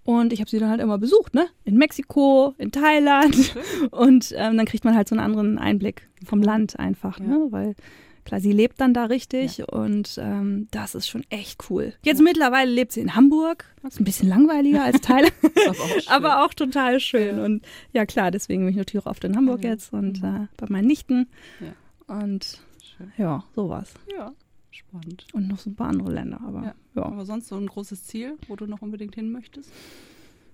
Und 0.07 0.31
ich 0.31 0.39
habe 0.39 0.49
sie 0.49 0.57
dann 0.57 0.69
halt 0.69 0.79
immer 0.79 0.97
besucht, 0.97 1.33
ne? 1.33 1.47
In 1.65 1.75
Mexiko, 1.75 2.55
in 2.57 2.71
Thailand. 2.71 3.53
Und 3.91 4.33
ähm, 4.37 4.55
dann 4.55 4.65
kriegt 4.65 4.85
man 4.85 4.95
halt 4.95 5.09
so 5.09 5.15
einen 5.15 5.25
anderen 5.25 5.57
Einblick 5.57 6.07
vom 6.23 6.41
Land 6.41 6.79
einfach, 6.79 7.19
ja. 7.19 7.25
ne? 7.25 7.47
Weil 7.49 7.75
Klar, 8.23 8.41
sie 8.41 8.51
lebt 8.51 8.81
dann 8.81 8.93
da 8.93 9.05
richtig 9.05 9.59
ja. 9.59 9.65
und 9.67 10.19
ähm, 10.21 10.67
das 10.71 10.95
ist 10.95 11.07
schon 11.07 11.23
echt 11.29 11.69
cool. 11.69 11.93
Jetzt 12.03 12.17
ja. 12.17 12.25
mittlerweile 12.25 12.69
lebt 12.69 12.91
sie 12.91 12.99
in 12.99 13.15
Hamburg. 13.15 13.63
Das 13.81 13.93
ist 13.93 14.01
ein 14.01 14.03
bisschen 14.03 14.27
langweiliger 14.27 14.83
als 14.83 14.99
auch 15.09 16.07
aber 16.07 16.43
auch 16.43 16.53
total 16.53 16.99
schön. 16.99 17.39
Und 17.39 17.65
ja, 17.93 18.05
klar, 18.05 18.29
deswegen 18.29 18.63
bin 18.63 18.71
ich 18.71 18.75
natürlich 18.75 19.05
auch 19.05 19.09
oft 19.09 19.23
in 19.23 19.37
Hamburg 19.37 19.63
jetzt 19.63 19.93
und 19.93 20.21
mhm. 20.21 20.27
äh, 20.27 20.47
bei 20.57 20.67
meinen 20.67 20.87
Nichten. 20.87 21.29
Und 22.07 22.59
schön. 22.97 23.13
ja, 23.17 23.45
sowas. 23.55 23.93
Ja. 24.13 24.33
Spannend. 24.77 25.25
Und 25.33 25.47
noch 25.47 25.57
so 25.57 25.71
ein 25.71 25.75
paar 25.75 25.89
andere 25.89 26.11
Länder, 26.11 26.39
aber 26.45 26.75
ja. 26.95 27.03
Aber 27.03 27.25
sonst 27.25 27.47
so 27.47 27.55
ein 27.55 27.65
großes 27.65 28.03
Ziel, 28.03 28.37
wo 28.47 28.55
du 28.55 28.67
noch 28.67 28.81
unbedingt 28.83 29.15
hin 29.15 29.31
möchtest? 29.31 29.71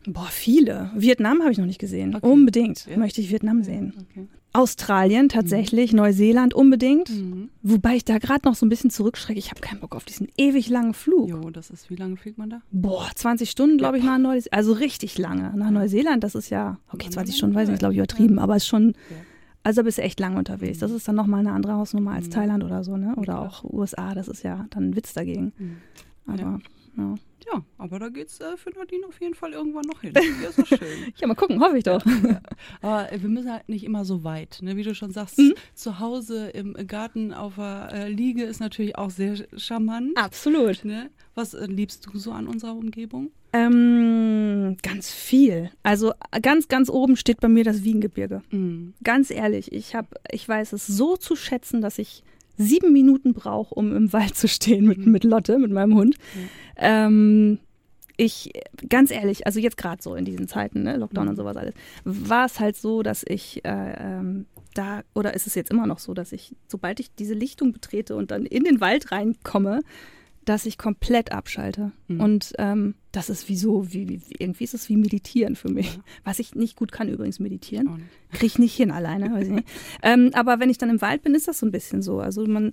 Boah, 0.08 0.28
viele. 0.30 0.92
Vietnam 0.96 1.42
habe 1.42 1.52
ich 1.52 1.58
noch 1.58 1.66
nicht 1.66 1.80
gesehen. 1.80 2.16
Okay. 2.16 2.26
Unbedingt 2.26 2.86
ja. 2.86 2.98
möchte 2.98 3.22
ich 3.22 3.32
Vietnam 3.32 3.64
sehen. 3.64 3.94
Okay. 4.12 4.28
Australien 4.54 5.30
tatsächlich, 5.30 5.92
mhm. 5.92 5.98
Neuseeland 5.98 6.54
unbedingt. 6.54 7.10
Mhm. 7.10 7.50
Wobei 7.64 7.96
ich 7.96 8.06
da 8.06 8.18
gerade 8.20 8.48
noch 8.48 8.56
so 8.56 8.66
ein 8.66 8.70
bisschen 8.70 8.92
zurückschrecke. 8.92 9.40
Ich 9.40 9.50
habe 9.50 9.62
keinen 9.62 9.80
Bock 9.80 9.96
auf 9.96 10.06
diesen 10.06 10.28
ewig 10.38 10.70
langen 10.70 10.94
Flug. 10.94 11.30
Jo, 11.30 11.50
das 11.50 11.70
ist, 11.70 11.90
wie 11.90 11.96
lange 11.96 12.16
fliegt 12.18 12.38
man 12.38 12.50
da? 12.50 12.62
Boah, 12.72 13.10
20 13.16 13.50
Stunden, 13.50 13.78
glaube 13.78 13.98
ich, 13.98 14.04
nach 14.04 14.20
Neuseeland. 14.20 14.54
Also 14.54 14.74
richtig 14.74 15.18
lange. 15.18 15.54
Nach 15.58 15.72
Neuseeland, 15.72 16.24
das 16.24 16.36
ist 16.36 16.50
ja, 16.50 16.80
okay, 16.92 17.10
20 17.10 17.36
Stunden 17.36 17.56
weiß 17.56 17.68
ich 17.68 17.72
nicht, 17.72 17.80
glaube 17.80 17.94
ich, 17.94 17.98
übertrieben, 17.98 18.40
aber 18.40 18.56
es 18.56 18.64
ist 18.64 18.70
schon, 18.70 18.94
also 19.63 19.82
da 19.82 19.86
bist 19.86 19.97
du 19.97 20.02
echt 20.02 20.19
lange 20.19 20.38
unterwegs. 20.38 20.80
Das 20.80 20.91
mhm. 20.91 20.97
ist 20.97 21.08
dann 21.08 21.15
nochmal 21.15 21.39
eine 21.39 21.52
andere 21.52 21.73
Hausnummer 21.73 22.12
als 22.12 22.28
mhm. 22.28 22.32
Thailand 22.32 22.63
oder 22.63 22.84
so, 22.84 22.97
ne? 22.97 23.15
Oder 23.15 23.39
auch 23.39 23.63
USA, 23.63 24.13
das 24.13 24.28
ist 24.28 24.43
ja 24.43 24.65
dann 24.69 24.89
ein 24.89 24.95
Witz 24.95 25.13
dagegen. 25.13 25.54
Mhm. 25.58 25.78
Aber, 26.28 26.62
ja. 26.97 27.15
Ja, 27.52 27.62
aber 27.78 27.99
da 27.99 28.10
geht 28.10 28.30
es 28.30 28.39
äh, 28.39 28.56
für 28.56 28.69
Nadine 28.69 29.06
auf 29.08 29.19
jeden 29.19 29.36
Fall 29.36 29.52
irgendwann 29.52 29.84
noch 29.86 30.02
hin. 30.02 30.13
Ja, 30.41 30.49
ist 30.49 30.60
doch 30.60 30.67
schön. 30.67 30.80
ja, 31.17 31.28
mal 31.28 31.36
gucken, 31.36 31.60
hoffe 31.62 31.78
ich 31.78 31.84
doch. 31.84 32.06
Ja, 32.06 32.41
aber 32.82 33.12
äh, 33.12 33.21
wir 33.21 33.30
müssen 33.30 33.52
halt 33.52 33.67
nicht 33.67 33.84
immer 33.84 34.06
so 34.06 34.23
weit. 34.23 34.60
Ne? 34.62 34.78
Wie 34.78 34.84
du 34.84 34.95
schon 34.95 35.12
sagst, 35.12 35.38
mhm. 35.38 35.54
zu 35.73 35.99
Hause 35.99 36.49
im 36.49 36.73
Garten 36.88 37.34
auf 37.34 37.56
der 37.56 37.89
äh, 37.91 38.10
Liege 38.10 38.43
ist 38.43 38.60
natürlich 38.60 38.97
auch 38.97 39.10
sehr 39.10 39.36
charmant. 39.58 40.17
Absolut. 40.17 40.86
Ne? 40.86 41.10
Was 41.36 41.54
äh, 41.54 41.65
liebst 41.65 42.06
du 42.06 42.17
so 42.17 42.32
an 42.32 42.47
unserer 42.47 42.76
Umgebung? 42.76 43.32
Ähm, 43.54 44.78
ganz 44.82 45.12
viel. 45.12 45.70
Also 45.84 46.13
ganz, 46.42 46.68
ganz 46.68 46.89
oben 46.89 47.16
steht 47.16 47.39
bei 47.39 47.48
mir 47.48 47.63
das 47.63 47.84
Wiegengebirge. 47.84 48.42
Mhm. 48.50 48.96
Ganz 49.04 49.30
ehrlich, 49.30 49.72
ich 49.72 49.94
habe, 49.96 50.08
ich 50.32 50.48
weiß 50.48 50.74
es 50.74 50.88
so 50.88 51.18
zu 51.18 51.36
schätzen, 51.36 51.80
dass 51.80 52.00
ich 52.00 52.24
sieben 52.58 52.92
Minuten 52.92 53.34
brauche, 53.34 53.74
um 53.76 53.96
im 53.96 54.12
Wald 54.12 54.36
zu 54.36 54.48
stehen 54.48 54.88
mit, 54.88 54.98
mhm. 55.00 55.12
mit 55.12 55.24
Lotte, 55.24 55.60
mit 55.60 55.72
meinem 55.72 55.96
Hund. 55.96 56.16
Ja. 56.78 57.06
Ähm, 57.06 57.60
ich, 58.18 58.52
ganz 58.89 59.12
ehrlich, 59.12 59.46
also 59.46 59.60
jetzt 59.60 59.78
gerade 59.78 60.02
so 60.02 60.16
in 60.16 60.26
diesen 60.26 60.48
Zeiten, 60.48 60.84
ne, 60.84 60.98
Lockdown 60.98 61.26
mhm. 61.26 61.30
und 61.32 61.36
sowas 61.36 61.58
alles, 61.58 61.74
war 62.04 62.46
es 62.46 62.60
halt 62.60 62.76
so, 62.76 63.04
dass 63.04 63.24
ich 63.28 63.63
äh, 63.66 63.94
ähm, 63.98 64.46
da, 64.74 65.02
oder 65.13 65.34
ist 65.34 65.48
es 65.48 65.56
jetzt 65.56 65.72
immer 65.72 65.88
noch 65.88 66.00
so, 66.00 66.13
dass 66.13 66.32
ich, 66.32 66.56
sobald 66.68 67.00
ich 67.00 67.13
diese 67.13 67.34
Lichtung 67.34 67.72
betrete 67.74 68.16
und 68.16 68.32
dann 68.32 68.46
in 68.46 68.63
den 68.63 68.82
Wald 68.82 69.12
reinkomme, 69.12 69.82
dass 70.46 70.66
ich 70.66 70.78
komplett 70.78 71.32
abschalte. 71.32 71.92
Mhm. 72.08 72.20
Und 72.20 72.54
ähm, 72.58 72.96
das 73.12 73.30
ist 73.30 73.50
wie 73.50 73.56
so, 73.56 73.94
wie, 73.94 74.10
wie, 74.10 74.22
irgendwie 74.38 74.64
ist 74.64 74.74
es 74.74 74.90
wie 74.90 74.98
Meditieren 74.98 75.56
für 75.56 75.70
mich. 75.70 75.96
Ja. 75.96 76.02
Was 76.24 76.40
ich 76.40 76.56
nicht 76.56 76.76
gut 76.76 76.92
kann 76.92 77.10
übrigens 77.10 77.40
meditieren. 77.40 78.10
Kriege 78.32 78.46
ich 78.46 78.60
nicht 78.60 78.76
hin 78.76 78.92
alleine, 78.92 79.32
weiß 79.34 79.48
ich 79.48 79.54
nicht. 79.54 79.68
ähm, 80.04 80.32
aber 80.34 80.60
wenn 80.60 80.70
ich 80.70 80.78
dann 80.78 80.90
im 80.90 81.02
Wald 81.02 81.22
bin, 81.22 81.36
ist 81.36 81.48
das 81.48 81.60
so 81.60 81.66
ein 81.66 81.72
bisschen 81.72 82.02
so. 82.02 82.20
Also 82.20 82.46
man, 82.46 82.72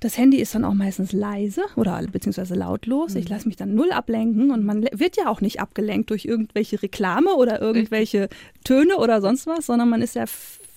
das 0.00 0.16
Handy 0.16 0.38
ist 0.38 0.54
dann 0.54 0.64
auch 0.64 0.74
meistens 0.74 1.12
leise 1.12 1.62
oder 1.76 2.00
beziehungsweise 2.10 2.54
lautlos. 2.54 3.14
Mhm. 3.14 3.20
Ich 3.20 3.28
lasse 3.28 3.48
mich 3.48 3.56
dann 3.56 3.74
null 3.74 3.90
ablenken 3.90 4.50
und 4.50 4.64
man 4.64 4.84
wird 4.92 5.16
ja 5.16 5.28
auch 5.28 5.40
nicht 5.40 5.60
abgelenkt 5.60 6.10
durch 6.10 6.24
irgendwelche 6.24 6.82
Reklame 6.82 7.34
oder 7.34 7.60
irgendwelche 7.60 8.28
Töne 8.64 8.98
oder 8.98 9.20
sonst 9.20 9.46
was, 9.46 9.66
sondern 9.66 9.88
man 9.88 10.02
ist 10.02 10.14
ja 10.14 10.24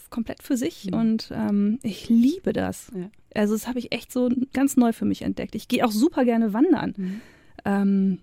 komplett 0.09 0.43
für 0.43 0.57
sich 0.57 0.87
mhm. 0.87 0.93
und 0.93 1.31
ähm, 1.33 1.79
ich 1.83 2.09
liebe 2.09 2.53
das. 2.53 2.91
Ja. 2.95 3.09
Also 3.35 3.53
das 3.53 3.67
habe 3.67 3.79
ich 3.79 3.91
echt 3.91 4.11
so 4.11 4.29
ganz 4.53 4.77
neu 4.77 4.93
für 4.93 5.05
mich 5.05 5.21
entdeckt. 5.21 5.55
Ich 5.55 5.67
gehe 5.67 5.85
auch 5.85 5.91
super 5.91 6.25
gerne 6.25 6.53
wandern. 6.53 6.93
Mhm. 6.97 7.21
Ähm, 7.65 8.19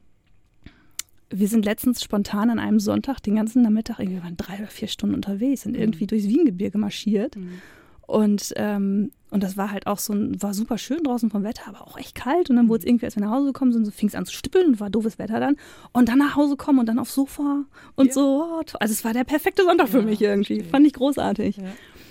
wir 1.30 1.48
sind 1.48 1.64
letztens 1.64 2.02
spontan 2.02 2.50
an 2.50 2.58
einem 2.58 2.80
Sonntag 2.80 3.20
den 3.20 3.36
ganzen 3.36 3.62
Nachmittag, 3.62 3.98
irgendwie 3.98 4.22
waren 4.22 4.36
drei 4.36 4.58
oder 4.58 4.68
vier 4.68 4.88
Stunden 4.88 5.14
unterwegs, 5.14 5.62
sind 5.62 5.76
mhm. 5.76 5.82
irgendwie 5.82 6.06
durchs 6.06 6.26
Wiengebirge 6.26 6.78
marschiert. 6.78 7.36
Mhm. 7.36 7.60
Und, 8.06 8.54
ähm, 8.56 9.12
und 9.30 9.42
das 9.42 9.58
war 9.58 9.70
halt 9.70 9.86
auch 9.86 9.98
so 9.98 10.14
ein, 10.14 10.40
war 10.40 10.54
super 10.54 10.78
schön 10.78 11.02
draußen 11.02 11.28
vom 11.28 11.44
Wetter, 11.44 11.64
aber 11.68 11.82
auch 11.82 11.98
echt 11.98 12.14
kalt. 12.14 12.48
Und 12.48 12.56
dann 12.56 12.70
wurde 12.70 12.78
es 12.78 12.84
mhm. 12.84 12.88
irgendwie, 12.88 13.04
als 13.04 13.16
wir 13.16 13.22
nach 13.22 13.30
Hause 13.30 13.48
gekommen 13.48 13.72
sind, 13.72 13.84
so 13.84 13.90
fing 13.90 14.08
es 14.08 14.14
an 14.14 14.24
zu 14.24 14.32
stippeln 14.32 14.68
und 14.68 14.80
war 14.80 14.88
doofes 14.88 15.18
Wetter 15.18 15.38
dann. 15.40 15.56
Und 15.92 16.08
dann 16.08 16.18
nach 16.18 16.34
Hause 16.34 16.56
kommen 16.56 16.78
und 16.78 16.86
dann 16.86 16.98
aufs 16.98 17.14
Sofa 17.14 17.64
und 17.96 18.06
ja. 18.06 18.12
so. 18.14 18.62
Also 18.80 18.92
es 18.92 19.04
war 19.04 19.12
der 19.12 19.24
perfekte 19.24 19.62
Sonntag 19.64 19.90
für 19.90 20.00
mich 20.00 20.22
irgendwie. 20.22 20.62
Fand 20.62 20.86
ich 20.86 20.94
großartig. 20.94 21.58
Ja. 21.58 21.64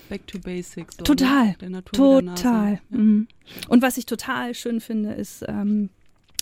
Back 0.10 0.28
to 0.28 0.39
Basics. 0.39 0.98
So 0.98 1.04
total. 1.04 1.56
total. 1.93 2.72
Ja. 2.89 2.98
Mhm. 2.98 3.28
Und 3.70 3.82
was 3.82 3.98
ich 3.98 4.06
total 4.06 4.54
schön 4.54 4.80
finde, 4.82 5.13
ist 5.13 5.43
ähm, 5.48 5.89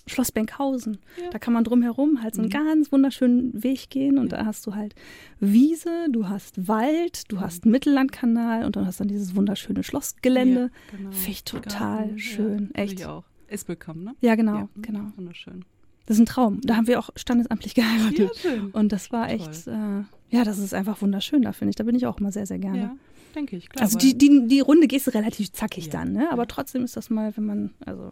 Schloss 0.08 0.32
Benkhausen. 0.32 1.00
Ja. 1.22 1.30
Da 1.32 1.40
kann 1.40 1.54
man 1.54 1.64
drumherum 1.64 2.22
halt 2.22 2.36
so 2.36 2.42
einen 2.42 2.50
mhm. 2.50 2.54
ganz 2.54 2.92
wunderschönen 2.92 3.64
Weg 3.64 3.90
gehen 3.90 4.18
und 4.18 4.32
ja. 4.32 4.40
da 4.40 4.46
hast 4.46 4.68
du 4.68 4.76
halt 4.76 4.94
Wiese, 5.40 6.08
du 6.12 6.30
hast 6.30 6.68
Wald, 6.68 7.32
du 7.32 7.38
mhm. 7.38 7.42
hast 7.42 7.66
Mittellandkanal 7.66 8.66
und 8.66 8.76
dann 8.76 8.86
hast 8.86 9.00
dann 9.00 9.08
dieses 9.08 9.36
wunderschöne 9.36 9.84
Schlossgelände. 9.84 10.70
Ja, 10.92 10.98
genau. 10.98 11.12
Finde 11.12 11.32
ich 11.32 11.44
total 11.44 11.98
Garten. 11.98 12.20
schön. 12.20 12.76
Echt. 12.76 13.00
Ich 13.00 13.06
auch. 13.06 13.24
Ist 13.48 13.68
bekommen, 13.68 14.04
ne? 14.04 14.16
Ja, 14.22 14.36
genau, 14.36 14.70
genau. 14.76 15.12
Wunderschön. 15.16 15.66
Das 16.06 16.18
ist 16.18 16.22
ein 16.22 16.26
Traum. 16.26 16.62
Da 16.62 16.76
haben 16.76 16.88
wir 16.88 17.00
auch 17.00 17.10
standesamtlich 17.16 17.74
geheiratet. 17.76 18.44
Ja. 18.44 18.52
Und 18.74 18.92
das 18.92 19.12
war 19.12 19.30
echt, 19.30 19.68
äh, 19.68 20.04
ja, 20.30 20.44
das 20.44 20.60
ist 20.60 20.74
einfach 20.74 21.02
wunderschön, 21.02 21.42
da 21.42 21.52
finde 21.52 21.70
ich. 21.72 21.76
Da 21.76 21.84
bin 21.84 21.96
ich 21.96 22.06
auch 22.06 22.20
immer 22.20 22.32
sehr, 22.32 22.46
sehr 22.46 22.60
gerne. 22.60 22.98
Denke 23.36 23.58
ich, 23.58 23.70
klar. 23.70 23.84
Also 23.84 23.98
die, 23.98 24.18
die, 24.18 24.48
die 24.48 24.62
Runde 24.62 24.88
gehst 24.88 25.08
du 25.08 25.12
relativ 25.12 25.52
zackig 25.52 25.88
ja. 25.88 25.92
dann, 25.92 26.14
ne? 26.14 26.32
Aber 26.32 26.48
trotzdem 26.48 26.84
ist 26.84 26.96
das 26.96 27.10
mal, 27.10 27.36
wenn 27.36 27.46
man, 27.46 27.74
also. 27.86 28.12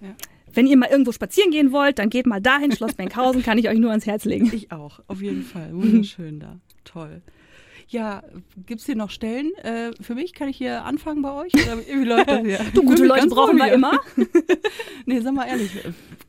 Ja. 0.00 0.14
Wenn 0.52 0.66
ihr 0.66 0.76
mal 0.78 0.88
irgendwo 0.88 1.12
spazieren 1.12 1.50
gehen 1.50 1.70
wollt, 1.70 1.98
dann 1.98 2.08
geht 2.08 2.26
mal 2.26 2.40
dahin, 2.40 2.72
Schloss 2.72 2.94
Benkhausen, 2.94 3.42
kann 3.42 3.58
ich 3.58 3.68
euch 3.68 3.78
nur 3.78 3.90
ans 3.90 4.06
Herz 4.06 4.24
legen. 4.24 4.50
Ich 4.54 4.72
auch, 4.72 5.00
auf 5.06 5.20
jeden 5.20 5.42
Fall. 5.42 5.74
Wunderschön 5.74 6.40
da. 6.40 6.60
Toll. 6.84 7.20
Ja, 7.88 8.22
gibt 8.66 8.80
es 8.80 8.86
hier 8.86 8.96
noch 8.96 9.10
Stellen? 9.10 9.52
Äh, 9.62 9.92
für 10.00 10.16
mich 10.16 10.34
kann 10.34 10.48
ich 10.48 10.56
hier 10.56 10.84
anfangen 10.84 11.22
bei 11.22 11.32
euch? 11.32 11.54
Oder 11.54 11.78
wie 11.78 12.04
läuft 12.04 12.28
das 12.28 12.40
hier? 12.40 12.58
du, 12.74 12.82
gute 12.82 13.04
Leute 13.04 13.28
brauchen 13.28 13.56
wir 13.58 13.72
immer. 13.72 13.92
nee, 15.06 15.20
sag 15.20 15.34
mal 15.34 15.46
ehrlich, 15.46 15.70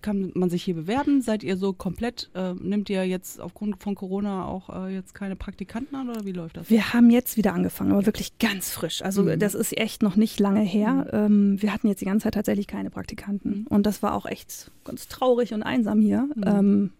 kann 0.02 0.32
man 0.36 0.52
sich 0.52 0.64
hier 0.64 0.76
bewerben? 0.76 1.22
Seid 1.22 1.44
ihr 1.44 1.58
so 1.58 1.74
komplett, 1.74 2.30
äh, 2.36 2.54
nimmt 2.54 2.90
ihr 2.92 3.06
jetzt 3.06 3.42
aufgrund 3.42 3.82
von 3.82 3.96
Corona 3.96 4.46
auch 4.46 4.70
äh, 4.70 4.94
jetzt 4.94 5.16
keine 5.16 5.36
Praktikanten 5.36 5.96
an 5.96 6.10
oder 6.10 6.26
wie 6.26 6.32
läuft 6.32 6.58
das? 6.58 6.70
Wir 6.70 6.94
haben 6.94 7.10
jetzt 7.10 7.38
wieder 7.38 7.54
angefangen, 7.54 7.92
aber 7.92 8.06
wirklich 8.06 8.38
ganz 8.38 8.72
frisch. 8.72 9.02
Also 9.02 9.24
mhm. 9.24 9.40
das 9.40 9.56
ist 9.56 9.76
echt 9.78 10.04
noch 10.04 10.16
nicht 10.16 10.40
lange 10.40 10.62
her. 10.62 11.08
Mhm. 11.12 11.12
Ähm, 11.12 11.62
wir 11.62 11.74
hatten 11.74 11.88
jetzt 11.88 12.02
die 12.02 12.06
ganze 12.06 12.26
Zeit 12.26 12.36
tatsächlich 12.36 12.68
keine 12.68 12.92
Praktikanten. 12.92 13.62
Mhm. 13.62 13.68
Und 13.68 13.88
das 13.88 14.04
war 14.04 14.14
auch 14.14 14.28
echt 14.28 14.72
ganz 14.84 15.08
traurig 15.08 15.56
und 15.56 15.64
einsam 15.64 16.02
hier. 16.02 16.30
Mhm. 16.36 16.44
Ähm, 16.46 16.92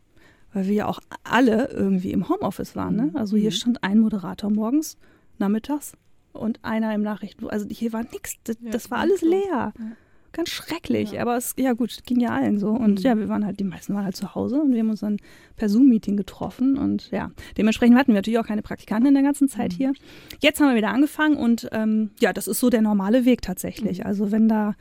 weil 0.54 0.68
wir 0.68 0.74
ja 0.74 0.86
auch 0.88 1.00
alle 1.24 1.70
irgendwie 1.70 2.12
im 2.12 2.30
Homeoffice 2.30 2.76
waren. 2.76 2.96
Ne? 2.96 3.12
Also 3.14 3.38
hier 3.38 3.50
mhm. 3.50 3.56
stand 3.56 3.84
ein 3.84 4.00
Moderator 4.00 4.50
morgens, 4.50 4.98
nachmittags 5.38 5.94
und 6.34 6.60
einer 6.64 6.94
im 6.94 7.02
Nachrichten. 7.02 7.50
Also 7.50 7.68
hier 7.70 7.94
war 7.94 8.04
nichts, 8.04 8.36
das, 8.44 8.58
ja, 8.62 8.72
das 8.72 8.92
war 8.92 9.00
alles 9.00 9.22
leer. 9.22 9.74
Ja. 9.78 9.92
Ganz 10.34 10.50
schrecklich, 10.50 11.14
ja. 11.14 11.22
aber 11.22 11.38
es, 11.38 11.56
ja 11.58 11.74
gut, 11.74 12.06
ging 12.06 12.20
ja 12.20 12.30
allen 12.30 12.60
so. 12.60 12.70
Und 12.70 13.00
mhm. 13.00 13.06
ja, 13.06 13.18
wir 13.18 13.30
waren 13.30 13.46
halt, 13.46 13.60
die 13.60 13.64
meisten 13.64 13.96
waren 13.96 14.04
halt 14.04 14.16
zu 14.16 14.36
Hause 14.36 14.62
und 14.62 14.74
wir 14.74 14.80
haben 14.82 14.90
uns 14.90 15.00
dann 15.00 15.18
per 15.56 15.70
Zoom-Meeting 15.70 16.18
getroffen 16.18 16.78
und 16.78 17.10
ja, 17.12 17.32
dementsprechend 17.58 17.98
hatten 17.98 18.10
wir 18.10 18.16
natürlich 18.16 18.38
auch 18.38 18.46
keine 18.46 18.62
Praktikanten 18.62 19.08
in 19.08 19.14
der 19.14 19.24
ganzen 19.24 19.50
Zeit 19.50 19.74
mhm. 19.74 19.78
hier. 19.78 19.94
Jetzt 20.40 20.60
haben 20.60 20.70
wir 20.70 20.76
wieder 20.76 20.92
angefangen 20.92 21.38
und 21.38 21.70
ähm, 21.72 22.12
ja, 22.20 22.34
das 22.34 22.48
ist 22.48 22.60
so 22.60 22.70
der 22.70 22.82
normale 22.82 23.26
Weg 23.26 23.42
tatsächlich. 23.42 24.00
Mhm. 24.00 24.06
Also 24.06 24.32
wenn 24.32 24.48
da 24.48 24.76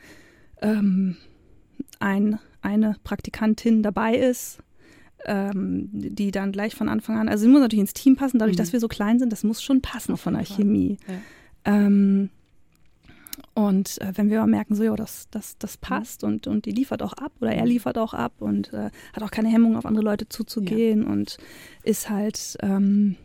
ähm, 0.61 1.17
ein, 2.01 2.39
eine 2.61 2.97
Praktikantin 3.05 3.83
dabei 3.83 4.17
ist, 4.17 4.59
ähm, 5.27 5.89
die 5.93 6.31
dann 6.31 6.53
gleich 6.53 6.75
von 6.75 6.89
Anfang 6.89 7.19
an, 7.19 7.29
also 7.29 7.45
sie 7.45 7.51
muss 7.51 7.61
natürlich 7.61 7.81
ins 7.81 7.93
Team 7.93 8.17
passen, 8.17 8.39
dadurch, 8.39 8.57
mhm. 8.57 8.61
dass 8.61 8.73
wir 8.73 8.81
so 8.81 8.89
klein 8.89 9.19
sind, 9.19 9.33
das 9.33 9.45
muss 9.45 9.63
schon 9.63 9.83
passen 9.83 10.17
von 10.17 10.35
der. 10.35 10.45
Chemie. 10.45 10.99
Ja. 11.07 11.15
Ähm, 11.83 12.31
und 13.55 14.01
äh, 14.01 14.13
wenn 14.15 14.31
wir 14.31 14.39
aber 14.39 14.51
merken, 14.51 14.75
so, 14.75 14.85
ja, 14.85 14.95
das, 14.97 15.29
das, 15.31 15.59
das 15.59 15.77
mhm. 15.77 15.81
passt 15.81 16.23
mhm. 16.23 16.29
und, 16.29 16.47
und 16.47 16.67
die 16.67 16.71
liefert 16.71 17.03
auch 17.03 17.15
ab 17.15 17.33
oder 17.41 17.53
er 17.53 17.63
mhm. 17.63 17.71
liefert 17.71 17.99
auch 17.99 18.15
ab 18.15 18.35
und 18.39 18.73
äh, 18.73 18.91
hat 19.13 19.23
auch 19.23 19.31
keine 19.31 19.49
Hemmung, 19.49 19.77
auf 19.77 19.87
andere 19.87 20.05
Leute 20.05 20.29
zuzugehen 20.29 21.03
ja. 21.03 21.09
und 21.09 21.39
ist 21.83 22.09
halt 22.09 22.57
ähm, 22.63 23.17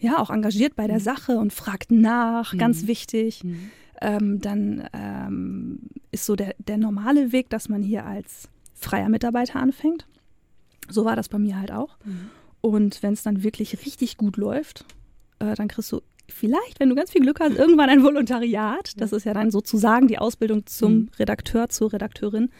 ja 0.00 0.18
auch 0.18 0.30
engagiert 0.30 0.74
bei 0.76 0.86
der 0.86 0.98
mhm. 0.98 1.02
Sache 1.02 1.38
und 1.38 1.52
fragt 1.52 1.90
nach, 1.90 2.56
ganz 2.56 2.86
wichtig. 2.86 3.44
Mhm. 3.44 3.70
Ähm, 4.00 4.40
dann 4.40 4.88
ähm, 4.92 5.80
ist 6.12 6.24
so 6.24 6.36
der, 6.36 6.54
der 6.58 6.78
normale 6.78 7.32
Weg, 7.32 7.50
dass 7.50 7.68
man 7.68 7.82
hier 7.82 8.06
als 8.06 8.48
freier 8.74 9.08
Mitarbeiter 9.08 9.56
anfängt. 9.56 10.06
So 10.88 11.04
war 11.04 11.16
das 11.16 11.28
bei 11.28 11.38
mir 11.38 11.58
halt 11.58 11.72
auch. 11.72 11.98
Mhm. 12.04 12.30
Und 12.60 13.02
wenn 13.02 13.12
es 13.12 13.22
dann 13.22 13.42
wirklich 13.42 13.84
richtig 13.84 14.16
gut 14.16 14.36
läuft, 14.36 14.84
äh, 15.38 15.54
dann 15.54 15.68
kriegst 15.68 15.92
du 15.92 16.00
vielleicht, 16.28 16.80
wenn 16.80 16.88
du 16.88 16.94
ganz 16.94 17.10
viel 17.10 17.22
Glück 17.22 17.40
hast, 17.40 17.56
irgendwann 17.56 17.88
ein 17.88 18.02
Volontariat. 18.02 18.92
Das 19.00 19.12
ist 19.12 19.24
ja 19.24 19.34
dann 19.34 19.50
sozusagen 19.50 20.08
die 20.08 20.18
Ausbildung 20.18 20.66
zum 20.66 20.92
mhm. 20.92 21.10
Redakteur, 21.18 21.68
zur 21.68 21.92
Redakteurin. 21.92 22.50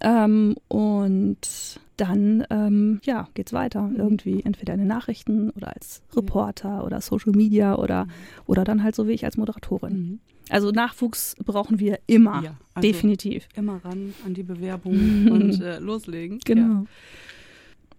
Ähm, 0.00 0.56
und 0.68 1.78
dann 1.96 2.44
ähm, 2.50 3.00
ja, 3.04 3.28
geht's 3.34 3.52
weiter. 3.52 3.82
Mhm. 3.82 3.96
Irgendwie 3.96 4.42
entweder 4.44 4.74
in 4.74 4.80
den 4.80 4.88
Nachrichten 4.88 5.50
oder 5.50 5.74
als 5.74 6.02
Reporter 6.14 6.84
oder 6.84 7.00
Social 7.00 7.32
Media 7.32 7.76
oder, 7.76 8.04
mhm. 8.04 8.10
oder 8.46 8.64
dann 8.64 8.82
halt 8.82 8.94
so 8.94 9.06
wie 9.08 9.12
ich 9.12 9.24
als 9.24 9.36
Moderatorin. 9.36 10.20
Also 10.50 10.70
Nachwuchs 10.70 11.36
brauchen 11.44 11.78
wir 11.78 11.98
immer, 12.06 12.42
ja, 12.42 12.56
also 12.74 12.86
definitiv. 12.86 13.48
Immer 13.56 13.82
ran 13.84 14.12
an 14.26 14.34
die 14.34 14.42
Bewerbung 14.42 14.94
und 15.30 15.60
äh, 15.60 15.78
loslegen. 15.78 16.40
Genau. 16.44 16.82
Ja. 16.82 16.84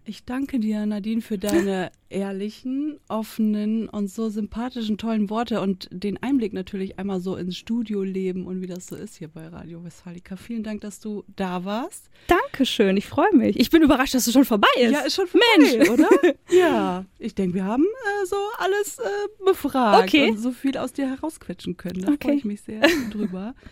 Ich 0.07 0.23
danke 0.23 0.59
dir, 0.59 0.85
Nadine, 0.85 1.21
für 1.21 1.39
deine 1.39 1.91
ehrlichen, 2.09 2.99
offenen 3.07 3.89
und 3.89 4.07
so 4.07 4.29
sympathischen, 4.29 4.99
tollen 4.99 5.31
Worte 5.31 5.61
und 5.61 5.87
den 5.91 6.21
Einblick 6.21 6.53
natürlich 6.53 6.99
einmal 6.99 7.19
so 7.19 7.35
ins 7.35 7.57
Studioleben 7.57 8.45
und 8.45 8.61
wie 8.61 8.67
das 8.67 8.85
so 8.85 8.95
ist 8.95 9.15
hier 9.15 9.29
bei 9.29 9.47
Radio 9.47 9.83
Westfalica. 9.83 10.35
Vielen 10.35 10.61
Dank, 10.61 10.81
dass 10.81 10.99
du 10.99 11.23
da 11.35 11.65
warst. 11.65 12.11
Dankeschön, 12.27 12.97
ich 12.97 13.07
freue 13.07 13.33
mich. 13.33 13.59
Ich 13.59 13.71
bin 13.71 13.81
überrascht, 13.81 14.13
dass 14.13 14.27
es 14.27 14.33
schon 14.33 14.45
vorbei 14.45 14.67
ist. 14.77 14.91
Ja, 14.91 14.99
ist 14.99 15.15
schon 15.15 15.27
vorbei, 15.27 15.45
Mensch. 15.57 15.89
oder? 15.89 16.09
ja, 16.51 17.05
ich 17.17 17.33
denke, 17.33 17.55
wir 17.55 17.65
haben 17.65 17.83
äh, 17.83 18.25
so 18.27 18.37
alles 18.59 18.99
äh, 18.99 19.43
befragt 19.43 20.09
okay. 20.09 20.29
und 20.29 20.37
so 20.37 20.51
viel 20.51 20.77
aus 20.77 20.93
dir 20.93 21.09
herausquetschen 21.09 21.77
können. 21.77 22.01
Da 22.01 22.11
okay. 22.11 22.27
freue 22.27 22.35
ich 22.35 22.45
mich 22.45 22.61
sehr 22.61 22.81
drüber. 23.09 23.55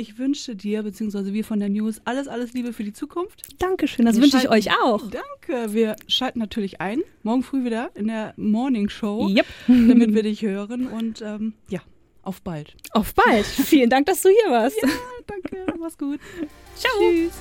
Ich 0.00 0.16
wünsche 0.16 0.56
dir, 0.56 0.82
beziehungsweise 0.82 1.34
wir 1.34 1.44
von 1.44 1.60
der 1.60 1.68
News, 1.68 2.00
alles, 2.06 2.26
alles 2.26 2.54
Liebe 2.54 2.72
für 2.72 2.84
die 2.84 2.94
Zukunft. 2.94 3.42
Dankeschön, 3.58 4.06
das 4.06 4.16
wir 4.16 4.22
wünsche 4.22 4.38
ich 4.38 4.48
euch 4.48 4.70
auch. 4.82 5.02
Danke. 5.10 5.74
Wir 5.74 5.94
schalten 6.08 6.38
natürlich 6.38 6.80
ein, 6.80 7.02
morgen 7.22 7.42
früh 7.42 7.66
wieder 7.66 7.90
in 7.94 8.06
der 8.06 8.32
Morning 8.38 8.88
Show, 8.88 9.28
yep. 9.28 9.44
damit 9.68 10.14
wir 10.14 10.22
dich 10.22 10.40
hören. 10.40 10.86
Und 10.86 11.20
ähm, 11.20 11.52
ja, 11.68 11.80
auf 12.22 12.40
bald. 12.40 12.76
Auf 12.92 13.14
bald. 13.14 13.44
Vielen 13.66 13.90
Dank, 13.90 14.06
dass 14.06 14.22
du 14.22 14.30
hier 14.30 14.50
warst. 14.50 14.78
Ja, 14.82 14.88
danke. 15.26 15.66
Mach's 15.78 15.98
gut. 15.98 16.18
Ciao. 16.76 16.92
Tschüss. 16.98 17.32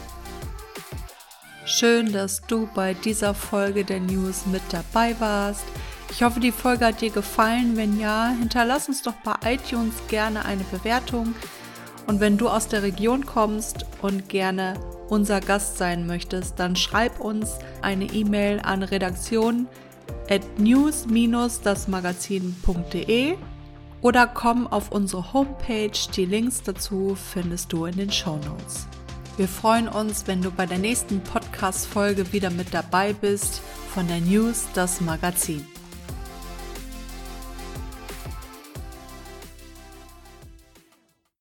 Schön, 1.65 2.11
dass 2.11 2.41
du 2.45 2.67
bei 2.75 2.93
dieser 2.93 3.33
Folge 3.33 3.85
der 3.85 4.01
News 4.01 4.45
mit 4.47 4.63
dabei 4.71 5.17
warst. 5.21 5.63
Ich 6.11 6.23
hoffe, 6.23 6.41
die 6.41 6.51
Folge 6.51 6.87
hat 6.87 6.99
dir 6.99 7.11
gefallen. 7.11 7.77
Wenn 7.77 7.97
ja, 7.97 8.35
hinterlass 8.37 8.89
uns 8.89 9.01
doch 9.01 9.15
bei 9.23 9.53
iTunes 9.53 9.93
gerne 10.09 10.43
eine 10.43 10.65
Bewertung. 10.65 11.33
Und 12.09 12.19
wenn 12.21 12.37
du 12.39 12.49
aus 12.49 12.67
der 12.67 12.81
Region 12.81 13.27
kommst 13.27 13.85
und 14.01 14.29
gerne 14.29 14.73
unser 15.09 15.41
Gast 15.41 15.77
sein 15.77 16.07
möchtest, 16.07 16.57
dann 16.57 16.75
schreib 16.75 17.19
uns 17.19 17.59
eine 17.83 18.05
E-Mail 18.05 18.59
an 18.61 18.81
redaktion 18.81 19.67
at 20.27 20.41
news-dasmagazin.de 20.57 23.35
oder 24.01 24.25
komm 24.25 24.65
auf 24.65 24.91
unsere 24.91 25.33
Homepage. 25.33 25.91
Die 26.15 26.25
Links 26.25 26.63
dazu 26.63 27.15
findest 27.15 27.71
du 27.71 27.85
in 27.85 27.97
den 27.97 28.11
Show 28.11 28.37
Notes. 28.37 28.87
Wir 29.37 29.47
freuen 29.47 29.87
uns, 29.87 30.25
wenn 30.25 30.41
du 30.41 30.49
bei 30.49 30.65
der 30.65 30.79
nächsten 30.79 31.21
Podcast-Folge 31.21 32.33
wieder 32.33 32.49
mit 32.49 32.73
dabei 32.73 33.13
bist 33.13 33.61
von 33.93 34.07
der 34.07 34.21
News 34.21 34.65
das 34.73 34.99
Magazin. 34.99 35.63